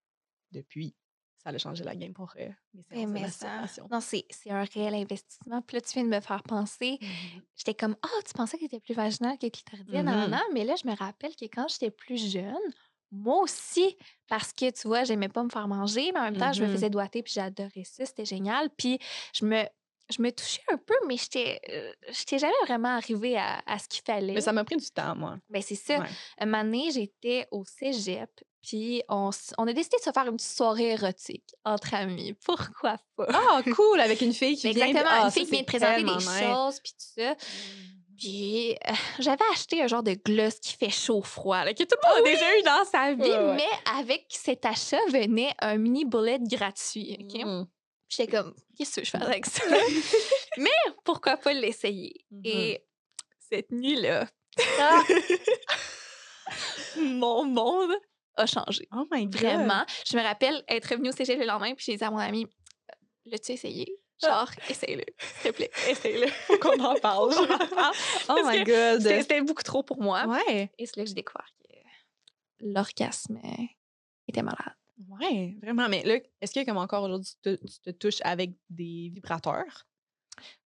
depuis, 0.53 0.95
ça 1.43 1.51
a 1.51 1.59
changé 1.59 1.83
la 1.83 1.97
game 1.97 2.13
pour 2.13 2.33
euh, 2.39 2.49
mes 2.93 3.05
mais 3.07 3.29
ça, 3.29 3.65
non, 3.91 4.01
c'est 4.01 4.25
un 4.49 4.63
réel 4.63 4.95
investissement. 4.95 5.61
Puis 5.63 5.77
là, 5.77 5.81
tu 5.81 5.93
viens 5.95 6.05
de 6.05 6.09
me 6.15 6.21
faire 6.21 6.43
penser. 6.45 6.99
Mhm. 7.01 7.43
J'étais 7.57 7.75
comme, 7.75 7.97
ah, 8.03 8.09
tu 8.25 8.33
pensais 8.33 8.57
que 8.57 8.61
tu 8.61 8.67
étais 8.67 8.81
plus 8.81 8.95
vaginale 8.95 9.39
que 9.39 9.49
clitoridienne? 9.49 10.07
Non, 10.07 10.13
non, 10.13 10.25
Mhm. 10.27 10.31
non. 10.31 10.43
Mais 10.55 10.65
là, 10.65 10.77
je 10.81 10.89
me 10.89 10.95
rappelle 10.95 11.35
que 11.35 11.47
quand 11.47 11.67
j'étais 11.69 11.91
plus 11.91 12.31
jeune, 12.31 12.55
moi 13.13 13.41
aussi, 13.43 13.97
parce 14.29 14.53
que, 14.53 14.71
tu 14.71 14.89
vois, 14.89 15.05
j'aimais 15.05 15.29
pas 15.29 15.43
me 15.45 15.51
faire 15.51 15.69
manger, 15.69 16.11
mais 16.13 16.21
en 16.21 16.25
même 16.25 16.37
temps, 16.39 16.53
je 16.53 16.63
me 16.63 16.67
Mhm. 16.67 16.73
faisais 16.73 16.91
doigter, 16.91 17.23
puis 17.23 17.35
j'adorais 17.35 17.85
ça, 17.85 18.05
c'était 18.07 18.25
génial. 18.25 18.71
Puis 18.77 18.99
je 19.35 19.45
me, 19.45 19.63
je 20.11 20.21
me 20.23 20.31
touchais 20.33 20.63
un 20.71 20.77
peu, 20.79 20.95
mais 21.07 21.17
j'étais 21.17 21.61
euh, 21.71 21.93
j'étais 22.11 22.39
jamais 22.39 22.53
vraiment 22.67 22.97
arrivée 22.97 23.37
à, 23.37 23.61
à 23.67 23.79
ce 23.79 23.87
qu'il 23.89 24.03
fallait. 24.05 24.33
Mais 24.35 24.41
ça 24.41 24.53
m'a 24.53 24.65
pris 24.65 24.77
du 24.77 24.91
temps, 24.91 25.15
moi. 25.15 25.37
Ben, 25.51 25.61
c'est 25.63 25.75
ça. 25.75 25.99
Ouais. 26.01 26.07
Un 26.39 26.47
moment 26.47 26.65
donné, 26.65 26.91
j'étais 26.91 27.47
au 27.51 27.65
cégep, 27.65 28.31
puis 28.63 29.03
on, 29.09 29.31
on 29.59 29.67
a 29.67 29.73
décidé 29.73 29.97
de 29.99 30.03
se 30.03 30.11
faire 30.13 30.27
une 30.27 30.37
petite 30.37 30.57
soirée 30.57 30.91
érotique 30.93 31.55
entre 31.65 31.95
amis. 31.95 32.33
Pourquoi 32.45 32.97
pas? 33.17 33.27
Ah, 33.29 33.61
cool, 33.75 34.01
avec 34.01 34.21
une 34.23 34.33
fille 34.33 34.57
qui 34.57 34.69
Mais 34.69 34.73
vient... 34.73 34.87
Exactement, 34.87 35.11
Ah, 35.15 35.25
une 35.25 35.31
ça, 35.31 35.31
fille 35.33 35.45
qui 35.45 35.51
vient 35.51 35.65
présenter 35.65 36.03
des 36.03 36.13
nice. 36.13 36.41
choses, 36.41 36.81
puis 36.81 36.93
tout 36.93 37.21
ça. 37.23 37.35
Puis 38.19 38.73
euh, 38.73 38.93
j'avais 39.19 39.45
acheté 39.53 39.83
un 39.83 39.87
genre 39.87 40.03
de 40.03 40.15
gloss 40.15 40.59
qui 40.61 40.75
fait 40.77 40.91
chaud-froid, 40.91 41.65
là, 41.65 41.75
que 41.75 41.83
tout 41.85 41.97
le 42.03 42.09
monde 42.09 42.27
a 42.27 42.31
déjà 42.31 42.59
eu 42.59 42.63
dans 42.63 42.85
sa 42.85 43.15
vie, 43.15 43.23
Ouais, 43.23 43.37
ouais. 43.39 43.55
mais 43.57 43.99
avec 43.99 44.27
cet 44.29 44.65
achat 44.67 45.01
venait 45.11 45.53
un 45.61 45.77
mini 45.79 46.05
bullet 46.05 46.39
gratuit. 46.41 47.17
OK? 47.21 47.45
Mm. 47.45 47.65
J'étais 48.09 48.31
comme, 48.37 48.55
qu'est-ce 48.77 49.01
que 49.01 49.07
je 49.07 49.11
fais 49.11 49.23
avec 49.23 49.47
ça? 49.47 49.63
mais 50.59 50.71
pourquoi 51.05 51.37
pas 51.39 51.53
l'essayer? 51.55 52.13
Mhm. 52.31 52.43
Et 52.45 52.85
cette 53.51 53.71
nuit-là, 53.73 54.27
Ah! 54.81 55.03
mon 56.99 57.45
monde 57.45 57.93
a 58.37 58.47
changé. 58.47 58.87
Oh 58.95 59.05
my 59.11 59.27
god. 59.27 59.41
Vraiment. 59.41 59.85
Je 60.07 60.17
me 60.17 60.23
rappelle 60.23 60.63
être 60.69 60.87
revenue 60.91 61.09
au 61.11 61.13
cégep 61.13 61.39
le 61.39 61.47
lendemain, 61.47 61.75
puis 61.75 61.85
j'ai 61.87 61.97
dit 61.97 62.05
à 62.05 62.11
mon 62.11 62.19
ami, 62.19 62.45
Euh, 62.45 62.95
l'as-tu 63.27 63.53
essayé? 63.53 63.87
Genre, 64.23 64.51
essaye-le, 64.69 65.05
s'il 65.19 65.51
te 65.51 65.57
plaît, 65.57 65.71
essaye-le. 65.89 66.27
Faut 66.29 66.59
qu'on 66.59 66.79
en 66.83 66.95
parle. 67.01 67.33
Oh 68.29 68.41
my 68.45 68.65
god. 68.65 69.01
C'était 69.03 69.41
beaucoup 69.43 69.63
trop 69.63 69.83
pour 69.83 70.01
moi. 70.01 70.27
Ouais. 70.27 70.71
Et 70.79 70.87
c'est 70.87 70.97
là 70.97 71.03
que 71.05 71.09
j'ai 71.09 71.15
découvert 71.15 71.49
que 71.63 71.75
l'orgasme 72.61 73.41
était 74.29 74.43
malade. 74.43 74.75
Ouais, 75.09 75.57
vraiment. 75.61 75.89
Mais 75.89 76.03
là, 76.05 76.19
est-ce 76.41 76.55
que 76.55 76.65
comme 76.65 76.77
encore 76.77 77.03
aujourd'hui, 77.05 77.33
tu 77.43 77.57
te, 77.57 77.67
tu 77.67 77.81
te 77.81 77.91
touches 77.91 78.21
avec 78.23 78.53
des 78.71 79.11
vibrateurs? 79.13 79.87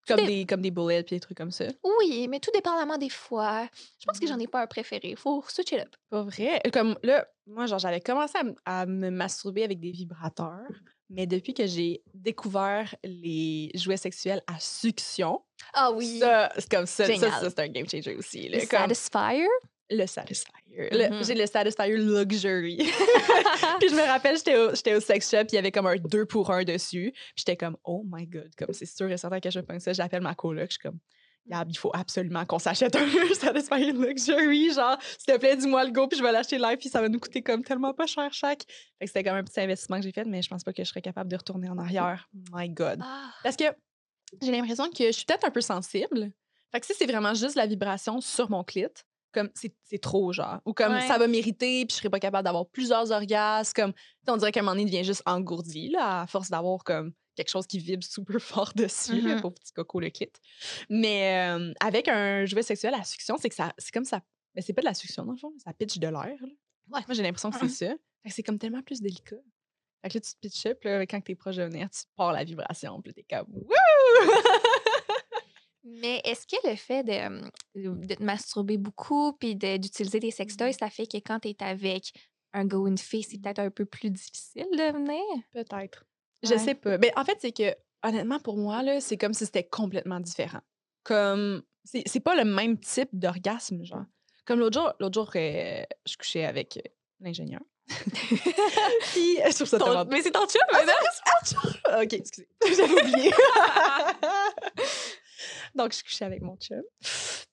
Comme 0.08 0.26
des, 0.26 0.46
comme 0.46 0.62
des 0.62 0.70
bullets 0.70 1.02
puis 1.04 1.16
des 1.16 1.20
trucs 1.20 1.38
comme 1.38 1.52
ça? 1.52 1.66
Oui, 1.84 2.28
mais 2.28 2.40
tout 2.40 2.52
dépendamment 2.54 2.98
des 3.00 3.10
fois. 3.10 3.68
Je 4.00 4.06
pense 4.06 4.20
que 4.20 4.28
j'en 4.28 4.38
ai 4.38 4.48
pas 4.48 4.62
un 4.62 4.68
préféré. 4.68 5.16
Faut 5.16 5.44
switch 5.48 5.72
it 5.72 5.80
up. 5.80 5.96
Pas 6.10 6.22
vrai. 6.22 6.62
Comme 6.72 6.96
là, 7.02 7.26
moi, 7.48 7.66
genre, 7.66 7.80
j'avais 7.80 8.02
commencé 8.02 8.38
à 8.66 8.86
me 8.86 9.10
masturber 9.10 9.64
avec 9.64 9.80
des 9.80 9.90
vibrateurs, 9.92 10.68
mais 11.10 11.28
depuis 11.28 11.54
que 11.54 11.66
j'ai 11.68 12.02
découvert 12.14 12.96
les 13.04 13.72
jouets 13.76 13.98
sexuels 13.98 14.42
à 14.48 14.60
succion, 14.60 15.42
Ah 15.74 15.92
oui. 15.92 16.20
ça, 16.20 16.52
c'est 16.58 16.70
comme 16.70 16.86
ça, 16.86 17.06
ça, 17.06 17.14
Génial. 17.14 17.32
ça, 17.32 17.50
c'est 17.50 17.60
un 17.60 17.68
game 17.68 17.88
changer 17.90 18.16
aussi. 18.16 18.50
là. 18.50 18.60
Le 18.60 18.66
Comme 18.68 18.94
Satisfier? 18.94 19.48
le 19.92 20.06
Satisfier. 20.08 20.52
Le- 20.92 21.10
Mhm. 21.10 21.24
J'ai 21.24 21.36
le 21.36 21.46
Satisfier 21.46 21.96
Luxury. 21.98 22.78
puis 23.80 23.90
je 23.90 23.96
me 23.96 24.06
rappelle, 24.08 24.36
j'étais 24.36 24.58
au, 24.58 24.74
j'étais 24.74 24.96
au 24.96 25.00
sex 25.00 25.30
shop, 25.30 25.38
puis 25.46 25.50
il 25.54 25.56
y 25.56 25.58
avait 25.60 25.72
comme 25.72 25.86
un 25.88 25.96
2 25.96 26.26
pour 26.26 26.50
1 26.52 26.64
dessus. 26.64 27.12
Puis 27.14 27.34
j'étais 27.38 27.56
comme, 27.56 27.78
oh 27.84 28.04
my 28.06 28.26
god, 28.26 28.50
comme 28.58 28.74
c'est 28.74 28.86
sûr 28.88 29.10
et 29.12 29.18
certain 29.18 29.40
que 29.40 29.50
je 29.52 29.60
pense 29.60 29.84
ça. 29.84 29.94
J'appelle 29.94 30.22
ma 30.22 30.34
coloc, 30.36 30.66
je 30.70 30.74
suis 30.74 30.80
comme, 30.80 30.98
Gab, 31.48 31.70
il 31.70 31.78
faut 31.78 31.92
absolument 31.94 32.44
qu'on 32.46 32.58
s'achète 32.60 32.96
un 32.96 33.06
Satisfier 33.40 33.92
Luxury. 33.92 34.72
Genre, 34.74 34.98
s'il 35.20 35.34
te 35.34 35.40
plaît, 35.40 35.56
dis-moi 35.56 35.84
le 35.86 35.92
go, 35.92 36.08
puis 36.08 36.18
je 36.18 36.24
vais 36.24 36.32
l'acheter 36.32 36.58
live, 36.58 36.78
puis 36.78 36.90
ça 36.90 37.02
va 37.02 37.10
nous 37.10 37.20
coûter 37.20 37.44
comme 37.44 37.64
tellement 37.64 37.94
pas 37.94 38.08
cher 38.08 38.34
chaque. 38.34 38.64
Fait 38.98 39.06
que 39.06 39.08
c'était 39.08 39.24
comme 39.24 39.38
un 39.38 39.44
petit 39.44 39.60
investissement 39.60 39.98
que 39.98 40.04
j'ai 40.04 40.12
fait, 40.12 40.26
mais 40.26 40.42
je 40.42 40.50
pense 40.50 40.64
pas 40.64 40.74
que 40.74 40.84
je 40.84 40.90
serais 40.90 41.02
capable 41.04 41.30
de 41.30 41.36
retourner 41.36 41.70
en 41.70 41.78
arrière. 41.78 42.28
My 42.52 42.70
god. 42.70 43.00
Ah. 43.04 43.30
Parce 43.44 43.56
que 43.56 43.66
j'ai 44.42 44.52
l'impression 44.52 44.90
que 44.90 45.06
je 45.06 45.12
suis 45.12 45.26
peut-être 45.26 45.46
un 45.46 45.52
peu 45.52 45.62
sensible. 45.62 46.32
Fait 46.72 46.80
que 46.80 46.86
si 46.88 46.94
c'est 46.98 47.06
vraiment 47.06 47.34
juste 47.36 47.56
la 47.56 47.68
vibration 47.68 48.22
sur 48.22 48.50
mon 48.50 48.64
clit, 48.64 48.88
comme 49.32 49.50
c'est 49.54 50.02
trop, 50.02 50.32
genre. 50.34 50.62
Ou 50.66 50.74
comme 50.74 50.94
Ouais. 50.94 51.08
ça 51.08 51.18
va 51.18 51.28
mériter, 51.28 51.86
puis 51.86 51.94
je 51.94 51.98
serais 51.98 52.10
pas 52.10 52.20
capable 52.20 52.46
d'avoir 52.46 52.66
plusieurs 52.68 53.12
orgasmes. 53.12 53.74
Comme, 53.76 53.94
on 54.28 54.38
dirait 54.38 54.52
qu'à 54.52 54.62
un 54.62 54.64
moment 54.64 54.72
donné, 54.76 54.84
il 54.84 54.92
devient 54.92 55.04
juste 55.04 55.22
engourdi, 55.26 55.90
là, 55.90 56.22
à 56.22 56.28
force 56.28 56.50
d'avoir 56.50 56.84
comme 56.84 57.12
quelque 57.36 57.50
chose 57.50 57.68
qui 57.68 57.80
vibre 57.80 58.04
super 58.04 58.40
fort 58.42 58.72
dessus, 58.76 59.22
là, 59.22 59.36
Mhm. 59.36 59.42
pour 59.42 59.54
petit 59.54 59.72
coco 59.74 60.00
le 60.00 60.10
kit. 60.10 60.30
Mais 60.90 61.50
euh, 61.50 61.74
avec 61.80 62.08
un 62.08 62.46
jouet 62.46 62.64
sexuel 62.64 62.94
à 62.94 63.04
succion, 63.04 63.36
c'est 63.38 63.50
que 63.50 63.56
ça, 63.56 63.74
c'est 63.78 63.92
comme 63.94 64.06
ça. 64.06 64.22
Mais 64.56 64.62
c'est 64.62 64.74
pas 64.74 64.82
de 64.82 64.86
la 64.88 64.94
succion, 64.94 65.26
dans 65.26 65.34
le 65.34 65.38
fond, 65.38 65.54
ça 65.64 65.74
pitch 65.74 65.98
de 65.98 66.08
l'air. 66.08 66.36
Ouais. 66.42 66.56
Moi, 66.88 67.02
j'ai 67.12 67.24
l'impression 67.24 67.52
que 67.52 67.60
c'est 67.68 67.88
ça. 67.88 67.94
Fait 68.24 68.30
que 68.30 68.36
c'est 68.36 68.44
comme 68.44 68.58
tellement 68.60 68.82
plus 68.82 69.02
délicat. 69.02 69.36
Fait 70.02 70.10
que 70.10 70.14
là, 70.18 70.22
tu 70.22 70.32
te 70.34 70.40
pitches 70.40 70.66
up, 70.68 70.84
là, 70.84 71.06
quand 71.08 71.20
t'es 71.22 71.36
proche 71.36 71.56
de 71.58 71.64
venir, 71.64 71.90
tu 71.90 72.02
pars 72.16 72.32
la 72.32 72.44
vibration, 72.44 73.02
puis 73.02 73.14
t'es 73.14 73.26
comme 73.30 73.48
Wouh! 73.52 73.66
Mais 75.84 76.20
est-ce 76.24 76.48
que 76.48 76.68
le 76.68 76.76
fait 76.76 77.04
de, 77.04 77.42
de 77.76 78.16
te 78.16 78.24
masturber 78.24 78.78
beaucoup 78.78 79.34
puis 79.34 79.56
de- 79.56 79.78
d'utiliser 79.78 80.20
des 80.20 80.32
sextoys, 80.32 80.74
ça 80.74 80.90
fait 80.90 81.06
que 81.06 81.18
quand 81.18 81.40
tu 81.42 81.50
es 81.50 81.56
avec 81.62 82.12
un 82.54 82.66
gars 82.66 82.78
ou 82.78 82.88
une 82.88 82.98
fille, 82.98 83.22
c'est 83.24 83.38
peut-être 83.40 83.60
un 83.60 83.70
peu 83.70 83.86
plus 83.86 84.10
difficile 84.10 84.66
de 84.72 84.92
venir? 84.94 85.22
Peut-être. 85.52 86.06
Je 86.44 86.54
Ouais. 86.54 86.60
sais 86.60 86.76
pas. 86.76 86.98
Mais 86.98 87.12
en 87.16 87.26
fait, 87.26 87.38
c'est 87.40 87.52
que, 87.52 87.76
honnêtement, 88.04 88.40
pour 88.40 88.58
moi, 88.58 88.82
c'est 89.02 89.18
comme 89.18 89.34
si 89.34 89.46
c'était 89.46 89.64
complètement 89.64 90.20
différent. 90.20 90.62
Comme, 91.04 91.64
c'est 91.84 92.20
pas 92.20 92.36
le 92.36 92.46
même 92.46 92.78
type 92.80 93.10
d'orgasme, 93.14 93.84
genre. 93.84 94.06
Comme 94.46 94.60
l'autre 94.60 94.80
jour, 94.80 94.94
l'autre 95.00 95.14
jour, 95.14 95.32
euh, 95.36 95.84
je 96.06 96.18
couchais 96.18 96.46
avec 96.46 96.78
euh, 96.78 96.82
l'ingénieur. 97.20 97.62
Puis, 97.88 99.38
je 99.48 99.54
trouve 99.56 99.68
ça 99.68 99.78
Ton- 99.80 99.86
tellement... 99.86 100.06
mais 100.06 100.22
c'est 100.22 100.32
ton 100.32 100.46
chum, 100.48 100.62
Ah, 100.72 100.82
mais 100.86 100.92
mon 100.92 101.62
chum! 101.62 101.72
Ah, 101.86 102.02
OK, 102.04 102.14
excusez. 102.14 102.48
J'avais 102.76 103.02
oublié. 103.02 103.32
Donc, 105.76 105.94
je 105.94 106.04
couchais 106.04 106.26
avec 106.26 106.42
mon 106.42 106.56
chum. 106.58 106.82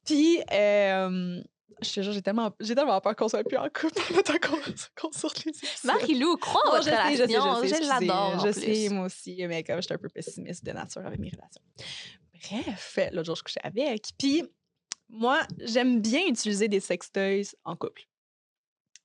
Puis, 0.04 0.40
euh, 0.52 1.42
je 1.80 1.92
te 1.92 2.02
jure, 2.02 2.12
j'ai 2.12 2.22
tellement, 2.22 2.52
j'ai 2.60 2.74
tellement 2.74 3.00
peur 3.00 3.16
qu'on 3.16 3.28
soit 3.28 3.44
plus 3.44 3.56
en 3.56 3.68
couple 3.68 4.00
qu'on 4.40 4.58
qu'on 4.96 5.12
sorte 5.12 5.44
les. 5.44 5.52
Marie-Lou, 5.84 6.36
crois 6.36 6.60
en 6.68 6.70
votre 6.72 6.84
je 6.84 6.90
sais, 6.90 7.12
je 7.12 7.26
sais, 7.26 7.32
je 7.32 7.68
sais, 7.68 7.82
Je 7.82 7.88
l'adore. 7.88 8.46
Je 8.46 8.52
sais, 8.52 8.88
moi 8.90 9.06
aussi, 9.06 9.44
mais 9.46 9.62
comme 9.62 9.80
j'étais 9.80 9.94
un 9.94 9.98
peu 9.98 10.08
pessimiste 10.08 10.64
de 10.64 10.72
nature 10.72 11.04
avec 11.06 11.18
mes 11.18 11.30
relations. 11.30 11.62
Bref, 12.34 12.98
l'autre 13.12 13.26
jour, 13.26 13.36
je 13.36 13.42
couchais 13.42 13.60
avec. 13.62 14.10
Puis, 14.18 14.42
moi, 15.08 15.40
j'aime 15.58 16.00
bien 16.00 16.26
utiliser 16.26 16.68
des 16.68 16.80
sextoys 16.80 17.54
en 17.64 17.76
couple. 17.76 18.02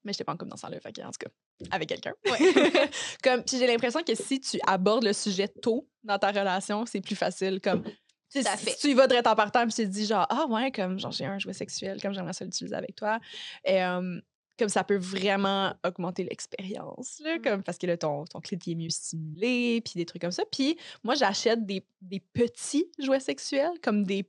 Mais 0.03 0.13
je 0.13 0.17
n'étais 0.17 0.23
pas 0.23 0.33
en 0.33 0.37
couple 0.37 0.51
dans 0.51 0.57
ce 0.57 0.65
que, 0.65 1.01
en 1.01 1.11
tout 1.11 1.19
cas, 1.19 1.29
avec 1.71 1.89
quelqu'un. 1.89 2.13
comme, 3.23 3.43
puis 3.43 3.57
j'ai 3.57 3.67
l'impression 3.67 4.03
que 4.03 4.15
si 4.15 4.39
tu 4.39 4.59
abordes 4.65 5.03
le 5.03 5.13
sujet 5.13 5.47
tôt 5.47 5.87
dans 6.03 6.17
ta 6.17 6.31
relation, 6.31 6.85
c'est 6.85 7.01
plus 7.01 7.15
facile. 7.15 7.59
Comme, 7.61 7.83
tu 8.31 8.43
fait. 8.43 8.75
tu 8.79 8.87
y 8.89 8.93
vas 8.93 9.07
direct 9.07 9.27
en 9.27 9.35
partant, 9.35 9.63
puis 9.65 9.73
tu 9.73 9.83
te 9.83 9.87
dis 9.87 10.05
genre, 10.05 10.25
ah 10.29 10.45
ouais, 10.49 10.71
comme 10.71 10.99
genre 10.99 11.11
j'ai 11.11 11.25
un 11.25 11.39
jouet 11.39 11.53
sexuel, 11.53 12.01
comme 12.01 12.13
j'aimerais 12.13 12.33
ça 12.33 12.45
l'utiliser 12.45 12.75
avec 12.75 12.95
toi. 12.95 13.19
Et, 13.65 13.83
euh, 13.83 14.19
comme 14.59 14.69
ça 14.69 14.83
peut 14.83 14.97
vraiment 14.97 15.73
augmenter 15.85 16.23
l'expérience, 16.23 17.19
là, 17.23 17.37
Mm. 17.37 17.41
comme, 17.43 17.63
parce 17.63 17.77
que 17.77 17.85
là, 17.85 17.95
ton, 17.95 18.25
ton 18.25 18.39
clit 18.41 18.57
est 18.65 18.75
mieux 18.75 18.89
stimulé, 18.89 19.81
puis 19.81 19.93
des 19.95 20.05
trucs 20.05 20.21
comme 20.21 20.31
ça. 20.31 20.43
Puis 20.51 20.77
moi, 21.03 21.13
j'achète 21.13 21.63
des, 21.65 21.85
des 22.01 22.19
petits 22.19 22.89
jouets 22.97 23.19
sexuels, 23.19 23.73
comme 23.83 24.03
des, 24.03 24.27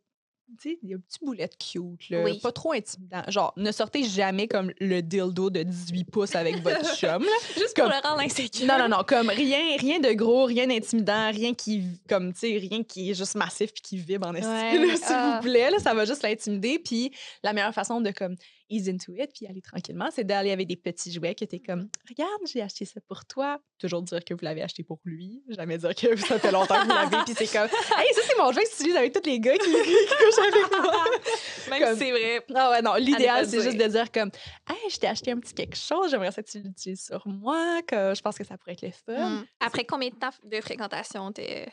tu 0.60 0.70
sais, 0.70 0.78
des 0.82 0.96
petits 0.96 1.18
boulettes 1.22 1.56
cute, 1.58 2.08
là, 2.10 2.22
Oui. 2.24 2.38
pas 2.40 2.52
trop 2.52 2.72
intimidants. 2.72 3.22
Genre, 3.28 3.52
ne 3.56 3.70
sortez 3.70 4.02
jamais 4.02 4.48
comme 4.48 4.72
le 4.80 5.00
dildo 5.02 5.50
de 5.50 5.62
18 5.62 6.04
pouces 6.04 6.34
avec 6.34 6.62
votre 6.62 6.96
chum, 6.96 7.22
là. 7.22 7.30
Juste 7.56 7.76
Comme- 7.76 7.90
pour 7.90 7.94
le 8.02 8.08
rendre 8.08 8.20
insécure. 8.22 8.66
Non, 8.66 8.78
non, 8.78 8.88
non, 8.88 9.04
comme 9.06 9.28
rien, 9.28 9.76
rien 9.78 10.00
de 10.00 10.12
gros, 10.12 10.44
rien 10.46 10.66
d'intimidant, 10.66 11.30
rien 11.30 11.54
qui, 11.54 11.84
comme, 12.08 12.32
tu 12.32 12.40
sais, 12.40 12.56
rien 12.58 12.82
qui 12.82 13.10
est 13.10 13.14
juste 13.14 13.34
massif 13.34 13.72
puis 13.72 13.82
qui 13.82 13.98
vibre 13.98 14.26
en 14.26 14.34
esti, 14.34 14.48
Ouais, 14.48 14.86
là, 14.86 14.96
s'il 14.96 15.04
ah. 15.10 15.36
vous 15.42 15.48
plaît, 15.48 15.70
là, 15.70 15.78
ça 15.78 15.94
va 15.94 16.04
juste 16.04 16.22
l'intimider. 16.22 16.78
Puis 16.78 17.12
la 17.42 17.52
meilleure 17.52 17.74
façon 17.74 18.00
de, 18.00 18.10
comme, 18.10 18.34
ease 18.70 18.88
into 18.88 19.12
it 19.14 19.30
puis 19.34 19.46
aller 19.46 19.62
tranquillement, 19.62 20.08
c'est 20.12 20.24
d'aller 20.24 20.50
avec 20.50 20.66
des 20.66 20.76
petits 20.76 21.12
jouets 21.12 21.34
que 21.34 21.44
t'es 21.44 21.60
comme, 21.60 21.88
regarde, 22.08 22.40
j'ai 22.46 22.62
acheté 22.62 22.84
ça 22.84 23.00
pour 23.06 23.24
toi. 23.24 23.58
Toujours 23.78 24.02
dire 24.02 24.24
que 24.24 24.34
vous 24.34 24.40
l'avez 24.42 24.62
acheté 24.62 24.82
pour 24.82 24.98
lui, 25.04 25.42
jamais 25.48 25.78
dire 25.78 25.94
que 25.94 26.16
ça 26.16 26.38
fait 26.38 26.50
longtemps 26.52 26.76
que 26.80 26.82
vous 26.82 26.88
l'avez, 26.88 27.24
puis 27.24 27.34
c'est 27.36 27.52
comme, 27.52 27.68
hey, 27.98 28.14
ça, 28.14 28.20
c'est 28.26 28.36
mon 28.38 28.52
jouet 28.52 28.64
que 28.64 28.70
j'utilise 28.70 28.96
avec 28.96 29.12
tous 29.12 29.24
les 29.28 29.40
gars 29.40 29.56
qui, 29.56 29.70
qui 29.70 29.70
couchent 29.70 30.46
avec 30.46 30.70
moi. 30.82 31.04
Même 31.70 31.82
Comme- 31.82 31.92
si 31.94 31.98
c'est 31.98 32.10
vrai. 32.10 32.44
Ah 32.54 32.70
ouais, 32.70 32.82
non, 32.82 32.94
l'idéal, 32.94 33.46
c'est 33.48 33.62
juste 33.62 33.76
de 33.78 33.86
dire 33.86 34.10
comme, 34.12 34.30
hey, 34.68 34.90
je 34.90 34.98
t'ai 34.98 35.06
acheté 35.06 35.32
un 35.32 35.38
petit 35.38 35.54
quelque 35.54 35.76
chose, 35.76 36.10
j'aimerais 36.10 36.32
ça 36.32 36.42
que 36.42 36.50
tu 36.50 36.58
l'utilises 36.60 37.04
sur 37.06 37.26
moi, 37.26 37.80
que 37.86 38.14
je 38.14 38.20
pense 38.20 38.36
que 38.36 38.44
ça 38.44 38.56
pourrait 38.58 38.72
être 38.72 38.82
le 38.82 38.90
fun. 38.90 39.30
Mm. 39.40 39.46
Après 39.60 39.84
combien 39.84 40.08
de 40.10 40.14
temps 40.16 40.30
de 40.44 40.60
fréquentation 40.60 41.32
t'es- 41.32 41.68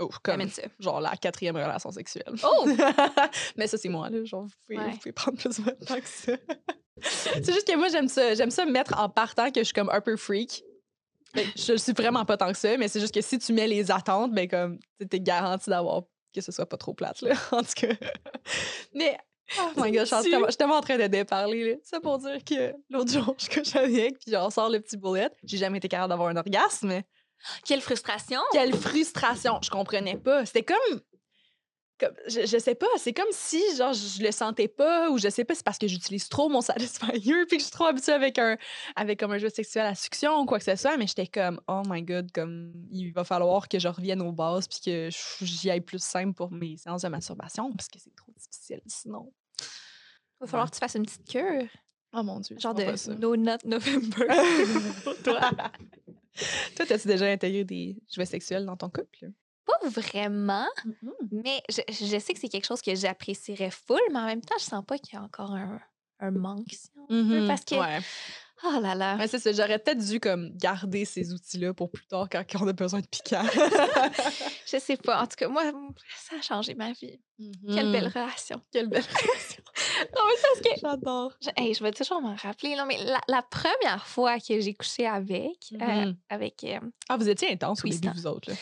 Oh, 0.00 0.08
comme, 0.22 0.48
ça? 0.48 0.62
genre 0.78 1.00
la 1.00 1.16
quatrième 1.16 1.56
relation 1.56 1.90
sexuelle. 1.90 2.32
Oh! 2.42 2.66
Mais 3.56 3.66
ça, 3.66 3.76
c'est 3.76 3.88
moi, 3.88 4.08
là. 4.10 4.24
Genre, 4.24 4.44
vous 4.44 4.50
pouvez, 4.66 4.78
Ouais. 4.78 4.90
vous 4.92 4.96
pouvez 4.98 5.12
prendre 5.12 5.36
plus 5.38 5.60
de 5.60 5.70
temps 5.84 6.00
que 6.00 6.08
ça. 6.08 6.32
c'est 7.02 7.52
juste 7.52 7.66
que 7.66 7.76
moi, 7.76 7.88
j'aime 7.88 8.08
ça. 8.08 8.34
J'aime 8.34 8.50
ça 8.50 8.64
me 8.64 8.72
mettre 8.72 8.98
en 8.98 9.08
partant 9.08 9.50
que 9.50 9.60
je 9.60 9.64
suis 9.64 9.74
comme 9.74 9.90
un 9.90 10.00
peu 10.00 10.16
freak. 10.16 10.62
Ben, 11.34 11.46
je 11.56 11.72
le 11.72 11.78
suis 11.78 11.92
vraiment 11.92 12.24
pas 12.24 12.36
tant 12.36 12.50
que 12.50 12.58
ça, 12.58 12.76
mais 12.76 12.88
c'est 12.88 12.98
juste 12.98 13.14
que 13.14 13.20
si 13.20 13.38
tu 13.38 13.52
mets 13.52 13.68
les 13.68 13.90
attentes, 13.90 14.32
ben 14.32 14.48
comme, 14.48 14.78
t'es 15.08 15.20
garanti 15.20 15.70
d'avoir 15.70 16.02
que 16.34 16.40
ce 16.40 16.50
soit 16.50 16.66
pas 16.66 16.76
trop 16.76 16.94
plate, 16.94 17.20
là. 17.22 17.34
En 17.52 17.62
tout 17.62 17.72
cas. 17.76 17.94
Mais, 18.94 19.16
oh 19.58 19.68
my 19.76 19.92
god, 19.92 20.06
je 20.06 20.14
suis 20.48 20.56
tellement 20.56 20.76
en 20.76 20.80
train 20.80 20.98
de 20.98 21.06
déparler, 21.06 21.70
là. 21.72 21.76
Ça 21.84 22.00
pour 22.00 22.18
dire 22.18 22.42
que 22.44 22.72
l'autre 22.88 23.12
jour, 23.12 23.34
je 23.38 23.48
couche 23.48 23.76
avec, 23.76 24.18
puis 24.18 24.32
j'en 24.32 24.50
sors 24.50 24.70
le 24.70 24.80
petit 24.80 24.96
boulette. 24.96 25.34
J'ai 25.44 25.58
jamais 25.58 25.78
été 25.78 25.88
capable 25.88 26.08
d'avoir 26.08 26.28
un 26.30 26.36
orgasme. 26.36 27.00
Quelle 27.64 27.80
frustration! 27.80 28.40
Quelle 28.52 28.74
frustration! 28.74 29.58
Je 29.62 29.70
comprenais 29.70 30.16
pas. 30.16 30.44
C'était 30.46 30.62
comme. 30.64 31.00
comme- 31.98 32.14
je, 32.26 32.46
je 32.46 32.58
sais 32.58 32.74
pas, 32.74 32.86
c'est 32.96 33.12
comme 33.12 33.28
si 33.30 33.60
genre 33.76 33.92
je 33.92 34.22
le 34.22 34.32
sentais 34.32 34.68
pas 34.68 35.10
ou 35.10 35.18
je 35.18 35.28
sais 35.28 35.44
pas, 35.44 35.54
c'est 35.54 35.64
parce 35.64 35.76
que 35.78 35.86
j'utilise 35.86 36.28
trop 36.28 36.48
mon 36.48 36.60
satisfier 36.62 37.44
puis 37.46 37.56
que 37.56 37.58
je 37.58 37.64
suis 37.64 37.70
trop 37.72 37.84
habituée 37.86 38.12
avec 38.12 38.38
un 38.38 38.56
avec 38.96 39.20
comme 39.20 39.32
un 39.32 39.38
jeu 39.38 39.50
sexuel 39.50 39.84
à 39.86 39.94
succion 39.94 40.38
ou 40.40 40.46
quoi 40.46 40.58
que 40.58 40.64
ce 40.64 40.76
soit, 40.76 40.96
mais 40.96 41.06
j'étais 41.06 41.26
comme 41.26 41.60
oh 41.68 41.82
my 41.86 42.02
god, 42.02 42.32
comme 42.32 42.72
il 42.90 43.10
va 43.12 43.24
falloir 43.24 43.68
que 43.68 43.78
je 43.78 43.88
revienne 43.88 44.22
aux 44.22 44.32
bases 44.32 44.66
puis 44.66 44.80
que 44.84 45.08
j'y 45.42 45.70
aille 45.70 45.82
plus 45.82 46.02
simple 46.02 46.34
pour 46.34 46.50
mes 46.50 46.76
séances 46.78 47.02
de 47.02 47.08
masturbation 47.08 47.70
parce 47.72 47.88
que 47.88 47.98
c'est 47.98 48.14
trop 48.16 48.32
difficile 48.36 48.80
sinon. 48.86 49.32
Il 49.60 49.66
va 50.40 50.46
falloir 50.46 50.70
que 50.70 50.76
tu 50.76 50.80
fasses 50.80 50.94
une 50.94 51.04
petite 51.04 51.28
cure. 51.28 51.68
Oh 52.12 52.22
mon 52.24 52.40
dieu, 52.40 52.58
Genre 52.58 52.74
de. 52.74 52.84
No 53.20 53.36
Nut 53.36 53.62
November. 53.66 54.26
Toi, 55.22 55.50
toi, 56.76 56.86
t'as-tu 56.86 57.08
déjà 57.08 57.26
intégré 57.26 57.64
des 57.64 57.96
jouets 58.12 58.26
sexuels 58.26 58.64
dans 58.66 58.76
ton 58.76 58.88
couple? 58.90 59.30
Pas 59.66 59.88
vraiment, 59.88 60.66
mais 61.30 61.62
je, 61.68 61.80
je 61.88 62.18
sais 62.18 62.32
que 62.34 62.40
c'est 62.40 62.48
quelque 62.48 62.66
chose 62.66 62.82
que 62.82 62.94
j'apprécierais 62.94 63.70
full, 63.70 64.00
mais 64.10 64.18
en 64.18 64.26
même 64.26 64.40
temps, 64.40 64.56
je 64.58 64.64
sens 64.64 64.84
pas 64.84 64.98
qu'il 64.98 65.14
y 65.14 65.16
a 65.16 65.22
encore 65.22 65.52
un, 65.52 65.80
un 66.18 66.30
manque. 66.30 66.70
Si 66.72 66.88
on 66.96 67.06
veut, 67.22 67.40
Mhm. 67.42 67.46
Parce 67.46 67.64
que, 67.64 67.74
Ouais. 67.76 68.00
oh 68.64 68.80
là 68.80 68.94
là. 68.94 69.16
Ouais, 69.16 69.28
c'est 69.28 69.38
ça. 69.38 69.52
J'aurais 69.52 69.78
peut-être 69.78 70.04
dû 70.04 70.18
comme 70.18 70.50
garder 70.56 71.04
ces 71.04 71.32
outils-là 71.32 71.72
pour 71.74 71.90
plus 71.90 72.06
tard 72.06 72.28
quand, 72.30 72.42
quand 72.50 72.64
on 72.64 72.68
a 72.68 72.72
besoin 72.72 73.00
de 73.00 73.06
piquant. 73.06 73.44
Je 74.66 74.78
sais 74.78 74.96
pas. 74.96 75.22
En 75.22 75.26
tout 75.26 75.36
cas, 75.36 75.48
moi, 75.48 75.70
ça 76.16 76.36
a 76.36 76.42
changé 76.42 76.74
ma 76.74 76.92
vie. 76.92 77.20
Quelle 77.68 77.92
belle 77.92 78.08
relation. 78.08 78.60
Quelle 78.72 78.88
belle 78.88 79.02
relation. 79.04 79.62
Non, 80.16 80.22
mais 80.26 80.34
parce 80.42 80.60
que 80.60 80.80
J'adore. 80.80 81.32
je, 81.40 81.50
hey, 81.56 81.74
je 81.74 81.82
vais 81.82 81.92
toujours 81.92 82.20
m'en 82.20 82.34
rappeler. 82.34 82.74
Non, 82.76 82.86
mais 82.86 83.02
la, 83.04 83.20
la 83.28 83.42
première 83.42 84.06
fois 84.06 84.38
que 84.38 84.60
j'ai 84.60 84.74
couché 84.74 85.06
avec, 85.06 85.58
euh, 85.72 85.76
Mhm. 85.84 86.16
avec 86.28 86.64
euh, 86.64 86.80
Ah, 87.08 87.16
vous 87.16 87.28
étiez 87.28 87.50
intense 87.52 87.84
au 87.84 87.88
début, 87.88 88.00
c'est 88.08 88.14
vous 88.14 88.26
autres. 88.26 88.50
Là. 88.50 88.56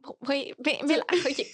bon, 0.00 0.16
oui, 0.28 0.52
mais, 0.64 0.78
mais 0.86 0.96
là, 0.96 1.04
OK, 1.12 1.46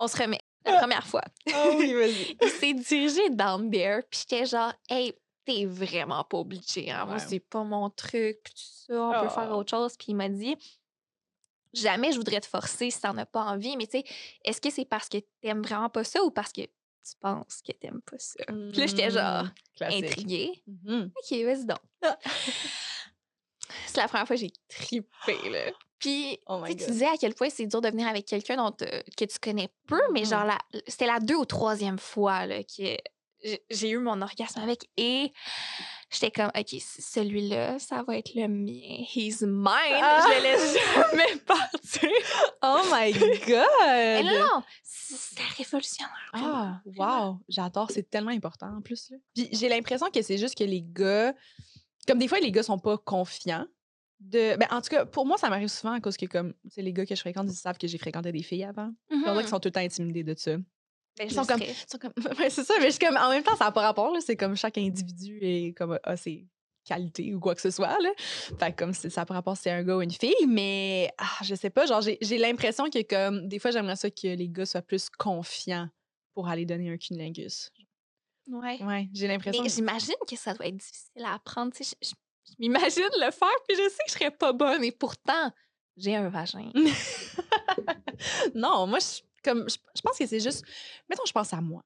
on 0.00 0.08
se 0.08 0.16
remet. 0.16 0.40
La 0.64 0.78
première 0.78 1.06
fois, 1.06 1.22
Ah 1.54 1.68
oui, 1.76 1.94
vas-y. 1.94 2.36
il 2.42 2.48
s'est 2.50 2.74
dirigé 2.74 3.30
down 3.30 3.70
there, 3.70 4.02
puis 4.10 4.20
j'étais 4.28 4.44
genre, 4.44 4.72
hey, 4.90 5.14
t'es 5.46 5.64
vraiment 5.64 6.24
pas 6.24 6.38
obligé. 6.38 6.90
Hein? 6.90 7.06
Moi, 7.06 7.18
c'est 7.20 7.40
pas 7.40 7.64
mon 7.64 7.88
truc, 7.88 8.38
puis 8.44 8.52
tout 8.52 8.60
ça, 8.92 9.02
on 9.02 9.12
peut 9.22 9.28
faire 9.30 9.48
Ah. 9.50 9.56
autre 9.56 9.70
chose. 9.70 9.96
Puis 9.96 10.08
il 10.08 10.14
m'a 10.16 10.28
dit, 10.28 10.56
jamais 11.72 12.12
je 12.12 12.18
voudrais 12.18 12.40
te 12.40 12.46
forcer 12.46 12.90
si 12.90 13.00
t'en 13.00 13.16
as 13.16 13.24
pas 13.26 13.44
envie, 13.44 13.76
mais 13.76 13.86
tu 13.86 13.98
sais, 13.98 14.04
est-ce 14.44 14.60
que 14.60 14.70
c'est 14.70 14.84
parce 14.84 15.08
que 15.08 15.18
t'aimes 15.40 15.62
vraiment 15.62 15.88
pas 15.88 16.04
ça 16.04 16.22
ou 16.22 16.30
parce 16.30 16.52
que 16.52 16.62
tu 17.10 17.16
penses 17.20 17.62
que 17.66 17.72
t'aimes 17.72 18.00
pas 18.02 18.18
ça? 18.18 18.44
Puis 18.46 18.80
là, 18.80 18.86
j'étais 18.86 19.10
genre 19.10 19.44
Mm, 19.44 19.52
Classique. 19.76 20.04
intriguée. 20.04 20.62
Mhm. 20.66 21.10
OK, 21.16 21.38
vas-y 21.44 21.64
donc. 21.66 21.78
c'est 23.86 24.00
la 24.00 24.08
première 24.08 24.26
fois 24.26 24.36
que 24.36 24.40
j'ai 24.42 24.52
trippé, 24.68 25.50
là. 25.50 25.70
Puis, 25.98 26.38
Oh 26.46 26.62
tu 26.68 26.74
disais 26.74 27.06
à 27.08 27.16
quel 27.18 27.34
point 27.34 27.50
c'est 27.50 27.66
dur 27.66 27.80
de 27.80 27.88
venir 27.88 28.06
avec 28.06 28.24
quelqu'un 28.24 28.56
dont 28.56 28.70
te- 28.70 28.84
que 29.16 29.24
tu 29.24 29.38
connais 29.40 29.68
peu, 29.86 30.00
mais 30.12 30.24
genre, 30.24 30.44
la- 30.44 30.58
c'était 30.86 31.06
la 31.06 31.18
deux 31.18 31.34
ou 31.34 31.44
troisième 31.44 31.98
fois 31.98 32.46
là, 32.46 32.62
que 32.62 32.96
j'ai 33.70 33.90
eu 33.90 33.98
mon 33.98 34.20
orgasme 34.22 34.60
avec 34.60 34.88
et 34.96 35.32
j'étais 36.10 36.30
comme, 36.30 36.50
OK, 36.56 36.80
celui-là, 36.80 37.78
ça 37.78 38.02
va 38.02 38.16
être 38.16 38.34
le 38.34 38.48
mien. 38.48 39.04
He's 39.14 39.42
mine. 39.42 39.68
Ah! 39.68 40.24
Je 40.26 40.36
le 40.36 40.42
laisse 40.42 40.76
jamais 40.94 41.36
partir. 41.46 42.10
Oh 42.62 42.82
my 42.92 43.12
God! 43.12 44.24
non, 44.24 44.40
non, 44.40 44.62
c'était 44.82 45.42
révolutionnaire. 45.56 46.30
Ah, 46.32 46.80
wow! 46.84 47.38
J'adore, 47.48 47.90
c'est 47.90 48.08
tellement 48.08 48.30
important 48.30 48.76
en 48.76 48.80
plus. 48.80 49.10
Là. 49.10 49.16
Puis 49.34 49.48
j'ai 49.52 49.68
l'impression 49.68 50.10
que 50.10 50.22
c'est 50.22 50.38
juste 50.38 50.56
que 50.56 50.64
les 50.64 50.82
gars, 50.82 51.34
comme 52.06 52.18
des 52.18 52.28
fois, 52.28 52.40
les 52.40 52.52
gars 52.52 52.62
sont 52.62 52.78
pas 52.78 52.98
confiants. 52.98 53.66
De... 54.20 54.56
Ben, 54.56 54.66
en 54.72 54.80
tout 54.80 54.90
cas, 54.90 55.06
pour 55.06 55.26
moi, 55.26 55.38
ça 55.38 55.48
m'arrive 55.48 55.68
souvent 55.68 55.92
à 55.92 56.00
cause 56.00 56.16
que, 56.16 56.26
comme, 56.26 56.52
les 56.76 56.92
gars 56.92 57.06
que 57.06 57.14
je 57.14 57.20
fréquente, 57.20 57.46
ils 57.48 57.54
savent 57.54 57.78
que 57.78 57.86
j'ai 57.86 57.98
fréquenté 57.98 58.32
des 58.32 58.42
filles 58.42 58.64
avant. 58.64 58.90
Mhm. 59.10 59.38
qu'ils 59.38 59.48
sont 59.48 59.60
tout 59.60 59.68
le 59.68 59.72
temps 59.72 59.80
intimidés 59.80 60.24
de 60.24 60.34
ça. 60.36 60.56
Ben, 61.18 61.26
Ils 61.28 61.34
sont 61.34 61.44
comme, 61.44 61.60
sont 61.90 61.98
comme- 62.00 62.38
ouais, 62.38 62.50
c'est 62.50 62.64
ça, 62.64 62.74
mais 62.80 62.90
je 62.90 62.98
comme, 62.98 63.16
en 63.16 63.30
même 63.30 63.42
temps, 63.42 63.56
ça 63.56 63.64
n'a 63.66 63.72
pas 63.72 63.82
rapport, 63.82 64.12
là. 64.12 64.20
C'est 64.20 64.36
comme 64.36 64.56
chaque 64.56 64.78
individu 64.78 65.38
est 65.42 65.76
comme, 65.76 65.98
a 66.02 66.16
ses 66.16 66.46
qualités 66.84 67.34
ou 67.34 67.40
quoi 67.40 67.54
que 67.54 67.60
ce 67.60 67.70
soit, 67.70 67.98
là. 68.00 68.10
Fait 68.58 68.72
comme 68.74 68.92
c'est- 68.94 69.10
ça 69.10 69.22
n'a 69.22 69.26
pas 69.26 69.34
rapport 69.34 69.56
si 69.56 69.64
c'est 69.64 69.70
un 69.70 69.82
gars 69.82 69.96
ou 69.96 70.02
une 70.02 70.10
fille, 70.12 70.46
mais 70.46 71.10
ah, 71.18 71.26
je 71.42 71.54
sais 71.54 71.70
pas, 71.70 71.84
genre, 71.86 72.00
j'ai 72.00 72.16
j'ai 72.20 72.38
l'impression 72.38 72.88
que 72.88 73.02
comme, 73.02 73.46
des 73.48 73.58
fois, 73.58 73.70
j'aimerais 73.70 73.96
ça 73.96 74.10
que 74.10 74.26
les 74.28 74.48
gars 74.48 74.64
soient 74.66 74.80
plus 74.82 75.08
confiants 75.10 75.88
pour 76.34 76.48
aller 76.48 76.64
donner 76.64 76.90
un 76.90 76.96
cunilingus. 76.96 77.70
Ouais. 78.50 78.82
Ouais, 78.82 79.08
j'ai 79.12 79.26
l'impression. 79.28 79.62
Mais 79.62 79.68
j'imagine 79.68 80.14
que 80.26 80.36
ça 80.36 80.54
doit 80.54 80.66
être 80.68 80.76
difficile 80.78 81.22
à 81.24 81.34
apprendre. 81.34 81.72
Je, 81.78 81.84
je- 82.00 82.08
je 82.48 82.54
m'imagine 82.58 83.02
le 83.20 83.30
faire, 83.30 83.48
puis 83.68 83.76
je 83.76 83.82
sais 83.90 84.04
que 84.06 84.08
je 84.08 84.12
serais 84.12 84.30
pas 84.30 84.54
bonne, 84.54 84.82
et 84.82 84.92
pourtant, 84.92 85.52
j'ai 85.98 86.16
un 86.16 86.30
vagin. 86.30 86.70
non, 88.54 88.86
moi, 88.86 88.98
je, 89.00 89.20
comme, 89.48 89.68
je, 89.68 89.76
je 89.96 90.00
pense 90.00 90.18
que 90.18 90.26
c'est 90.26 90.40
juste. 90.40 90.64
Mettons, 91.08 91.24
je 91.26 91.32
pense 91.32 91.52
à 91.52 91.60
moi. 91.60 91.82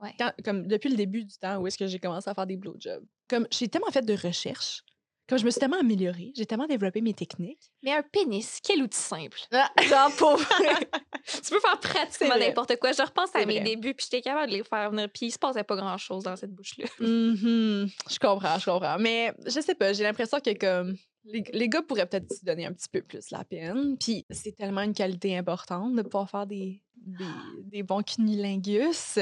Ouais. 0.00 0.12
Quand- 0.18 0.32
comme 0.44 0.66
depuis 0.66 0.90
le 0.90 0.96
début 0.96 1.24
du 1.24 1.36
temps 1.38 1.56
où 1.58 1.66
est-ce 1.66 1.78
que 1.78 1.86
j'ai 1.86 1.98
commencé 1.98 2.28
à 2.28 2.34
faire 2.34 2.46
des 2.46 2.56
blowjobs, 2.56 3.04
comme 3.28 3.46
j'ai 3.50 3.68
tellement 3.68 3.90
fait 3.90 4.04
de 4.04 4.12
recherches, 4.14 4.82
comme 5.28 5.38
je 5.38 5.44
me 5.44 5.50
suis 5.50 5.58
tellement 5.58 5.80
améliorée, 5.80 6.32
j'ai 6.36 6.46
tellement 6.46 6.66
développé 6.66 7.00
mes 7.00 7.14
techniques. 7.14 7.72
Mais 7.82 7.92
un 7.92 8.02
pénis, 8.02 8.60
quel 8.62 8.82
outil 8.82 9.00
simple. 9.00 9.38
Ah, 9.52 9.70
Genre, 9.88 10.12
pour 10.16 10.36
tu 11.24 11.50
peux 11.50 11.58
faire 11.60 11.80
pratiquement 11.80 12.36
n'importe 12.38 12.76
quoi. 12.76 12.92
Je 12.92 13.02
repense 13.02 13.34
à 13.34 13.44
mes 13.44 13.54
vrai. 13.58 13.64
débuts, 13.64 13.94
puis 13.94 14.04
j'étais 14.08 14.22
capable 14.22 14.52
de 14.52 14.58
les 14.58 14.62
faire 14.64 14.90
venir, 14.90 15.08
puis 15.12 15.26
il 15.26 15.30
se 15.32 15.38
passait 15.38 15.64
pas 15.64 15.74
grand-chose 15.76 16.22
dans 16.24 16.36
cette 16.36 16.52
bouche-là. 16.54 16.84
Mhm, 17.00 17.88
Je 18.08 18.18
comprends, 18.20 18.58
je 18.58 18.64
comprends. 18.66 18.98
Mais 19.00 19.32
je 19.46 19.58
sais 19.60 19.74
pas, 19.74 19.92
j'ai 19.92 20.04
l'impression 20.04 20.38
que 20.40 20.52
comme 20.56 20.96
les, 21.26 21.42
les 21.52 21.68
gars 21.68 21.82
pourraient 21.82 22.06
peut-être 22.06 22.32
se 22.32 22.44
donner 22.44 22.66
un 22.66 22.72
petit 22.72 22.88
peu 22.88 23.02
plus 23.02 23.30
la 23.30 23.44
peine. 23.44 23.96
Puis 23.98 24.24
c'est 24.30 24.52
tellement 24.56 24.82
une 24.82 24.94
qualité 24.94 25.36
importante 25.36 25.94
de 25.94 26.02
pouvoir 26.02 26.30
faire 26.30 26.46
des, 26.46 26.82
des, 26.96 27.24
des 27.64 27.82
bons 27.82 28.02
cunilingus. 28.02 29.18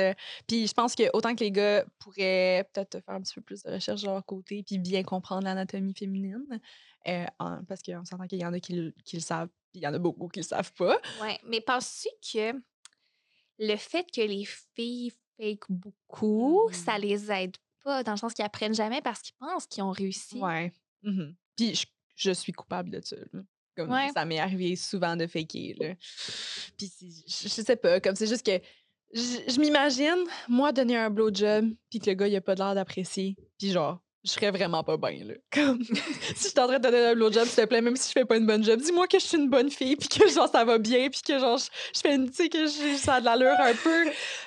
Puis 0.46 0.66
je 0.66 0.72
pense 0.74 0.94
que 0.94 1.04
autant 1.12 1.34
que 1.34 1.40
les 1.44 1.50
gars 1.50 1.84
pourraient 1.98 2.68
peut-être 2.72 3.00
faire 3.04 3.14
un 3.14 3.20
petit 3.22 3.34
peu 3.34 3.40
plus 3.40 3.62
de 3.62 3.70
recherche 3.72 4.02
de 4.02 4.06
leur 4.06 4.24
côté, 4.24 4.62
puis 4.62 4.78
bien 4.78 5.02
comprendre 5.02 5.44
l'anatomie 5.44 5.94
féminine, 5.94 6.60
euh, 7.08 7.24
en- 7.38 7.64
parce 7.64 7.82
qu'on 7.82 8.04
s'entend 8.04 8.26
qu'il 8.26 8.40
y 8.40 8.44
en 8.46 8.52
a 8.52 8.60
qui, 8.60 8.74
le- 8.74 8.94
qui 9.04 9.16
le 9.16 9.22
savent, 9.22 9.48
puis 9.72 9.80
il 9.80 9.82
y 9.82 9.86
en 9.86 9.94
a 9.94 9.98
beaucoup 9.98 10.28
qui 10.28 10.40
le 10.40 10.44
savent 10.44 10.72
pas. 10.74 10.98
Ouais, 11.22 11.38
mais 11.46 11.60
penses-tu 11.60 12.08
que 12.32 12.58
le 13.58 13.76
fait 13.76 14.04
que 14.10 14.20
les 14.20 14.44
filles 14.74 15.12
fake 15.38 15.64
beaucoup, 15.68 16.68
Mhm. 16.68 16.72
ça 16.74 16.98
les 16.98 17.30
aide 17.30 17.56
pas, 17.82 18.02
dans 18.02 18.12
le 18.12 18.16
sens 18.18 18.32
qu'ils 18.34 18.44
apprennent 18.44 18.74
jamais 18.74 19.02
parce 19.02 19.20
qu'ils 19.20 19.34
pensent 19.36 19.66
qu'ils 19.66 19.82
ont 19.82 19.90
réussi? 19.90 20.38
Ouais. 20.40 20.72
Mhm. 21.02 21.34
Puis 21.56 21.74
je, 21.74 21.86
je 22.16 22.30
suis 22.30 22.52
coupable 22.52 22.90
de 22.90 23.00
ça. 23.02 23.16
là. 23.32 23.40
Comme 23.76 23.90
Ouais. 23.90 24.08
ça 24.14 24.24
m'est 24.24 24.38
arrivé 24.38 24.76
souvent 24.76 25.16
de 25.16 25.26
faker. 25.26 25.74
Là. 25.80 25.94
Puis 26.78 26.92
je, 27.26 27.42
je 27.44 27.48
sais 27.48 27.76
pas, 27.76 28.00
comme 28.00 28.14
c'est 28.14 28.26
juste 28.28 28.46
que 28.46 28.60
je, 29.12 29.20
je 29.52 29.60
m'imagine, 29.60 30.24
moi, 30.48 30.72
donner 30.72 30.96
un 30.96 31.10
blowjob, 31.10 31.70
puis 31.90 31.98
que 32.00 32.10
le 32.10 32.14
gars, 32.16 32.26
il 32.28 32.36
a 32.36 32.40
pas 32.40 32.54
l'air 32.54 32.74
d'apprécier. 32.74 33.36
Puis 33.58 33.70
genre, 33.72 34.00
je 34.24 34.30
serais 34.30 34.50
vraiment 34.50 34.82
pas 34.82 34.96
bien. 34.96 35.22
Là. 35.24 35.34
Comme, 35.52 35.82
si 35.84 35.94
je 35.94 36.48
suis 36.48 36.58
en 36.58 36.66
train 36.66 36.78
de 36.78 36.82
donner 36.82 37.04
un 37.06 37.14
blowjob, 37.14 37.44
s'il 37.46 37.62
te 37.64 37.68
plaît, 37.68 37.80
même 37.82 37.94
si 37.96 38.08
je 38.08 38.12
fais 38.12 38.24
pas 38.24 38.36
une 38.38 38.46
bonne 38.46 38.64
job, 38.64 38.80
dis-moi 38.80 39.06
que 39.06 39.18
je 39.18 39.24
suis 39.24 39.36
une 39.36 39.50
bonne 39.50 39.70
fille, 39.70 39.96
puis 39.96 40.08
que 40.08 40.28
genre, 40.28 40.48
ça 40.50 40.64
va 40.64 40.78
bien, 40.78 41.10
puis 41.10 41.20
que 41.22 41.38
genre, 41.38 41.58
je, 41.58 41.66
je 41.94 42.00
fais 42.00 42.14
une, 42.14 42.28
tu 42.30 42.34
sais, 42.36 42.48
que 42.48 42.66
j'ai- 42.66 42.96
ça 42.96 43.14
a 43.16 43.20
de 43.20 43.24
l'allure 43.26 43.54
un 43.58 43.74
peu. 43.74 44.04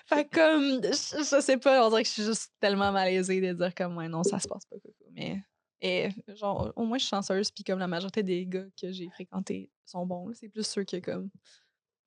Fait 0.07 0.25
comme, 0.29 0.81
je, 0.83 1.17
je 1.23 1.41
sais 1.41 1.57
pas, 1.57 1.85
on 1.85 1.89
dirait 1.89 2.03
que 2.03 2.07
je 2.09 2.13
suis 2.13 2.23
juste 2.23 2.51
tellement 2.59 2.91
malaisée 2.91 3.39
de 3.39 3.53
dire 3.53 3.75
comme, 3.75 3.95
ouais, 3.97 4.07
non, 4.09 4.23
ça 4.23 4.39
se 4.39 4.47
passe 4.47 4.65
pas. 4.65 4.77
Mais, 5.13 5.41
et, 5.81 6.09
genre, 6.29 6.73
au 6.75 6.83
moins, 6.83 6.97
je 6.97 7.03
suis 7.03 7.09
chanceuse, 7.09 7.51
puis 7.51 7.63
comme 7.63 7.79
la 7.79 7.87
majorité 7.87 8.23
des 8.23 8.45
gars 8.45 8.65
que 8.79 8.91
j'ai 8.91 9.09
fréquentés 9.09 9.69
sont 9.85 10.05
bons, 10.05 10.33
c'est 10.33 10.49
plus 10.49 10.65
ceux 10.65 10.83
que, 10.83 10.97
comme, 10.97 11.29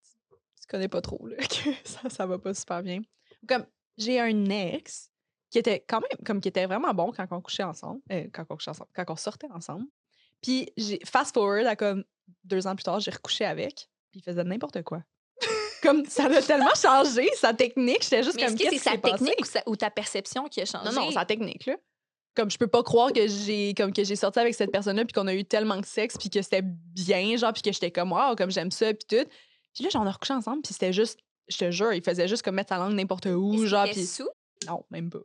tu, 0.02 0.66
connais 0.68 0.88
pas 0.88 1.00
trop, 1.00 1.26
là, 1.26 1.36
que 1.36 1.70
ça, 1.84 2.08
ça 2.10 2.26
va 2.26 2.38
pas 2.38 2.54
super 2.54 2.82
bien. 2.82 3.02
Comme, 3.48 3.66
j'ai 3.96 4.20
un 4.20 4.44
ex 4.46 5.10
qui 5.50 5.58
était 5.58 5.80
quand 5.80 6.00
même, 6.00 6.24
comme, 6.24 6.40
qui 6.40 6.48
était 6.48 6.66
vraiment 6.66 6.94
bon 6.94 7.12
quand 7.12 7.26
on 7.30 7.40
couchait 7.40 7.62
ensemble, 7.62 8.00
euh, 8.12 8.28
quand 8.32 8.44
on 8.50 8.56
couchait 8.56 8.70
ensemble, 8.70 8.90
quand 8.94 9.04
on 9.08 9.16
sortait 9.16 9.50
ensemble. 9.52 9.86
Puis, 10.42 10.70
j'ai, 10.76 10.98
fast 11.04 11.34
forward 11.34 11.66
à 11.66 11.76
comme 11.76 12.04
deux 12.44 12.66
ans 12.66 12.74
plus 12.74 12.84
tard, 12.84 12.98
j'ai 13.00 13.10
recouché 13.10 13.44
avec, 13.44 13.88
puis 14.10 14.20
il 14.20 14.22
faisait 14.22 14.44
n'importe 14.44 14.82
quoi. 14.82 15.02
comme, 15.82 16.04
ça 16.06 16.24
a 16.24 16.42
tellement 16.42 16.74
changé, 16.74 17.28
sa 17.36 17.54
technique, 17.54 18.02
j'étais 18.02 18.22
juste 18.24 18.36
Mais 18.36 18.42
est-ce 18.42 18.50
comme, 18.50 18.58
que 18.58 18.62
qu'est-ce 18.64 18.82
c'est 18.82 18.90
sa 18.90 18.98
technique 18.98 19.40
ou, 19.40 19.44
sa- 19.44 19.62
ou 19.66 19.76
ta 19.76 19.90
perception 19.90 20.48
qui 20.48 20.60
a 20.60 20.64
changé? 20.64 20.90
Non, 20.90 21.06
non, 21.06 21.10
sa 21.12 21.24
technique, 21.24 21.66
là. 21.66 21.76
Comme 22.36 22.50
je 22.50 22.58
peux 22.58 22.68
pas 22.68 22.82
croire 22.82 23.12
que 23.12 23.26
j'ai 23.26 23.74
comme 23.74 23.92
que 23.92 24.04
j'ai 24.04 24.16
sorti 24.16 24.38
avec 24.38 24.54
cette 24.54 24.70
personne-là 24.70 25.04
puis 25.04 25.12
qu'on 25.12 25.26
a 25.26 25.34
eu 25.34 25.44
tellement 25.44 25.76
de 25.78 25.84
sexe 25.84 26.16
puis 26.16 26.30
que 26.30 26.40
c'était 26.42 26.62
bien 26.62 27.36
genre 27.36 27.52
puis 27.52 27.62
que 27.62 27.72
j'étais 27.72 27.90
comme 27.90 28.12
wow 28.12 28.36
comme 28.36 28.50
j'aime 28.50 28.70
ça 28.70 28.86
puis 28.94 29.04
tout. 29.18 29.28
Puis 29.74 29.84
là 29.84 29.90
j'en 29.92 30.06
ai 30.06 30.10
recouché 30.10 30.34
ensemble 30.34 30.62
puis 30.62 30.72
c'était 30.72 30.92
juste 30.92 31.18
je 31.48 31.58
te 31.58 31.70
jure, 31.72 31.92
il 31.92 32.02
faisait 32.02 32.28
juste 32.28 32.42
comme 32.42 32.54
mettre 32.54 32.68
sa 32.68 32.78
langue 32.78 32.94
n'importe 32.94 33.26
où 33.26 33.54
Est-ce 33.54 33.66
genre 33.66 33.84
puis 33.90 34.06
sous? 34.06 34.28
non, 34.66 34.84
même 34.90 35.10
pas. 35.10 35.18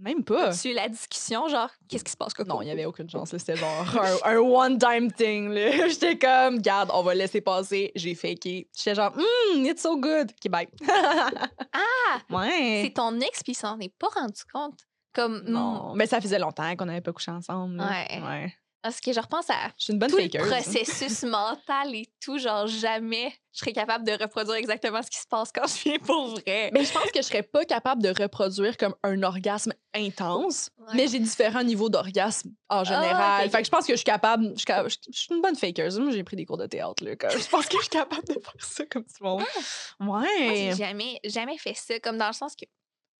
Même 0.00 0.22
pas. 0.22 0.56
Tu 0.56 0.72
la 0.72 0.88
discussion, 0.88 1.48
genre, 1.48 1.68
qu'est-ce 1.88 2.04
qui 2.04 2.12
se 2.12 2.16
passe, 2.16 2.32
Coco? 2.32 2.48
Non, 2.48 2.62
il 2.62 2.68
y 2.68 2.70
avait 2.70 2.84
aucune 2.84 3.10
chance. 3.10 3.32
là. 3.32 3.38
C'était 3.40 3.56
genre 3.56 3.84
un, 4.24 4.30
un 4.32 4.36
one-time 4.38 5.10
thing. 5.10 5.48
là. 5.48 5.88
J'étais 5.88 6.16
comme, 6.16 6.60
garde, 6.60 6.90
on 6.94 7.02
va 7.02 7.16
laisser 7.16 7.40
passer. 7.40 7.90
J'ai 7.96 8.14
faké. 8.14 8.68
J'étais 8.76 8.94
genre, 8.94 9.12
hum, 9.16 9.66
it's 9.66 9.82
so 9.82 9.96
good. 9.98 10.30
OK, 10.30 10.50
bye. 10.50 10.68
Ah! 11.72 12.20
ouais. 12.30 12.82
C'est 12.84 12.94
ton 12.94 13.18
ex, 13.20 13.42
puis 13.42 13.52
il 13.52 13.56
s'en 13.56 13.78
est 13.80 13.92
pas 13.98 14.06
rendu 14.14 14.40
compte. 14.52 14.78
Comme, 15.14 15.38
hmm, 15.40 15.50
Non, 15.50 15.94
mais 15.94 16.06
ça 16.06 16.20
faisait 16.20 16.38
longtemps 16.38 16.74
qu'on 16.76 16.84
n'avait 16.86 17.00
pas 17.00 17.12
couché 17.12 17.30
ensemble. 17.30 17.76
là. 17.76 17.88
Ouais. 17.88 18.20
ouais. 18.22 18.54
Parce 18.80 19.00
que 19.00 19.12
je 19.12 19.18
repense 19.18 19.50
à 19.50 19.54
Je 19.76 19.84
suis 19.84 19.92
une 19.92 19.98
bonne 19.98 20.08
tout 20.08 20.16
le 20.18 20.22
fakeuse. 20.22 20.40
hein. 20.40 20.46
processus 20.62 21.22
mental 21.24 21.94
et 21.96 22.06
tout, 22.20 22.38
genre 22.38 22.68
jamais 22.68 23.32
je 23.52 23.58
serais 23.58 23.72
capable 23.72 24.04
de 24.06 24.12
reproduire 24.12 24.54
exactement 24.54 25.02
ce 25.02 25.10
qui 25.10 25.18
se 25.18 25.26
passe 25.26 25.50
quand 25.52 25.66
je 25.66 25.82
viens 25.82 25.98
pour 25.98 26.28
vrai. 26.28 26.70
Mais 26.72 26.84
je 26.84 26.92
pense 26.92 27.10
que 27.10 27.16
je 27.20 27.22
serais 27.22 27.42
pas 27.42 27.64
capable 27.64 28.00
de 28.04 28.10
reproduire 28.10 28.76
comme 28.76 28.94
un 29.02 29.20
orgasme 29.24 29.72
intense, 29.94 30.70
Ouais. 30.78 30.92
mais 30.94 31.08
j'ai 31.08 31.18
différents 31.18 31.64
niveaux 31.64 31.88
d'orgasme 31.90 32.50
en 32.68 32.84
général. 32.84 33.16
Ah, 33.18 33.40
ok, 33.44 33.50
Fait 33.50 33.58
que 33.58 33.64
je 33.64 33.70
pense 33.70 33.84
que 33.84 33.92
je 33.94 33.96
suis 33.98 34.04
capable. 34.04 34.44
Je 34.52 34.58
suis, 34.58 34.64
ca- 34.66 34.86
je 34.88 34.94
je 35.12 35.18
suis 35.18 35.34
une 35.34 35.42
bonne 35.42 35.56
fakeuse. 35.56 35.98
Moi, 35.98 36.12
j'ai 36.12 36.22
pris 36.22 36.36
des 36.36 36.46
cours 36.46 36.56
de 36.58 36.66
théâtre. 36.66 37.04
Là, 37.04 37.16
comme- 37.16 37.30
je 37.30 37.48
pense 37.48 37.66
que 37.66 37.76
je 37.78 37.82
suis 37.82 37.90
capable 37.90 38.26
de 38.28 38.34
faire 38.34 38.54
ça 38.64 38.86
comme 38.86 39.02
tout 39.04 39.10
le 39.24 39.28
monde. 39.28 39.42
Moi, 39.98 40.20
Ouais. 40.20 40.70
j'ai 40.70 40.74
jamais, 40.76 41.18
jamais 41.24 41.58
fait 41.58 41.74
ça, 41.74 41.98
comme 41.98 42.16
dans 42.16 42.28
le 42.28 42.32
sens 42.32 42.54
que, 42.54 42.64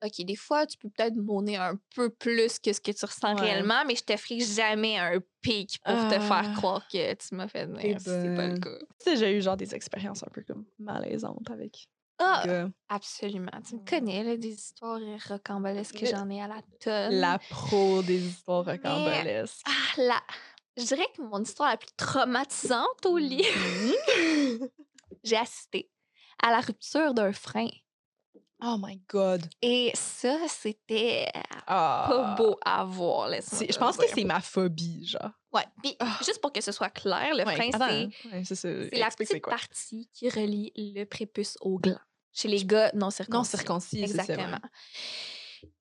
OK, 0.05 0.24
des 0.24 0.36
fois, 0.36 0.66
tu 0.66 0.78
peux 0.78 0.88
peut-être 0.90 1.16
monter 1.16 1.57
un 1.57 1.76
peu 1.94 2.09
plus 2.11 2.59
que 2.61 2.72
ce 2.72 2.80
que 2.80 2.92
tu 2.92 3.05
ressens 3.05 3.34
Ouais. 3.34 3.40
réellement, 3.40 3.84
mais 3.86 3.96
je 3.96 4.03
te 4.05 4.16
ferai 4.16 4.40
jamais 4.40 4.96
un 4.96 5.20
pic 5.40 5.78
pour 5.84 5.96
te 6.09 6.14
Ah. 6.14 6.20
faire 6.20 6.53
croire 6.55 6.86
que 6.88 7.14
tu 7.14 7.34
m'as 7.34 7.49
fait 7.49 7.66
venir, 7.66 7.99
si 8.01 8.07
c'est 8.07 8.34
pas 8.36 8.46
le 8.49 8.59
cas. 8.61 8.78
Tu 8.78 8.86
sais, 9.01 9.16
j'ai 9.16 9.36
eu 9.36 9.40
genre 9.42 9.57
des 9.57 9.74
expériences 9.74 10.22
un 10.22 10.30
peu 10.32 10.42
comme 10.42 10.64
malaisantes 10.78 11.51
avec. 11.51 11.88
Ah, 12.20 12.42
gars. 12.46 12.70
absolument. 12.88 13.51
Tu 13.68 13.74
me 13.76 13.84
connais, 13.84 14.22
là, 14.24 14.36
des 14.36 14.49
histoires 14.55 15.01
rocambolesques 15.28 15.96
que 15.99 16.07
j'en 16.07 16.28
ai 16.30 16.42
à 16.42 16.49
la 16.49 16.62
tonne. 16.80 17.14
La 17.14 17.38
pro 17.38 18.03
des 18.03 18.24
histoires 18.26 18.64
rocambolesques. 18.64 19.64
Ah, 19.66 20.01
la... 20.01 20.20
Je 20.76 20.84
dirais 20.84 21.07
que 21.16 21.22
mon 21.22 21.42
histoire 21.42 21.70
la 21.70 21.76
plus 21.76 21.90
traumatisante 21.96 23.05
au 23.07 23.16
lit, 23.18 23.44
Mhm. 23.57 23.92
j'ai 25.24 25.36
assisté 25.36 25.90
à 26.42 26.51
la 26.53 26.61
rupture 26.61 27.14
d'un 27.14 27.32
frein. 27.32 27.68
Oh 28.62 28.76
my 28.78 29.00
god. 29.09 29.42
Et 29.62 29.90
ça, 29.94 30.36
c'était 30.48 31.26
Ah. 31.66 32.06
pas 32.09 32.34
beau 32.36 32.56
à 32.64 32.84
voir. 32.84 33.30
Je 33.30 33.78
pense 33.78 33.96
que 33.96 34.06
c'est 34.12 34.24
ma 34.24 34.40
phobie, 34.40 35.06
genre. 35.06 35.30
Ouais. 35.52 35.64
Puis, 35.82 35.96
Ah. 36.00 36.18
juste 36.24 36.40
pour 36.40 36.52
que 36.52 36.61
ce 36.61 36.72
soit 36.72 36.90
clair, 36.90 37.34
le 37.34 37.44
Ouais, 37.44 37.54
frein, 37.56 37.70
attends, 37.72 38.11
c'est 38.44 38.66
ouais, 38.68 38.90
la 38.98 39.09
petite 39.11 39.42
partie 39.44 40.09
qui 40.12 40.28
relie 40.28 40.72
le 40.76 41.04
prépuce 41.04 41.56
au 41.61 41.78
gland. 41.78 41.98
Chez 42.32 42.48
les 42.48 42.64
gars 42.64 42.90
non 42.94 43.11
circoncis. 43.11 43.36
Non 43.38 43.44
circoncis. 43.44 44.02
Exactement. 44.02 44.59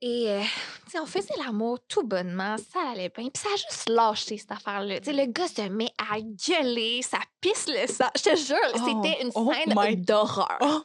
Et, 0.01 0.25
euh, 0.29 0.41
tu 0.85 0.91
sais, 0.91 0.99
on 0.99 1.05
faisait 1.05 1.35
l'amour 1.45 1.77
tout 1.87 2.01
bonnement, 2.03 2.55
ça 2.57 2.79
allait 2.91 3.09
bien. 3.09 3.29
Puis 3.29 3.43
ça 3.43 3.49
a 3.53 3.55
juste 3.57 3.89
lâché, 3.89 4.37
cette 4.37 4.51
affaire-là. 4.51 4.99
Tu 4.99 5.05
sais, 5.05 5.13
le 5.13 5.31
gars 5.31 5.47
se 5.47 5.61
met 5.69 5.91
à 6.11 6.19
gueuler, 6.19 7.01
ça 7.03 7.19
pisse 7.41 7.67
le 7.67 7.85
sang. 7.87 8.09
Je 8.15 8.23
te 8.23 8.35
jure, 8.35 8.57
Oh, 8.73 8.77
c'était 9.03 9.21
une 9.23 9.31
oh 9.35 9.51
scène 9.53 10.01
d'horreur. 10.01 10.57
Oh 10.61 10.81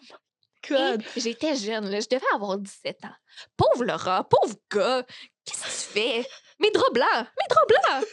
god. 0.68 1.02
J'étais 1.16 1.56
jeune, 1.56 1.88
là, 1.90 2.00
je 2.00 2.08
devais 2.08 2.26
avoir 2.34 2.58
17 2.58 3.04
ans. 3.04 3.14
Pauvre 3.56 3.84
Laura, 3.84 4.28
pauvre 4.28 4.54
gars, 4.70 5.04
qu'est-ce 5.44 5.62
que 5.62 5.92
tu 5.92 6.00
fais? 6.00 6.26
Mes 6.60 6.70
draps 6.70 6.92
blancs, 6.92 7.08
mes 7.40 7.48
draps 7.48 7.66
blancs! 7.66 8.06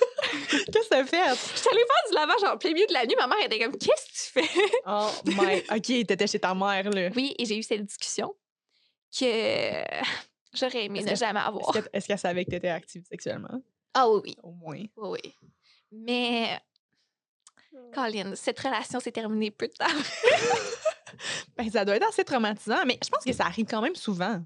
Qu'est-ce 0.74 0.90
que 0.90 0.96
ça 0.96 1.06
fait? 1.06 1.30
Je 1.54 1.60
suis 1.60 1.70
allée 1.70 1.84
faire 1.86 2.10
du 2.10 2.16
lavage 2.16 2.44
en 2.52 2.58
plein 2.58 2.72
milieu 2.74 2.88
de 2.88 2.94
la 2.94 3.06
nuit. 3.06 3.16
Ma 3.16 3.28
mère 3.28 3.46
était 3.46 3.60
comme, 3.60 3.78
qu'est-ce 3.78 4.06
que 4.08 4.42
tu 4.42 4.48
fais? 4.48 4.62
Oh 4.88 5.10
my. 5.26 5.60
OK, 5.70 6.08
t'étais 6.08 6.26
chez 6.26 6.40
ta 6.40 6.56
mère, 6.56 6.90
là. 6.90 7.10
Oui, 7.16 7.36
et 7.38 7.46
j'ai 7.46 7.58
eu 7.58 7.62
cette 7.64 7.86
discussion 7.86 8.36
que 9.16 9.84
j'aurais 10.54 10.86
aimé 10.86 11.04
ne 11.04 11.16
jamais 11.16 11.40
avoir. 11.42 11.72
est-ce 11.94 12.08
qu'elle 12.08 12.18
savait 12.18 12.44
que 12.46 12.50
t'étais 12.52 12.70
active 12.70 13.04
sexuellement? 13.08 13.62
Ah 13.94 14.10
oui, 14.10 14.22
oui, 14.24 14.36
Au 14.42 14.52
moins. 14.52 14.84
oui, 14.98 15.20
oui. 15.24 15.36
Mais, 15.92 16.60
Colin, 17.94 18.34
cette 18.36 18.60
relation 18.60 19.00
s'est 19.00 19.12
terminée 19.12 19.52
peu 19.52 19.68
de 19.68 19.74
temps. 19.74 19.86
Ben, 21.58 21.70
ça 21.70 21.86
doit 21.86 21.96
être 21.96 22.08
assez 22.08 22.24
traumatisant, 22.24 22.86
mais 22.86 22.98
je 23.04 23.10
pense 23.10 23.24
que 23.24 23.34
ça 23.34 23.46
arrive 23.46 23.66
quand 23.66 23.82
même 23.82 23.96
souvent. 23.96 24.40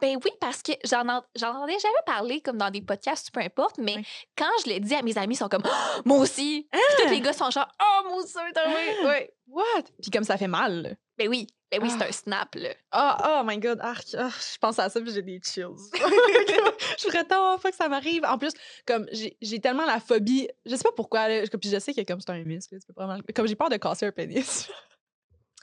Ben 0.00 0.18
oui, 0.24 0.30
parce 0.40 0.62
que 0.64 0.72
j'en 0.84 1.08
en- 1.08 1.22
j'en 1.36 1.50
entendais 1.50 1.78
jamais 1.78 1.94
parler 2.04 2.40
comme 2.40 2.58
dans 2.58 2.70
des 2.70 2.82
podcasts, 2.82 3.30
peu 3.30 3.38
importe, 3.40 3.78
mais 3.78 3.94
quand 4.36 4.50
je 4.64 4.72
le 4.72 4.80
dis 4.80 4.94
à 4.96 5.02
mes 5.02 5.16
amis, 5.16 5.34
ils 5.34 5.38
sont 5.38 5.48
comme 5.48 5.62
Ah, 5.64 6.00
moi 6.04 6.18
aussi. 6.18 6.66
Puis 6.72 6.80
tous 7.04 7.10
les 7.10 7.20
gars 7.20 7.32
sont 7.32 7.50
genre 7.52 7.68
Oh, 7.80 8.08
moi 8.08 8.16
aussi, 8.18 8.36
arrivé. 8.36 8.96
Ah! 9.02 9.06
Ouais. 9.06 9.32
What? 9.46 9.82
Puis 10.02 10.10
comme 10.10 10.24
ça 10.24 10.36
fait 10.36 10.48
mal. 10.48 10.82
là. 10.82 10.90
Ben 11.18 11.28
oui. 11.28 11.46
Ben 11.70 11.80
oui, 11.82 11.88
c'est 11.90 12.02
Ah. 12.02 12.08
un 12.08 12.12
snap, 12.12 12.54
là. 12.56 12.70
Oh, 12.96 13.24
oh 13.28 13.42
my 13.44 13.58
god, 13.58 13.78
arc. 13.80 14.06
Ah, 14.18 14.28
je 14.30 14.58
pense 14.58 14.76
à 14.80 14.88
ça 14.88 15.00
puis 15.00 15.12
j'ai 15.12 15.22
des 15.22 15.40
chills. 15.44 15.66
je 16.98 17.04
voudrais 17.04 17.24
tellement 17.24 17.56
pas 17.58 17.70
que 17.70 17.76
ça 17.76 17.88
m'arrive. 17.88 18.24
En 18.24 18.38
plus, 18.38 18.52
comme 18.86 19.06
j'ai 19.12 19.60
tellement 19.60 19.84
la 19.86 20.00
phobie, 20.00 20.48
je 20.64 20.74
sais 20.74 20.82
pas 20.82 20.92
pourquoi, 20.96 21.28
là, 21.28 21.42
puis 21.60 21.70
je 21.70 21.78
sais 21.78 21.94
que 21.94 22.02
comme 22.02 22.20
c'est 22.20 22.30
un 22.30 22.42
muscle, 22.42 22.74
là, 22.74 22.80
tu 22.80 22.86
peux 22.92 23.00
vraiment- 23.04 23.20
comme 23.34 23.46
j'ai 23.46 23.54
peur 23.56 23.68
de 23.68 23.76
casser 23.76 24.06
un 24.06 24.12
pénis. 24.12 24.68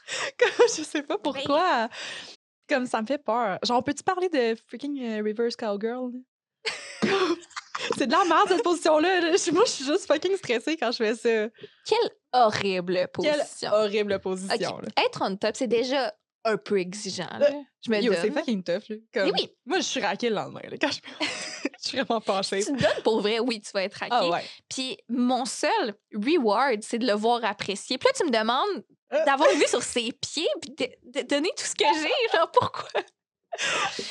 comme 0.40 0.68
je 0.76 0.84
sais 0.84 1.04
pas 1.04 1.18
pourquoi. 1.18 1.90
Comme 2.68 2.86
ça 2.86 3.02
me 3.02 3.08
fait 3.08 3.18
peur. 3.18 3.60
Genre, 3.64 3.84
peux-tu 3.84 4.04
parler 4.04 4.30
de 4.30 4.56
freaking 4.68 5.02
euh, 5.04 5.24
reverse 5.24 5.56
cowgirl? 5.56 6.12
c'est 7.98 8.08
de 8.08 8.12
la 8.12 8.24
merde 8.26 8.48
cette 8.48 8.64
position-là. 8.64 9.20
là. 9.20 9.30
Moi, 9.52 9.64
je 9.66 9.72
suis 9.72 9.86
juste 9.86 10.06
fucking 10.08 10.38
stressée 10.38 10.78
quand 10.78 10.92
je 10.92 10.98
fais 10.98 11.16
ça. 11.16 11.48
Quelle 11.86 12.10
horrible 12.32 12.94
Quelle 12.96 13.38
position. 13.38 13.72
horrible 13.74 14.14
Ok, 14.14 14.22
position. 14.22 14.82
Être 14.98 15.22
on 15.22 15.36
top, 15.36 15.56
c'est 15.56 15.68
déjà 15.68 16.14
un 16.46 16.58
peu 16.58 16.80
exigeant, 16.80 17.30
là. 17.40 17.50
Je 17.86 17.92
me 17.92 18.02
Yo, 18.02 18.12
donne. 18.14 18.22
c'est 18.22 18.32
fucking 18.32 18.64
tough. 18.64 18.90
Là. 18.90 18.96
Comme- 19.14 19.32
oui, 19.34 19.50
Moi, 19.66 19.78
je 19.80 19.84
suis 19.84 20.02
raquée 20.02 20.30
le 20.30 20.36
lendemain. 20.36 20.62
Là, 20.70 20.78
quand 20.80 20.92
je... 20.92 21.00
je 21.84 21.90
suis 21.90 21.98
vraiment 22.00 22.22
penchée. 22.22 22.60
tu 22.64 22.72
te 22.74 22.82
donnes 22.82 23.04
pour 23.04 23.22
vrai, 23.22 23.40
oui, 23.40 23.62
tu 23.62 23.72
vas 23.74 23.84
être. 23.84 23.98
Ah 24.10 24.30
ouais. 24.30 24.44
Puis 24.70 24.98
mon 25.10 25.46
seul 25.46 25.94
reward, 26.14 26.82
c'est 26.82 26.98
de 27.00 27.06
le 27.08 27.14
voir 27.14 27.44
apprécier. 27.46 27.98
Puis 27.98 28.08
là, 28.08 28.14
tu 28.18 28.26
me 28.26 28.32
demandes 28.32 28.84
Euh. 29.14 29.24
d'avoir 29.26 29.50
vu 29.52 29.66
sur 29.68 29.84
ses 29.84 30.12
pieds 30.12 30.48
puis 30.62 30.72
de, 30.72 31.20
de 31.22 31.28
donner 31.28 31.50
tout 31.56 31.66
ce 31.66 31.76
que 31.76 31.84
j'ai. 32.02 32.38
Genre, 32.38 32.50
pourquoi? 32.52 32.90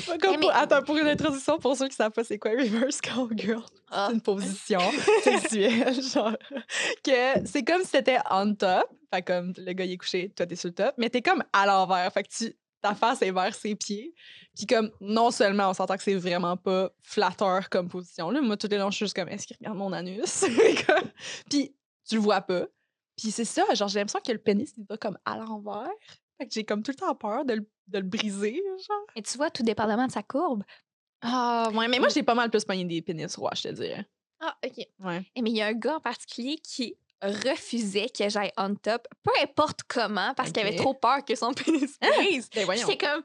Mais- 0.09 0.39
pour- 0.39 0.55
Attends, 0.55 0.83
pour 0.83 0.97
une 0.97 1.09
introduction, 1.09 1.59
pour 1.59 1.77
ceux 1.77 1.89
qui 1.89 1.97
savent 1.97 2.13
pas 2.13 2.25
c'est 2.25 2.39
quoi 2.39 2.53
reverse 2.53 3.01
cowgirl, 3.01 3.63
Ah. 3.91 4.07
c'est 4.09 4.15
une 4.15 4.21
position 4.21 4.81
sexuelle, 5.23 6.01
genre, 6.03 6.37
que 7.05 7.47
c'est 7.47 7.65
comme 7.65 7.83
si 7.85 7.93
t'étais 7.93 8.19
on 8.31 8.55
top, 8.55 8.85
fait 9.13 9.23
comme 9.23 9.53
le 9.57 9.73
gars 9.73 9.85
il 9.85 9.93
est 9.93 9.97
couché, 9.99 10.31
toi 10.37 10.47
t'es 10.47 10.57
sur 10.57 10.69
le 10.69 10.75
top, 10.75 10.95
mais 10.99 11.11
t'es 11.11 11.23
comme 11.23 11.43
à 11.53 11.67
l'envers, 11.67 12.13
fait 12.13 12.23
que 12.23 12.29
tu, 12.29 12.55
ta 12.81 12.95
face 12.95 13.23
est 13.23 13.31
vers 13.33 13.55
ses 13.55 13.75
pieds, 13.75 14.15
puis 14.57 14.67
comme, 14.67 14.91
non 15.01 15.31
seulement 15.31 15.71
on 15.71 15.75
s'entend 15.75 15.97
que 15.97 16.03
c'est 16.03 16.15
vraiment 16.15 16.57
pas 16.57 16.91
flatteur 17.03 17.69
comme 17.69 17.89
position, 17.89 18.31
là, 18.31 18.41
moi 18.41 18.57
tout 18.57 18.69
les 18.71 18.79
longs 18.79 18.91
je 18.91 18.97
suis 18.97 19.07
juste 19.07 19.17
comme, 19.17 19.29
est-ce 19.29 19.47
qu'il 19.47 19.57
regarde 19.59 19.77
mon 19.79 19.93
anus? 19.93 20.45
Puis 21.51 21.75
tu 22.09 22.15
le 22.17 22.21
vois 22.21 22.41
pas, 22.41 22.67
puis 23.17 23.31
c'est 23.31 23.45
ça, 23.45 23.65
genre 23.75 23.89
j'ai 23.89 23.99
l'impression 24.01 24.21
que 24.25 24.33
le 24.33 24.39
pénis 24.39 24.73
il 24.77 24.85
va 24.89 24.97
comme 24.97 25.19
à 25.25 25.37
l'envers, 25.39 25.89
fait 26.39 26.47
que 26.49 26.53
j'ai 26.55 26.65
comme 26.65 26.83
tout 26.83 26.91
le 26.91 26.97
temps 26.97 27.15
peur 27.15 27.45
de 27.45 27.55
le, 27.55 27.67
de 27.89 27.99
le 27.99 28.05
briser, 28.05 28.63
genre. 28.87 29.07
Et 29.17 29.23
tu 29.23 29.37
vois, 29.37 29.51
tout 29.51 29.63
dépendamment 29.63 30.07
de 30.07 30.13
sa 30.13 30.23
courbe. 30.23 30.63
Ah, 31.21 31.71
ouais, 31.75 31.89
mais 31.89 31.99
moi, 31.99 32.09
j'ai 32.09 32.23
pas 32.23 32.35
mal 32.35 32.51
plus 32.51 32.65
pogné 32.65 32.85
des 32.85 33.01
pénis 33.03 33.35
rois, 33.37 33.53
je 33.55 33.63
te 33.63 33.69
dirais. 33.69 34.07
Ah, 34.41 34.57
OK. 34.65 34.87
Ouais. 35.01 35.25
Eh, 35.37 35.43
Mais 35.43 35.51
il 35.51 35.57
y 35.57 35.63
a 35.63 35.67
un 35.67 35.73
gars 35.73 35.97
en 35.97 36.01
particulier 36.01 36.57
qui 36.59 36.97
refusait 37.23 38.09
que 38.09 38.29
j'aille 38.29 38.51
on 38.57 38.75
top, 38.75 39.07
peu 39.23 39.31
importe 39.41 39.81
comment, 39.87 40.35
parce 40.35 40.51
qu'il 40.51 40.63
avait 40.63 40.75
trop 40.77 40.95
peur 40.95 41.25
que 41.25 41.35
son 41.37 41.53
pénis 41.55 41.97
brise. 42.01 42.51
Ben 42.53 42.65
voyons. 42.65 42.87
J'étais 42.89 43.07
comme. 43.07 43.23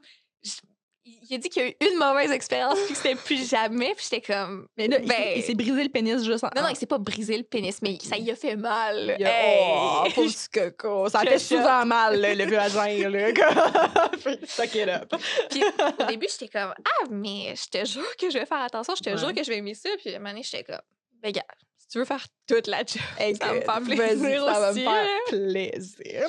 Il 1.30 1.34
a 1.34 1.38
dit 1.38 1.48
qu'il 1.48 1.62
y 1.62 1.66
a 1.66 1.68
eu 1.68 1.74
une 1.92 1.98
mauvaise 1.98 2.30
expérience 2.30 2.78
puis 2.86 2.94
que 2.94 2.96
c'était 2.96 3.14
plus 3.14 3.48
jamais. 3.48 3.94
Puis 3.94 4.06
j'étais 4.10 4.32
comme. 4.32 4.66
Mais 4.76 4.88
là, 4.88 4.98
il 4.98 5.08
s'est- 5.08 5.14
Ben- 5.16 5.32
il 5.36 5.42
s'est 5.42 5.54
brisé 5.54 5.82
le 5.82 5.88
pénis 5.90 6.24
juste 6.24 6.44
en. 6.44 6.50
Non, 6.56 6.62
non, 6.62 6.68
il 6.68 6.76
s'est 6.76 6.86
pas 6.86 6.98
brisé 6.98 7.36
le 7.36 7.44
pénis, 7.44 7.76
mais 7.82 7.98
ça 8.02 8.16
y 8.16 8.30
a 8.30 8.36
fait 8.36 8.56
mal. 8.56 9.16
Il 9.18 9.26
a- 9.26 9.30
Hey! 9.30 9.58
Oh, 9.60 10.04
petit 10.14 10.48
coco. 10.52 11.08
Ça 11.08 11.20
fait 11.20 11.38
souvent 11.38 11.84
mal, 11.84 12.20
là, 12.20 12.34
le 12.34 12.44
vagin, 12.46 13.08
là. 13.10 13.28
Suck 14.46 14.74
it 14.74 14.88
up. 14.88 15.12
Puis 15.50 15.62
au 16.00 16.04
début, 16.06 16.26
j'étais 16.30 16.48
comme 16.48 16.72
Ah, 16.78 17.04
mais 17.10 17.54
je 17.56 17.68
te 17.68 17.84
jure 17.84 18.16
que 18.16 18.30
je 18.30 18.38
vais 18.38 18.46
faire 18.46 18.62
attention, 18.62 18.94
je 18.96 19.02
te 19.02 19.10
Ouais. 19.10 19.16
jure 19.18 19.34
que 19.34 19.42
je 19.44 19.50
vais 19.50 19.58
aimer 19.58 19.74
ça. 19.74 19.90
Puis 19.98 20.12
à 20.12 20.16
un 20.16 20.18
moment 20.18 20.30
donné, 20.30 20.42
j'étais 20.42 20.64
comme 20.64 20.80
Ben, 21.22 21.32
gars, 21.32 21.44
si 21.78 21.88
tu 21.88 21.98
veux 21.98 22.04
faire 22.04 22.24
toute 22.46 22.66
la 22.68 22.78
job, 22.78 23.00
ça 23.18 23.46
va 23.46 23.54
me 23.54 23.60
faire 23.60 23.80
plaisir 23.82 24.44
Ça 24.44 24.60
va 24.60 24.72
me 24.72 24.80
faire 24.80 24.92
là. 24.92 25.18
plaisir. 25.28 26.28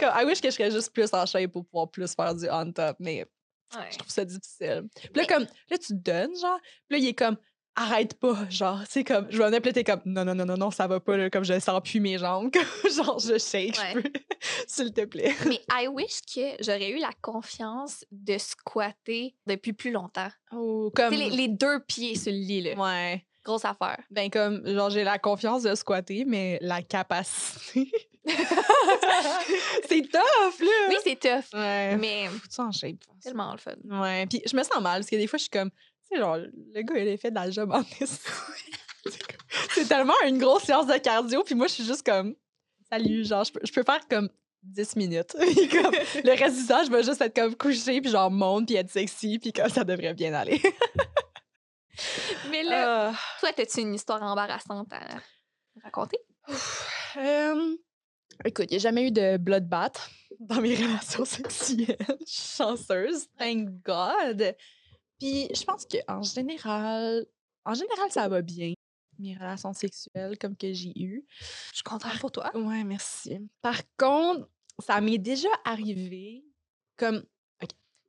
Comme, 0.00 0.10
I 0.14 0.24
wish 0.24 0.40
que 0.40 0.48
je 0.50 0.54
serais 0.54 0.70
juste 0.70 0.92
plus 0.92 1.12
en 1.12 1.24
shape 1.26 1.52
pour 1.52 1.64
pouvoir 1.66 1.90
plus 1.90 2.14
faire 2.14 2.34
du 2.34 2.46
on 2.50 2.72
top, 2.72 2.96
mais 3.00 3.24
ouais. 3.76 3.88
je 3.90 3.98
trouve 3.98 4.10
ça 4.10 4.24
difficile. 4.24 4.84
Puis 4.94 5.04
là, 5.14 5.22
Mais- 5.22 5.26
comme, 5.26 5.46
là, 5.70 5.78
tu 5.78 5.94
donnes, 5.94 6.36
genre, 6.40 6.58
puis 6.88 6.98
là, 6.98 6.98
il 6.98 7.06
est 7.08 7.14
comme, 7.14 7.36
arrête 7.76 8.14
pas, 8.18 8.36
genre, 8.50 8.80
tu 8.80 8.86
sais, 8.90 9.04
comme, 9.04 9.28
je 9.30 9.38
vais 9.38 9.44
en 9.44 9.52
appeler, 9.52 9.72
t'es 9.72 9.84
comme, 9.84 10.00
non, 10.04 10.24
non, 10.24 10.34
non, 10.34 10.44
non, 10.44 10.56
non, 10.56 10.70
ça 10.72 10.88
va 10.88 10.98
pas, 10.98 11.16
là, 11.16 11.30
comme 11.30 11.44
je 11.44 11.58
sens 11.60 11.80
plus 11.84 12.00
mes 12.00 12.18
jambes, 12.18 12.50
genre, 12.96 13.20
je 13.20 13.38
shake, 13.38 13.76
je 13.76 13.80
Ouais. 13.80 14.02
peux, 14.02 14.12
s'il 14.66 14.92
te 14.92 15.04
plaît. 15.04 15.32
Mais 15.46 15.60
I 15.70 15.86
wish 15.86 16.20
que 16.22 16.60
j'aurais 16.60 16.90
eu 16.90 16.98
la 16.98 17.12
confiance 17.22 18.04
de 18.10 18.36
squatter 18.36 19.36
depuis 19.46 19.72
plus 19.72 19.92
longtemps. 19.92 20.28
Oh, 20.50 20.90
comme, 20.94 21.14
les, 21.14 21.30
les 21.30 21.46
deux 21.48 21.78
pieds 21.86 22.16
sur 22.16 22.32
le 22.32 22.38
lit, 22.38 22.62
là. 22.62 22.74
ouais, 22.74 23.24
Grosse 23.44 23.64
affaire. 23.64 24.02
ben, 24.10 24.28
comme, 24.28 24.66
genre, 24.66 24.90
j'ai 24.90 25.04
la 25.04 25.18
confiance 25.20 25.62
de 25.62 25.74
squatter, 25.76 26.24
mais 26.26 26.58
la 26.60 26.82
capacité, 26.82 27.90
c'est 29.88 30.02
tough, 30.02 30.60
là! 30.60 30.70
Oui, 30.88 30.96
c'est 31.04 31.18
tough, 31.18 31.52
Ouais, 31.54 31.96
mais 31.96 32.28
faut-tu 32.28 32.60
en 32.60 32.72
shape? 32.72 32.96
tellement 33.22 33.52
le 33.52 33.58
fun. 33.58 33.72
Ouais, 33.84 34.26
puis 34.26 34.42
je 34.46 34.56
me 34.56 34.62
sens 34.62 34.80
mal, 34.80 35.00
parce 35.00 35.10
que 35.10 35.16
des 35.16 35.26
fois, 35.26 35.36
je 35.38 35.42
suis 35.44 35.50
comme, 35.50 35.70
tu 35.70 35.78
sais, 36.12 36.18
genre, 36.18 36.36
le 36.36 36.82
gars, 36.82 36.98
il 36.98 37.08
a 37.08 37.16
fait 37.16 37.30
de 37.30 37.34
la 37.36 37.50
job 37.50 37.70
en. 37.72 37.82
C'est 39.74 39.86
tellement 39.88 40.14
une 40.26 40.38
grosse 40.38 40.64
séance 40.64 40.86
de 40.86 40.96
cardio, 40.98 41.42
puis 41.44 41.54
moi, 41.54 41.66
je 41.68 41.74
suis 41.74 41.84
juste 41.84 42.04
comme, 42.04 42.34
salut, 42.90 43.24
genre, 43.24 43.44
je 43.44 43.52
peux, 43.52 43.60
je 43.64 43.72
peux 43.72 43.82
faire 43.82 44.06
comme 44.08 44.28
10 44.62 44.96
minutes. 44.96 45.34
Puis 45.56 45.68
comme, 45.68 45.92
le 46.24 46.30
reste 46.38 46.56
du 46.58 46.66
temps, 46.66 46.84
je 46.84 46.90
vais 46.90 47.02
juste 47.02 47.20
être 47.20 47.34
comme 47.34 47.54
couché, 47.54 48.00
puis 48.00 48.10
genre, 48.10 48.30
monte, 48.30 48.66
puis 48.66 48.76
être 48.76 48.90
sexy, 48.90 49.38
puis 49.38 49.52
comme 49.52 49.68
ça 49.68 49.84
devrait 49.84 50.14
bien 50.14 50.34
aller. 50.34 50.60
Mais 52.50 52.62
là, 52.64 53.10
Ah. 53.10 53.14
toi, 53.40 53.50
as-tu 53.56 53.80
une 53.80 53.94
histoire 53.94 54.22
embarrassante 54.22 54.92
à 54.92 55.00
raconter? 55.82 56.18
Euh, 57.16 57.76
écoute, 58.44 58.66
il 58.70 58.74
n'y 58.74 58.76
a 58.76 58.80
jamais 58.80 59.08
eu 59.08 59.10
de 59.10 59.36
bloodbath 59.36 60.10
dans 60.40 60.60
mes 60.60 60.74
relations 60.82 61.24
sexuelles. 61.24 61.96
Je 62.20 62.32
suis 62.32 62.56
chanceuse, 62.56 63.26
thank 63.38 63.68
God. 63.84 64.54
Puis 65.18 65.48
je 65.54 65.64
pense 65.64 65.86
qu'en 65.86 66.22
général, 66.22 67.26
en 67.64 67.74
général, 67.74 68.10
ça 68.10 68.28
va 68.28 68.42
bien, 68.42 68.72
mes 69.18 69.34
relations 69.34 69.72
sexuelles 69.72 70.38
comme 70.38 70.56
que 70.56 70.72
j'ai 70.72 70.92
eues. 70.96 71.26
Je 71.70 71.76
suis 71.76 71.82
contente 71.82 72.18
pour 72.20 72.32
toi. 72.32 72.50
Ouais, 72.56 72.84
merci. 72.84 73.38
Par 73.62 73.80
contre, 73.96 74.48
ça 74.78 75.00
m'est 75.00 75.18
déjà 75.18 75.48
arrivé 75.64 76.44
comme. 76.96 77.24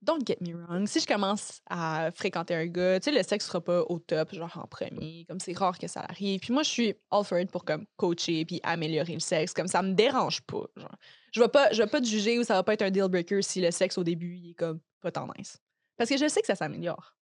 Don't 0.02 0.26
get 0.26 0.38
me 0.39 0.54
wrong. 0.54 0.88
Si 0.88 1.02
je 1.02 1.06
commence 1.06 1.62
à 1.70 2.10
fréquenter 2.16 2.56
un 2.56 2.68
gars, 2.68 3.00
tu 3.00 3.12
sais, 3.12 3.18
le 3.18 3.22
sexe 3.22 3.47
sera 3.47 3.60
pas 3.60 3.82
au 3.82 4.00
top, 4.00 4.34
genre 4.34 4.58
en 4.58 4.66
premier. 4.66 5.26
Comme 5.28 5.39
c'est 5.41 5.58
rare 5.58 5.78
que 5.78 5.88
ça 5.88 6.02
arrive. 6.02 6.39
Puis 6.39 6.54
moi, 6.54 6.64
je 6.64 6.70
suis 6.70 6.95
all 7.12 7.26
for 7.26 7.38
it 7.38 7.52
pour 7.52 7.66
comme 7.66 7.86
coacher 7.97 8.45
puis 8.45 8.62
améliorer 8.64 9.14
le 9.14 9.20
sexe. 9.20 9.54
Comme 9.54 9.68
ça 9.68 9.82
me 9.82 9.93
dérange 9.93 10.41
pas. 10.41 10.64
Genre. 10.78 10.95
Je 11.34 11.41
vais 11.41 11.50
pas, 11.50 11.72
je 11.74 11.84
vais 11.84 11.89
pas 11.89 12.00
te 12.00 12.06
juger 12.06 12.39
ou 12.39 12.43
ça 12.43 12.54
va 12.54 12.64
pas 12.64 12.74
être 12.74 12.82
un 12.82 12.91
deal 12.91 13.10
breaker 13.10 13.41
si 13.41 13.60
le 13.60 13.72
sexe 13.72 13.97
au 13.97 14.04
début, 14.04 14.36
il 14.36 14.52
est 14.52 14.56
comme 14.56 14.80
pas 15.02 15.12
tant 15.12 15.28
nice. 15.38 15.58
Parce 15.97 16.10
que 16.10 16.18
je 16.18 16.30
sais 16.30 16.39
que 16.39 16.47
ça 16.47 16.56
s'améliore. 16.56 17.16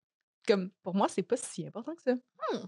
Comme 0.46 0.70
pour 0.82 0.94
moi, 0.94 1.08
c'est 1.08 1.22
pas 1.22 1.36
si 1.38 1.66
important 1.66 1.94
que 1.94 2.02
ça. 2.02 2.12
Hmm. 2.12 2.66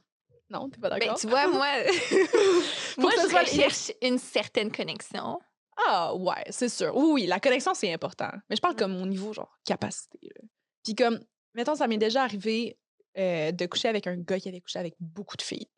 Non, 0.51 0.71
t'es 0.71 0.81
pas 0.81 0.89
Ben, 0.89 0.99
d'accord? 1.01 1.19
tu 1.19 1.27
vois, 1.27 1.47
moi, 1.49 1.67
moi, 2.99 3.11
je 3.15 3.39
recherche 3.39 3.93
une 4.01 4.19
certaine 4.19 4.73
connexion. 4.73 5.39
Ah 5.87 6.15
ouais, 6.15 6.45
c'est 6.51 6.69
sûr. 6.69 6.97
Oui, 6.97 7.11
oui, 7.13 7.27
la 7.27 7.39
connexion, 7.41 7.73
c'est 7.75 7.93
important. 7.93 8.31
Mais 8.51 8.57
je 8.57 8.61
parle 8.61 8.75
Mm. 8.75 8.79
comme 8.79 8.97
au 9.03 9.07
niveau, 9.07 9.33
genre, 9.33 9.59
capacité. 9.65 10.19
là. 10.23 10.43
Puis 10.85 10.95
comme, 10.95 11.21
mettons, 11.55 11.75
ça 11.77 11.87
m'est 11.87 11.99
déjà 11.99 12.23
arrivé 12.25 12.79
euh, 13.17 13.53
de 13.53 13.67
coucher 13.67 13.89
avec 13.89 14.07
un 14.07 14.17
gars 14.17 14.39
qui 14.39 14.49
avait 14.49 14.61
couché 14.61 14.79
avec 14.79 14.95
beaucoup 15.01 15.37
de 15.37 15.43
filles. 15.43 15.69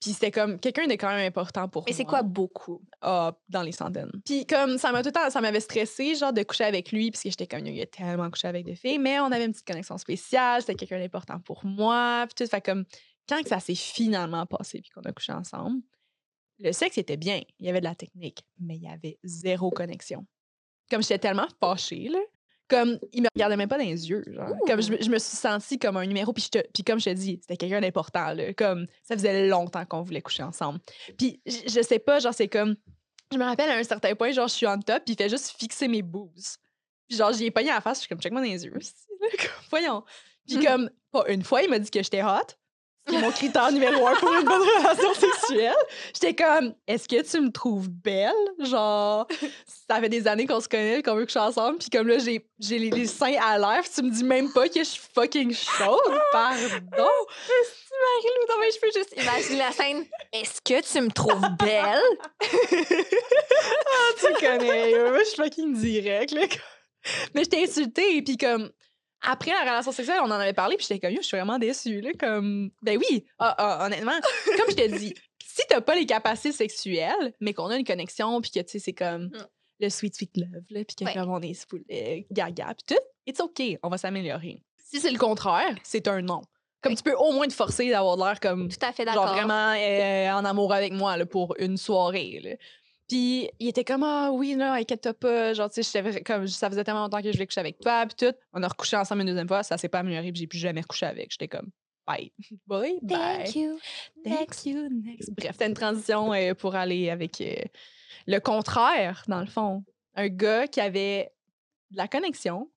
Puis 0.00 0.12
c'était 0.12 0.32
comme 0.32 0.58
quelqu'un 0.58 0.88
de 0.88 0.94
quand 0.94 1.10
même 1.14 1.24
important 1.28 1.68
pour 1.68 1.84
Mais 1.86 1.92
c'est 1.92 2.02
moi. 2.02 2.10
quoi 2.10 2.22
beaucoup? 2.22 2.82
Ah, 3.02 3.36
dans 3.48 3.62
les 3.62 3.70
centaines. 3.70 4.10
Puis 4.24 4.46
comme 4.46 4.76
ça 4.78 4.90
m'a 4.90 5.00
tout 5.02 5.10
le 5.10 5.12
temps, 5.12 5.30
ça 5.30 5.40
m'avait 5.40 5.60
stressé 5.60 6.16
genre 6.16 6.32
de 6.32 6.42
coucher 6.42 6.64
avec 6.64 6.90
lui 6.90 7.12
parce 7.12 7.22
que 7.22 7.30
j'étais 7.30 7.46
comme 7.46 7.64
il 7.66 7.80
a 7.80 7.86
tellement 7.86 8.28
couché 8.28 8.48
avec 8.48 8.64
des 8.64 8.74
filles, 8.74 8.98
mais 8.98 9.20
on 9.20 9.26
avait 9.26 9.44
une 9.44 9.52
petite 9.52 9.66
connexion 9.66 9.96
spéciale, 9.98 10.60
c'était 10.62 10.74
quelqu'un 10.74 10.98
d'important 10.98 11.38
pour 11.38 11.64
moi, 11.64 12.26
puis 12.26 12.44
tout 12.44 12.50
fait 12.50 12.60
comme 12.64 12.84
quand 13.28 13.40
que 13.44 13.48
ça 13.48 13.60
s'est 13.60 13.76
finalement 13.76 14.44
passé 14.46 14.80
puis 14.80 14.90
qu'on 14.90 15.02
a 15.02 15.12
couché 15.12 15.32
ensemble, 15.32 15.80
le 16.58 16.72
sexe 16.72 16.98
était 16.98 17.16
bien, 17.16 17.40
il 17.58 17.66
y 17.66 17.68
avait 17.68 17.80
de 17.80 17.84
la 17.84 17.94
technique, 17.94 18.44
mais 18.60 18.76
il 18.76 18.82
y 18.82 18.88
avait 18.88 19.18
zéro 19.24 19.70
connexion. 19.70 20.26
Comme 20.90 21.02
j'étais 21.02 21.18
tellement 21.18 21.48
fâchée 21.60 22.08
là, 22.08 22.18
comme 22.68 22.98
il 23.12 23.22
me 23.22 23.28
regardait 23.34 23.56
même 23.56 23.68
pas 23.68 23.76
dans 23.78 23.84
les 23.84 24.08
yeux, 24.08 24.24
genre. 24.26 24.54
Comme 24.66 24.80
je, 24.82 24.92
me- 24.92 25.02
je 25.02 25.10
me 25.10 25.18
suis 25.18 25.36
sentie 25.36 25.78
comme 25.78 25.96
un 25.96 26.06
numéro 26.06 26.32
puis 26.32 26.42
je 26.44 26.48
te- 26.50 26.66
puis 26.72 26.82
comme 26.84 26.98
je 27.00 27.06
te 27.06 27.10
dis, 27.14 27.38
c'était 27.40 27.56
quelqu'un 27.56 27.80
d'important 27.80 28.32
là, 28.32 28.52
comme 28.54 28.86
ça 29.02 29.14
faisait 29.16 29.48
longtemps 29.48 29.84
qu'on 29.84 30.02
voulait 30.02 30.22
coucher 30.22 30.42
ensemble. 30.42 30.78
Puis 31.18 31.40
je, 31.46 31.68
je 31.68 31.82
sais 31.82 31.98
pas, 31.98 32.18
genre 32.18 32.32
c'est 32.34 32.48
comme 32.48 32.76
je 33.32 33.38
me 33.38 33.44
rappelle 33.44 33.70
à 33.70 33.76
un 33.76 33.82
certain 33.84 34.14
point, 34.14 34.30
genre 34.32 34.48
je 34.48 34.54
suis 34.54 34.66
en 34.66 34.78
top 34.78 35.02
puis 35.04 35.14
il 35.14 35.16
fait 35.16 35.28
juste 35.28 35.54
fixer 35.58 35.88
mes 35.88 36.02
boobs. 36.02 36.32
Puis 37.08 37.16
genre 37.18 37.32
j'y 37.32 37.46
ai 37.46 37.50
pogné 37.50 37.70
à 37.70 37.74
la 37.76 37.80
face, 37.80 37.98
je 37.98 38.00
suis 38.02 38.08
comme 38.08 38.20
check-moi 38.20 38.40
dans 38.42 38.46
les 38.48 38.64
yeux. 38.64 38.74
Voyons. 39.70 40.04
Puis 40.46 40.56
Mhm. 40.58 40.64
comme 40.64 40.90
pas 41.10 41.24
une 41.28 41.42
fois, 41.42 41.62
il 41.62 41.70
m'a 41.70 41.78
dit 41.78 41.90
que 41.90 42.02
j'étais 42.02 42.22
hot. 42.22 42.56
C'est 43.08 43.18
mon 43.20 43.30
critère 43.32 43.72
numéro 43.72 44.06
un 44.06 44.14
pour 44.14 44.32
une 44.32 44.44
bonne 44.44 44.62
relation 44.62 45.12
sexuelle. 45.14 45.74
J'étais 46.14 46.34
comme, 46.34 46.72
est-ce 46.86 47.08
que 47.08 47.20
tu 47.22 47.40
me 47.40 47.50
trouves 47.50 47.88
belle? 47.88 48.32
Genre, 48.60 49.26
ça 49.88 50.00
fait 50.00 50.08
des 50.08 50.28
années 50.28 50.46
qu'on 50.46 50.60
se 50.60 50.68
connaît, 50.68 51.02
qu'on 51.02 51.16
veut 51.16 51.26
coucher 51.26 51.40
ensemble, 51.40 51.78
puis 51.78 51.90
comme 51.90 52.06
là, 52.06 52.18
j'ai, 52.18 52.46
j'ai 52.60 52.78
les, 52.78 52.90
les 52.90 53.06
seins 53.06 53.36
à 53.42 53.58
l'air, 53.58 53.82
tu 53.92 54.02
me 54.02 54.10
dis 54.10 54.22
même 54.22 54.52
pas 54.52 54.68
que 54.68 54.78
je 54.78 54.84
suis 54.84 55.02
fucking 55.14 55.52
chaude. 55.52 55.98
Pardon. 56.32 56.58
Marie-Lou, 56.96 58.46
non, 58.48 58.54
mais 58.60 58.70
je 58.70 58.80
peux 58.80 58.90
juste 58.94 59.14
imaginer 59.20 59.58
la 59.58 59.72
scène. 59.72 60.04
Est-ce 60.32 60.60
que 60.60 60.80
tu 60.80 61.00
me 61.04 61.10
trouves 61.10 61.40
belle? 61.58 62.02
tu 64.20 64.32
connais. 64.40 64.94
euh. 64.94 65.18
je 65.18 65.24
suis 65.24 65.36
fucking 65.36 65.74
direct, 65.74 66.32
là. 66.32 66.42
Mais 67.34 67.42
j'étais 67.44 67.64
insultée, 67.64 68.22
puis 68.22 68.36
comme, 68.36 68.70
après 69.22 69.50
la 69.52 69.60
relation 69.60 69.92
sexuelle, 69.92 70.18
on 70.22 70.26
en 70.30 70.30
avait 70.32 70.52
parlé, 70.52 70.76
puis 70.76 70.86
j'étais 70.88 71.00
comme, 71.00 71.14
yo, 71.14 71.22
je 71.22 71.26
suis 71.26 71.36
vraiment 71.36 71.58
déçue, 71.58 72.00
là, 72.00 72.10
comme, 72.18 72.70
ben 72.82 72.98
oui, 72.98 73.24
ah, 73.38 73.54
ah, 73.58 73.86
honnêtement, 73.86 74.18
comme 74.56 74.70
je 74.70 74.74
te 74.76 74.96
dis, 74.98 75.14
si 75.44 75.62
t'as 75.68 75.80
pas 75.80 75.94
les 75.94 76.06
capacités 76.06 76.52
sexuelles, 76.52 77.32
mais 77.40 77.54
qu'on 77.54 77.66
a 77.68 77.76
une 77.76 77.84
connexion, 77.84 78.40
puis 78.40 78.50
que, 78.50 78.60
tu 78.60 78.68
sais, 78.72 78.78
c'est 78.78 78.92
comme 78.92 79.26
Mm. 79.26 79.46
le 79.80 79.88
sweet, 79.90 80.14
sweet 80.16 80.36
love, 80.36 80.64
là, 80.70 80.84
puis 80.84 80.96
que 80.96 81.04
Ouais. 81.04 81.12
comme 81.14 81.30
on 81.30 81.40
est 81.40 82.26
gaga, 82.30 82.74
puis 82.74 82.96
tout, 82.96 83.02
it's 83.26 83.40
OK, 83.40 83.62
on 83.82 83.88
va 83.88 83.98
s'améliorer. 83.98 84.62
Si 84.78 85.00
c'est 85.00 85.10
le 85.10 85.18
contraire, 85.18 85.74
c'est 85.82 86.06
un 86.08 86.20
non. 86.22 86.42
Comme 86.82 86.96
tu 86.96 87.02
peux 87.04 87.14
au 87.14 87.30
moins 87.32 87.46
te 87.46 87.52
forcer 87.52 87.88
d'avoir 87.90 88.16
l'air 88.16 88.40
comme 88.40 88.68
Tout 88.68 88.84
à 88.84 88.92
fait 88.92 89.04
d'accord. 89.04 89.26
genre 89.28 89.34
vraiment 89.36 89.72
euh, 89.78 90.32
en 90.32 90.44
amour 90.44 90.72
avec 90.72 90.92
moi 90.92 91.16
là, 91.16 91.24
pour 91.26 91.54
une 91.60 91.76
soirée. 91.76 92.40
là. 92.42 92.50
Puis 93.12 93.50
il 93.58 93.68
était 93.68 93.84
comme 93.84 94.04
ah 94.04 94.30
oui 94.32 94.54
là 94.54 94.72
inquiète-toi 94.72 95.12
pas 95.12 95.52
genre 95.52 95.70
tu 95.70 95.82
sais 95.82 96.22
comme 96.22 96.46
ça 96.48 96.70
faisait 96.70 96.82
tellement 96.82 97.02
longtemps 97.02 97.20
que 97.20 97.26
je 97.30 97.32
voulais 97.32 97.46
coucher 97.46 97.60
avec 97.60 97.78
toi 97.78 98.06
puis 98.06 98.26
tout 98.26 98.34
on 98.54 98.62
a 98.62 98.68
recouché 98.68 98.96
ensemble 98.96 99.20
une 99.20 99.26
deuxième 99.26 99.46
fois 99.48 99.62
ça 99.62 99.76
s'est 99.76 99.90
pas 99.90 99.98
amélioré 99.98 100.32
puis 100.32 100.40
j'ai 100.40 100.46
plus 100.46 100.58
jamais 100.58 100.80
recouché 100.80 101.04
avec 101.04 101.30
j'étais 101.30 101.46
comme 101.46 101.68
bye 102.06 102.32
bye 102.66 102.98
bye 103.02 103.44
Thank 103.44 103.54
you. 103.54 103.78
Thank 104.24 104.64
you 104.64 104.88
next 104.88 105.30
bref 105.36 105.50
c'était 105.52 105.66
une 105.66 105.74
transition 105.74 106.32
euh, 106.32 106.54
pour 106.54 106.74
aller 106.74 107.10
avec 107.10 107.38
euh, 107.42 107.54
le 108.26 108.38
contraire 108.38 109.24
dans 109.28 109.40
le 109.40 109.46
fond 109.46 109.84
un 110.14 110.28
gars 110.28 110.66
qui 110.66 110.80
avait 110.80 111.30
de 111.90 111.98
la 111.98 112.08
connexion 112.08 112.70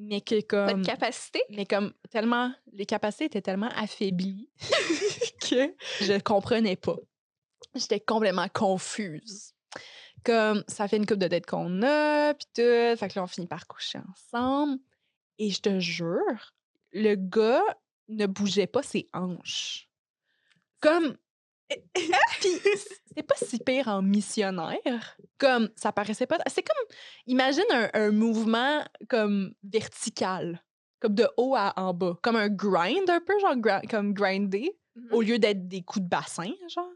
mais 0.00 0.22
que 0.22 0.40
Pas 0.40 0.70
comme 0.70 0.80
de 0.80 0.86
capacité. 0.86 1.42
mais 1.50 1.66
comme 1.66 1.92
tellement 2.10 2.50
les 2.72 2.86
capacités 2.86 3.26
étaient 3.26 3.42
tellement 3.42 3.70
affaiblies 3.76 4.48
que 5.50 5.74
je 6.00 6.18
comprenais 6.20 6.76
pas. 6.76 6.96
J'étais 7.74 8.00
complètement 8.00 8.48
confuse. 8.48 9.53
Comme 10.24 10.64
ça 10.68 10.88
fait 10.88 10.96
une 10.96 11.06
coupe 11.06 11.18
de 11.18 11.28
tête 11.28 11.46
qu'on 11.46 11.82
a 11.82 12.34
puis 12.34 12.46
tout, 12.54 12.96
fait 12.98 13.08
que 13.08 13.18
là 13.18 13.24
on 13.24 13.26
finit 13.26 13.46
par 13.46 13.66
coucher 13.66 13.98
ensemble 14.10 14.78
et 15.38 15.50
je 15.50 15.60
te 15.60 15.78
jure, 15.80 16.54
le 16.92 17.14
gars 17.16 17.62
ne 18.08 18.26
bougeait 18.26 18.66
pas 18.66 18.82
ses 18.82 19.08
hanches. 19.12 19.88
Comme 20.80 21.16
puis 21.94 22.50
c'était 23.06 23.22
pas 23.22 23.36
si 23.36 23.58
pire 23.58 23.88
en 23.88 24.02
missionnaire. 24.02 25.16
Comme 25.38 25.70
ça 25.76 25.92
paraissait 25.92 26.26
pas 26.26 26.38
c'est 26.46 26.62
comme 26.62 26.96
imagine 27.26 27.64
un, 27.72 27.90
un 27.94 28.10
mouvement 28.10 28.84
comme 29.08 29.54
vertical 29.62 30.62
comme 31.00 31.14
de 31.14 31.28
haut 31.36 31.54
à 31.54 31.74
en 31.78 31.92
bas, 31.92 32.16
comme 32.22 32.36
un 32.36 32.48
grind 32.48 33.10
un 33.10 33.20
peu, 33.20 33.38
genre 33.40 33.56
comme 33.90 34.14
grinder, 34.14 34.74
Mhm. 34.96 35.08
au 35.12 35.22
lieu 35.22 35.38
d'être 35.40 35.66
des 35.66 35.82
coups 35.82 36.04
de 36.04 36.08
bassin, 36.08 36.52
genre. 36.68 36.88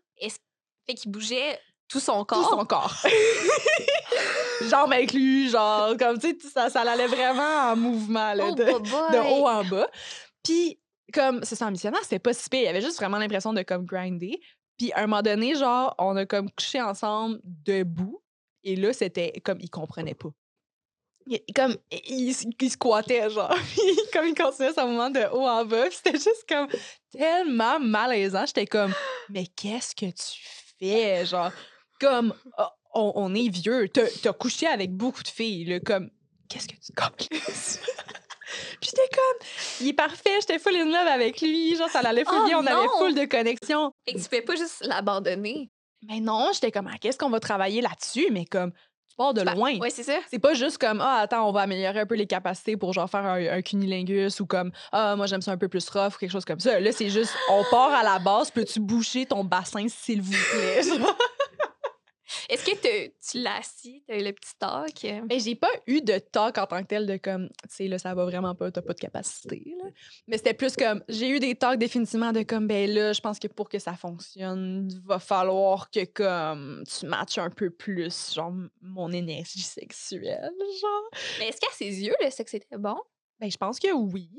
Fait 0.87 0.95
qu'il 0.95 1.11
bougeait 1.11 1.59
tout 1.89 2.01
son 2.01 2.21
Tout 2.25 2.35
corps. 2.37 2.51
son 2.51 2.65
corps. 2.67 2.97
Jambes 4.69 4.93
inclus, 4.93 5.51
genre, 5.51 5.97
comme, 5.97 6.19
tu 6.19 6.31
sais, 6.31 6.49
ça, 6.53 6.69
ça 6.69 6.81
allait 6.83 7.07
vraiment 7.07 7.71
en 7.73 7.77
mouvement, 7.77 8.35
là, 8.35 8.49
Oh, 8.51 8.55
de, 8.55 8.65
haut 9.41 9.47
en 9.47 9.65
bas. 9.65 9.89
Puis, 10.43 10.79
comme, 11.13 11.43
c'est 11.45 11.55
ça, 11.55 11.67
en 11.67 11.71
missionnaire, 11.71 12.03
c'était 12.03 12.19
pas 12.19 12.33
si 12.33 12.49
pire. 12.49 12.61
Il 12.61 12.65
y 12.65 12.69
avait 12.69 12.81
juste 12.81 12.97
vraiment 12.99 13.19
l'impression 13.19 13.53
de, 13.53 13.63
comme, 13.63 13.85
grinder. 13.87 14.41
Puis, 14.77 14.93
à 14.93 14.99
un 15.01 15.07
moment 15.07 15.23
donné, 15.23 15.55
genre, 15.55 15.95
on 15.99 16.17
a, 16.17 16.27
comme, 16.27 16.51
couché 16.51 16.81
ensemble 16.83 17.41
debout. 17.45 18.21
Et 18.65 18.75
là, 18.77 18.93
c'était 18.93 19.33
comme, 19.45 19.59
il 19.61 19.71
comprenait 19.71 20.15
pas. 20.15 20.29
Il- 21.27 21.41
comme, 21.55 21.77
il, 21.91 22.35
il 22.61 22.71
squattait, 22.71 23.31
genre. 23.31 23.55
Comme, 24.13 24.27
il 24.29 24.35
continuait 24.35 24.73
son 24.73 24.87
mouvement 24.87 25.11
de 25.11 25.21
haut 25.31 25.47
en 25.47 25.65
bas. 25.67 25.91
C'était 25.91 26.13
juste, 26.13 26.45
comme, 26.49 26.67
tellement 27.13 27.79
malaisant. 27.79 28.47
J'étais 28.47 28.67
comme, 28.67 28.93
mais 29.29 29.47
qu'est-ce 29.47 29.95
que 29.95 30.07
tu 30.07 30.41
fais? 30.79 31.27
Genre, 31.27 31.53
comme, 31.99 32.35
oh, 32.59 32.63
on, 32.95 33.13
on 33.15 33.35
est 33.35 33.49
vieux. 33.49 33.89
T'as 33.89 34.33
couché 34.33 34.67
avec 34.67 34.93
beaucoup 34.93 35.23
de 35.23 35.29
filles, 35.29 35.65
là, 35.65 35.81
comme, 35.81 36.11
qu'est-ce 36.49 36.69
que 36.69 36.75
tu 36.75 36.93
calisses? 36.93 37.81
Puis 38.81 38.91
j'étais 38.91 39.09
comme, 39.15 39.49
il 39.81 39.89
est 39.89 39.93
parfait, 39.93 40.39
j'étais 40.41 40.59
full 40.59 40.75
in 40.75 40.87
love 40.87 41.07
avec 41.07 41.41
lui, 41.41 41.77
genre 41.77 41.91
ça 41.91 42.01
allait 42.01 42.25
full 42.25 42.39
Oh 42.41 42.47
bien, 42.47 42.59
on 42.59 42.67
avait 42.67 42.87
non! 42.87 42.99
full 42.99 43.15
de 43.15 43.27
connexion. 43.27 43.93
Que 44.07 44.13
tu 44.13 44.23
pouvais 44.25 44.43
pas 44.43 44.57
juste 44.57 44.87
l'abandonner. 44.87 45.71
Mais 46.09 46.21
non, 46.21 46.51
j'étais 46.55 46.71
comme, 46.73 46.89
ah, 46.93 46.97
qu'est-ce 46.99 47.19
qu'on 47.19 47.29
va 47.29 47.41
travailler 47.41 47.83
là-dessus? 47.83 48.29
Mais 48.31 48.47
comme, 48.47 48.73
tu 48.73 49.17
pars 49.17 49.35
de 49.35 49.43
loin. 49.43 49.77
Ouais, 49.79 49.91
c'est 49.91 50.05
ça. 50.05 50.19
C'est 50.31 50.39
pas 50.39 50.55
juste 50.55 50.79
comme, 50.79 51.01
ah, 51.01 51.19
attends, 51.19 51.47
on 51.49 51.53
va 51.53 51.63
améliorer 51.63 52.01
un 52.01 52.07
peu 52.07 52.15
les 52.15 52.27
capacités 52.27 52.77
pour 52.77 52.93
genre 52.93 53.11
faire 53.11 53.27
un, 53.27 53.45
un 53.47 53.63
cunilingus 53.63 54.41
ou 54.41 54.47
comme, 54.47 54.71
ah, 54.93 55.15
moi 55.17 55.27
j'aime 55.27 55.43
ça 55.43 55.53
un 55.53 55.59
peu 55.59 55.69
plus 55.69 55.89
rough 55.91 56.15
ou 56.15 56.19
quelque 56.19 56.33
chose 56.33 56.45
comme 56.45 56.61
ça. 56.61 56.81
Là, 56.81 56.93
c'est 56.93 57.11
juste, 57.11 57.35
on 57.51 57.65
part 57.71 57.93
à 57.93 58.03
la 58.03 58.19
base, 58.19 58.51
peux-tu 58.51 58.81
boucher 58.81 59.27
ton 59.27 59.45
bassin, 59.45 59.87
s'il 59.89 60.23
vous 60.23 60.33
plaît? 60.33 60.81
Est-ce 62.49 62.65
que 62.65 62.77
te- 62.77 63.13
tu 63.31 63.43
l'as 63.43 63.57
assis, 63.59 64.03
t'as 64.07 64.19
eu 64.19 64.25
le 64.25 64.33
petit 64.33 64.53
talk? 64.59 65.07
Mais 65.29 65.39
j'ai 65.39 65.55
pas 65.55 65.71
eu 65.87 66.01
de 66.01 66.19
talk 66.19 66.57
en 66.57 66.67
tant 66.67 66.81
que 66.83 66.87
tel 66.87 67.07
de 67.07 67.19
comme, 67.19 67.49
tu 67.49 67.55
sais, 67.69 67.89
là, 67.89 67.99
ça 67.99 68.15
va 68.15 68.25
vraiment 68.25 68.55
pas, 68.55 68.71
t'as 68.71 68.81
pas 68.81 68.95
de 68.95 68.99
capacité, 69.01 69.75
là. 69.79 69.91
Mais 70.27 70.39
c'était 70.39 70.55
plus 70.55 70.75
comme, 70.75 71.05
j'ai 71.09 71.29
eu 71.29 71.41
des 71.41 71.55
talks 71.55 71.79
définitivement 71.79 72.33
de 72.33 72.43
comme, 72.43 72.67
ben 72.67 72.91
là, 72.91 73.13
je 73.13 73.21
pense 73.21 73.39
que 73.39 73.49
pour 73.49 73.69
que 73.69 73.79
ça 73.79 73.95
fonctionne, 73.95 74.89
va 75.05 75.19
falloir 75.19 75.91
que 75.91 76.05
comme, 76.07 76.85
tu 76.87 77.07
matches 77.07 77.37
un 77.39 77.51
peu 77.51 77.69
plus, 77.71 78.33
genre, 78.33 78.55
mon 78.81 79.13
énergie 79.13 79.61
sexuelle, 79.61 80.51
genre. 80.81 81.11
Mais 81.39 81.49
est-ce 81.49 81.61
qu'à 81.61 81.73
ses 81.73 82.03
yeux, 82.03 82.15
le 82.23 82.31
sexe 82.31 82.55
était 82.55 82.79
bon? 82.79 82.97
Ben, 83.39 83.51
je 83.51 83.57
pense 83.59 83.79
que 83.79 83.93
oui. 83.93 84.31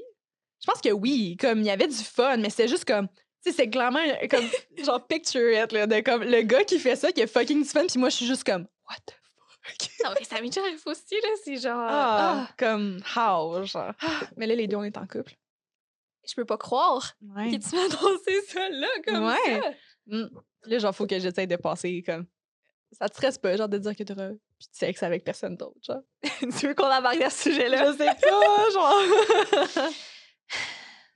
Je 0.62 0.66
pense 0.70 0.82
que 0.82 0.90
oui, 0.92 1.38
comme, 1.40 1.60
il 1.60 1.66
y 1.68 1.70
avait 1.70 1.88
du 1.88 1.94
fun, 1.96 2.38
mais 2.38 2.50
c'était 2.50 2.68
juste 2.68 2.86
comme, 2.86 3.08
tu 3.08 3.14
c'est 3.42 3.70
clairement 3.70 4.00
comme, 4.30 4.46
genre, 4.86 5.06
picture 5.08 5.52
it, 5.64 5.72
là, 5.72 5.88
de 5.88 6.00
comme, 6.02 6.24
le 6.24 6.42
gars 6.42 6.64
qui 6.64 6.80
fait 6.80 6.96
ça, 6.96 7.12
qui 7.12 7.22
a 7.22 7.28
fucking 7.28 7.64
fun, 7.66 7.86
puis 7.88 8.00
moi, 8.00 8.10
je 8.10 8.16
suis 8.18 8.26
juste 8.26 8.44
comme, 8.44 8.68
what 8.88 8.96
the 9.06 9.12
fuck? 9.62 9.90
Non, 10.04 10.12
mais 10.18 10.26
ça 10.26 10.36
m'est 10.42 10.48
déjà 10.48 10.62
arrivé 10.62 10.80
aussi, 10.86 11.16
là. 11.22 11.30
C'est 11.44 11.58
genre. 11.58 11.88
Ah, 11.90 12.48
ah, 12.48 12.54
comme 12.58 13.02
how, 13.16 13.64
genre. 13.66 13.94
Mais 14.38 14.48
là, 14.48 14.56
les 14.56 14.68
deux, 14.68 14.78
on 14.78 14.84
est 14.84 14.98
en 14.98 15.06
couple. 15.06 15.34
je 16.28 16.34
peux 16.36 16.46
pas 16.46 16.58
croire 16.58 17.14
Ouais. 17.36 17.52
que 17.52 17.58
tu 17.58 17.76
m'as 17.76 17.84
annoncé 17.84 18.42
ça 18.48 18.70
là, 18.70 18.88
comme 19.06 19.26
Ouais. 19.26 19.62
ça. 19.62 19.72
Mm. 20.08 20.30
Là, 20.66 20.80
genre, 20.80 20.96
faut 20.96 21.06
que 21.08 21.20
j'essaye 21.20 21.48
de 21.48 21.56
passer 21.56 22.04
comme. 22.06 22.26
Ça 22.94 23.08
te 23.08 23.14
stresse 23.14 23.38
pas, 23.38 23.56
genre, 23.56 23.70
de 23.70 23.78
dire 23.78 23.96
que 23.96 24.04
t'auras 24.04 24.30
plus 24.30 24.70
de 24.72 24.76
sexe 24.76 25.04
avec 25.04 25.24
personne 25.24 25.56
d'autre, 25.56 25.78
genre. 25.84 26.02
tu 26.60 26.68
veux 26.68 26.74
qu'on 26.74 26.92
embarque 26.92 27.22
à 27.22 27.30
ce 27.30 27.50
sujet-là? 27.50 27.92
Je 27.92 27.98
sais 27.98 28.06
pas, 28.06 28.70
genre. 28.74 29.90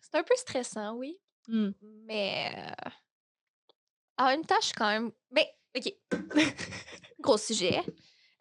C'est 0.02 0.20
un 0.20 0.24
peu 0.24 0.36
stressant, 0.36 0.94
oui. 0.96 1.18
Mm. 1.48 1.70
Mais. 2.08 2.52
euh, 2.58 2.89
En 4.18 4.28
même 4.28 4.46
temps, 4.46 4.56
je 4.62 4.66
suis 4.68 4.74
quand 4.76 4.88
même. 4.89 5.12
Mais, 5.32 5.48
OK. 5.76 5.94
Gros 7.20 7.38
sujet. 7.38 7.82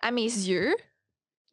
À 0.00 0.10
mes 0.10 0.22
yeux. 0.24 0.74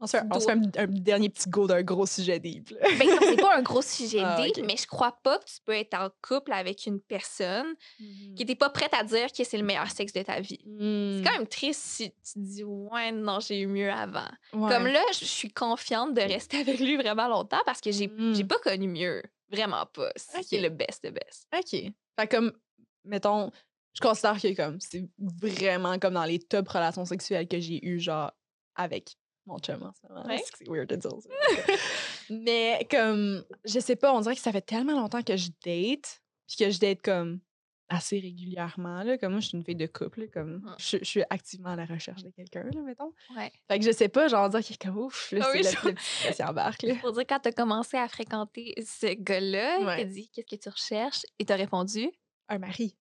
On 0.01 0.07
se 0.07 0.15
fait, 0.15 0.23
on 0.31 0.39
se 0.39 0.45
fait 0.45 0.53
un, 0.53 0.61
un 0.83 0.87
dernier 0.87 1.27
petit 1.29 1.49
go 1.49 1.67
d'un 1.67 1.83
gros 1.83 2.05
sujet 2.05 2.39
deep. 2.39 2.73
Ben, 2.97 3.09
c'est 3.19 3.35
pas 3.35 3.57
un 3.57 3.61
gros 3.61 3.81
sujet 3.97 4.21
Ah, 4.23 4.41
deep, 4.41 4.65
mais 4.65 4.77
je 4.77 4.87
crois 4.87 5.11
pas 5.23 5.37
que 5.39 5.43
tu 5.43 5.55
peux 5.65 5.73
être 5.73 5.93
en 5.93 6.07
couple 6.21 6.53
avec 6.53 6.85
une 6.85 7.01
personne 7.01 7.75
qui 7.97 8.33
n'était 8.39 8.55
pas 8.55 8.69
prête 8.69 8.93
à 8.93 9.03
dire 9.03 9.27
que 9.33 9.43
c'est 9.43 9.57
le 9.57 9.65
meilleur 9.65 9.91
sexe 9.91 10.13
de 10.13 10.21
ta 10.21 10.39
vie. 10.39 10.61
Mm. 10.65 11.17
C'est 11.17 11.23
quand 11.29 11.37
même 11.37 11.47
triste 11.47 11.81
si 11.83 12.11
tu 12.11 12.33
te 12.33 12.39
dis 12.39 12.63
ouais 12.63 13.11
non 13.11 13.41
j'ai 13.41 13.59
eu 13.59 13.67
mieux 13.67 13.91
avant. 13.91 14.23
Ouais. 14.53 14.69
Comme 14.71 14.87
là 14.87 15.03
je 15.11 15.25
suis 15.25 15.51
confiante 15.51 16.13
de 16.13 16.21
rester 16.21 16.61
avec 16.61 16.79
lui 16.79 16.95
vraiment 16.95 17.27
longtemps 17.27 17.61
parce 17.65 17.81
que 17.81 17.91
j'ai 17.91 18.07
Mm. 18.07 18.35
j'ai 18.35 18.45
pas 18.45 18.57
connu 18.59 18.87
mieux, 18.87 19.21
vraiment 19.49 19.85
pas. 19.87 20.11
C'est 20.15 20.59
le 20.59 20.69
best 20.69 21.03
de 21.03 21.09
best. 21.11 21.47
OK. 21.55 21.91
Fait 22.19 22.27
comme, 22.29 22.51
mettons, 23.05 23.51
je 23.93 24.01
considère 24.01 24.39
que 24.39 24.55
comme 24.55 24.79
c'est 24.79 25.07
vraiment 25.19 25.97
comme 25.99 26.13
dans 26.13 26.25
les 26.25 26.39
top 26.39 26.67
relations 26.69 27.05
sexuelles 27.05 27.47
que 27.47 27.59
j'ai 27.59 27.83
eues, 27.85 27.99
genre, 27.99 28.31
avec 28.75 29.15
mon 29.45 29.57
chum 29.59 29.81
en 29.83 29.91
ce 29.93 30.07
moment. 30.07 30.25
Ouais. 30.27 30.37
C'est- 30.37 30.57
C'est 30.65 30.69
weird 30.69 30.87
de 30.89 30.95
dire 30.95 31.11
ça? 31.11 31.73
Mais 32.29 32.87
comme, 32.91 33.43
je 33.65 33.79
sais 33.79 33.95
pas, 33.95 34.13
on 34.13 34.21
dirait 34.21 34.35
que 34.35 34.41
ça 34.41 34.51
fait 34.51 34.61
tellement 34.61 34.93
longtemps 34.99 35.23
que 35.23 35.35
je 35.35 35.49
date, 35.65 36.21
puis 36.47 36.57
que 36.57 36.69
je 36.69 36.79
date 36.79 37.01
comme 37.01 37.39
assez 37.89 38.19
régulièrement, 38.19 39.03
là. 39.03 39.17
Comme 39.17 39.31
moi, 39.33 39.41
je 39.41 39.47
suis 39.47 39.57
une 39.57 39.63
fille 39.63 39.75
de 39.75 39.87
couple, 39.87 40.21
là, 40.21 40.27
comme, 40.27 40.57
Mhm. 40.63 40.75
je, 40.77 40.97
je 40.99 41.03
suis 41.03 41.23
activement 41.29 41.69
à 41.69 41.75
la 41.75 41.85
recherche 41.85 42.23
de 42.23 42.29
quelqu'un, 42.29 42.63
là, 42.63 42.81
mettons. 42.81 43.13
Ouais. 43.35 43.51
Fait 43.67 43.79
que 43.79 43.85
je 43.85 43.91
sais 43.91 44.09
pas, 44.09 44.27
genre, 44.27 44.49
dire 44.49 44.61
comme 44.79 44.97
ouf, 44.97 45.31
là, 45.31 45.39
Ah 45.43 45.49
c'est 45.51 45.57
oui, 45.57 45.63
le, 45.63 45.69
je- 45.69 45.87
le 45.87 45.93
petit 45.95 46.33
qui 46.35 46.43
embarque, 46.43 46.81
là. 46.83 46.93
Pour 47.01 47.11
dire 47.13 47.25
quand 47.27 47.39
t'as 47.39 47.51
commencé 47.51 47.97
à 47.97 48.07
fréquenter 48.07 48.73
ce 48.85 49.13
gars-là, 49.15 49.77
il 49.79 49.85
Ouais. 49.85 49.97
t'a 49.97 50.03
dit 50.05 50.29
qu'est-ce 50.29 50.55
que 50.55 50.61
tu 50.61 50.69
recherches? 50.69 51.23
Et 51.39 51.45
t'as 51.45 51.55
répondu? 51.55 52.09
Un 52.47 52.59
mari. 52.59 52.95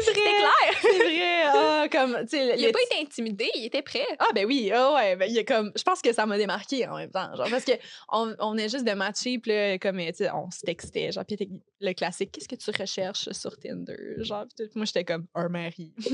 C'est 0.00 0.10
vrai! 0.10 0.20
c'est 0.22 0.36
clair. 0.36 0.82
C'est 0.82 1.04
vrai! 1.04 1.42
Ah, 1.54 1.86
comme, 1.90 2.18
Il 2.32 2.38
a 2.38 2.66
le 2.66 2.72
pas 2.72 2.82
été 2.82 3.00
intimidé, 3.00 3.50
il 3.54 3.66
était 3.66 3.82
prêt. 3.82 4.06
Ah 4.18 4.28
ben 4.34 4.46
oui, 4.46 4.70
ah 4.72 4.94
ouais, 4.94 5.16
ben 5.16 5.30
il 5.30 5.38
a 5.38 5.44
comme 5.44 5.72
je 5.76 5.82
pense 5.82 6.00
que 6.00 6.12
ça 6.12 6.26
m'a 6.26 6.38
démarqué 6.38 6.86
en 6.86 6.96
même 6.96 7.10
temps, 7.10 7.34
genre 7.34 7.48
parce 7.50 7.64
que 7.64 7.72
on, 8.10 8.56
est 8.56 8.68
juste 8.68 8.84
de 8.84 8.92
matcher 8.92 9.38
puis 9.38 9.50
là 9.50 9.78
comme 9.78 9.98
on 9.98 10.50
se 10.50 10.60
textait 10.60 11.12
genre 11.12 11.24
puis 11.24 11.62
le 11.80 11.92
classique 11.92 12.32
qu'est-ce 12.32 12.48
que 12.48 12.56
tu 12.56 12.70
recherches 12.70 13.30
sur 13.32 13.56
Tinder 13.58 14.16
genre 14.18 14.46
moi 14.74 14.84
j'étais 14.84 15.04
comme 15.04 15.26
un 15.34 15.48
mari. 15.48 15.92
puis 15.98 16.10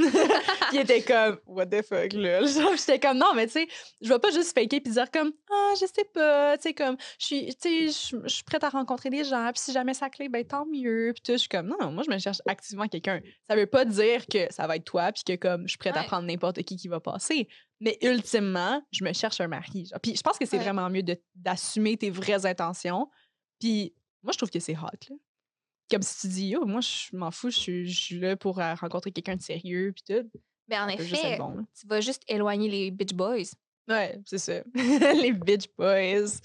il 0.73 0.81
était 0.81 1.03
comme 1.03 1.39
what 1.47 1.67
the 1.67 1.83
fuck 1.83 2.13
là, 2.13 2.45
genre 2.45 2.77
j'étais 2.77 2.99
comme 2.99 3.19
non 3.19 3.35
mais 3.35 3.47
tu 3.47 3.53
sais 3.55 3.69
je 4.01 4.09
vais 4.09 4.19
pas 4.19 4.31
juste 4.31 4.55
faker 4.55 4.81
puis 4.81 4.93
dire 4.93 5.11
comme 5.11 5.33
ah 5.51 5.75
je 5.81 5.87
sais 5.87 6.05
pas, 6.13 6.57
tu 6.57 6.69
sais 6.69 6.75
comme 6.75 6.97
je 7.19 7.27
suis 7.27 7.47
tu 7.57 7.89
sais 7.89 7.89
je 7.89 8.17
je 8.25 8.35
suis 8.35 8.45
prête 8.45 8.65
à 8.65 8.69
rencontrer 8.69 9.11
des 9.11 9.25
gens 9.25 9.51
puis 9.53 9.63
si 9.63 9.73
jamais 9.73 9.95
ça 9.95 10.09
clé 10.11 10.29
ben 10.29 10.45
tant 10.45 10.67
mieux 10.67 11.13
puis 11.15 11.23
tout 11.23 11.33
je 11.33 11.39
suis 11.39 11.49
comme 11.49 11.67
non, 11.67 11.77
non 11.81 11.93
moi 11.93 12.03
je 12.07 12.13
me 12.13 12.19
cherche 12.19 12.41
activement 12.47 12.89
quelqu'un. 12.89 13.21
Ça 13.49 13.57
veut 13.57 13.67
pas 13.69 13.85
dire 13.85 14.27
que 14.27 14.53
ça 14.53 14.67
va 14.67 14.77
être 14.77 14.85
toi, 14.85 15.13
puis 15.13 15.23
que 15.25 15.37
comme 15.37 15.63
je 15.63 15.69
suis 15.69 15.79
prête 15.79 15.97
à 15.97 16.03
prendre 16.03 16.27
n'importe 16.27 16.63
qui 16.63 16.77
qui 16.77 16.89
va 16.89 17.01
passer. 17.01 17.49
Mais 17.81 17.97
ultimement, 18.03 18.83
je 18.91 19.05
me 19.05 19.13
cherche 19.13 19.41
un 19.41 19.49
mari. 19.49 19.87
genre. 19.87 20.01
Puis 20.01 20.17
je 20.17 20.23
pense 20.23 20.37
que 20.39 20.47
c'est 20.47 20.57
Ouais. 20.59 20.65
vraiment 20.65 20.91
mieux 20.91 21.05
d'assumer 21.35 21.97
tes 21.97 22.11
vraies 22.11 22.45
intentions. 22.47 23.09
Puis 23.61 23.95
moi, 24.23 24.33
je 24.33 24.39
trouve 24.39 24.51
que 24.51 24.59
c'est 24.61 24.77
hot, 24.77 24.87
là. 25.11 25.17
Comme 25.91 26.03
si 26.03 26.21
tu 26.21 26.29
dis, 26.29 26.49
yo, 26.49 26.67
moi, 26.67 26.81
je 26.83 27.17
m'en 27.17 27.31
fous, 27.31 27.51
je 27.51 27.59
suis- 27.59 27.89
je 27.89 28.01
suis 28.01 28.19
là 28.21 28.37
pour 28.37 28.59
euh, 28.61 28.75
rencontrer 28.75 29.11
quelqu'un 29.13 29.37
de 29.37 29.43
sérieux, 29.43 29.93
puis 29.95 30.03
tout. 30.17 30.29
Mais 30.69 30.79
en 30.79 30.89
effet, 30.89 31.39
bon, 31.39 31.65
tu 31.81 31.87
vas 31.87 32.01
juste 32.03 32.23
éloigner 32.29 32.69
les 32.69 32.91
bitch 32.91 33.15
boys. 33.15 33.53
Ouais, 33.89 34.21
c'est 34.27 34.37
ça. 34.39 34.61
Les 35.23 35.33
bitch 35.33 35.65
boys. 35.79 36.41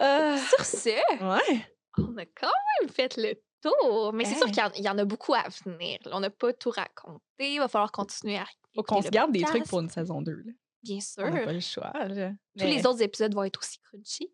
Euh, 0.00 0.36
Sur 0.36 0.64
ce, 0.66 0.90
ouais. 0.90 1.66
on 1.96 2.14
a 2.18 2.26
quand 2.26 2.52
même 2.82 2.90
fait 2.90 3.16
le 3.16 3.34
tour. 3.62 4.12
Mais 4.12 4.24
c'est 4.24 4.36
sûr 4.36 4.46
qu'il 4.46 4.58
y 4.58 4.62
en- 4.62 4.72
il 4.76 4.82
y, 4.84 4.88
en 4.88 4.98
a 4.98 5.04
beaucoup 5.04 5.34
à 5.34 5.44
venir. 5.64 5.98
là. 6.04 6.12
On 6.16 6.20
n'a 6.20 6.30
pas 6.30 6.52
tout 6.52 6.70
raconté. 6.70 7.20
Il 7.40 7.58
va 7.58 7.68
falloir 7.68 7.92
continuer 7.92 8.36
à. 8.38 8.46
Faut 8.74 8.82
qu'on 8.82 9.02
se 9.02 9.08
garde 9.10 9.32
des 9.32 9.42
trucs 9.42 9.64
pour 9.68 9.80
une 9.80 9.90
saison 9.90 10.22
2. 10.22 10.32
Là. 10.32 10.52
Bien 10.82 10.98
On 11.18 11.22
n'a 11.22 11.30
sûr. 11.32 11.44
pas 11.44 11.52
le 11.52 11.60
choix. 11.60 11.92
là. 12.08 12.32
Tous 12.58 12.64
les 12.66 12.86
autres 12.86 13.02
épisodes 13.02 13.34
vont 13.34 13.44
être 13.44 13.58
aussi 13.60 13.78
crunchy. 13.80 14.32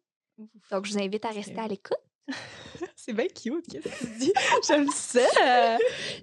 Donc, 0.70 0.84
je 0.86 0.92
vous 0.92 0.98
invite 0.98 1.24
à 1.24 1.30
rester 1.30 1.58
à 1.58 1.68
l'écoute. 1.68 1.96
C'est 2.96 3.12
bien 3.12 3.26
cute, 3.26 3.66
qu'est-ce 3.70 3.88
que 3.88 4.06
tu 4.06 4.18
dis? 4.18 4.32
J'aime 4.66 4.88
ça. 4.90 5.20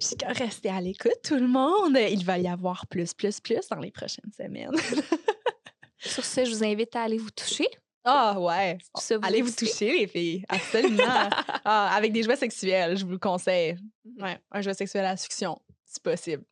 Je 0.00 0.04
suis 0.06 0.16
comme, 0.16 0.32
restez 0.32 0.68
à 0.68 0.80
l'écoute, 0.80 1.16
tout 1.22 1.36
le 1.36 1.46
monde. 1.46 1.96
Il 2.10 2.24
va 2.24 2.38
y 2.38 2.48
avoir 2.48 2.86
plus, 2.88 3.14
plus, 3.14 3.40
plus 3.40 3.68
dans 3.68 3.78
les 3.78 3.90
prochaines 3.92 4.30
semaines. 4.36 4.72
Sur 5.98 6.24
ce, 6.24 6.44
je 6.44 6.50
vous 6.50 6.64
invite 6.64 6.94
à 6.96 7.02
aller 7.02 7.18
vous 7.18 7.30
toucher. 7.30 7.68
Ah 8.04 8.38
ouais. 8.38 8.78
Ça 8.98 9.16
vous 9.16 9.26
Allez 9.26 9.42
vous 9.42 9.52
toucher, 9.52 9.98
les 9.98 10.06
filles. 10.06 10.44
Absolument. 10.48 11.28
Ah, 11.64 11.94
avec 11.94 12.12
des 12.12 12.22
jouets 12.22 12.36
sexuels, 12.36 12.96
je 12.96 13.04
vous 13.04 13.12
le 13.12 13.18
conseille. 13.18 13.76
Ouais, 14.20 14.38
un 14.50 14.60
jouet 14.60 14.74
sexuel 14.74 15.04
à 15.04 15.16
succion, 15.16 15.60
c'est 15.84 16.02
possible. 16.02 16.44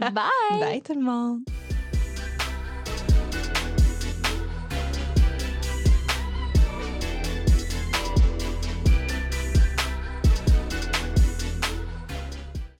Bye! 0.00 0.22
Bye 0.60 0.82
tout 0.82 0.94
le 0.94 1.02
monde. 1.02 1.40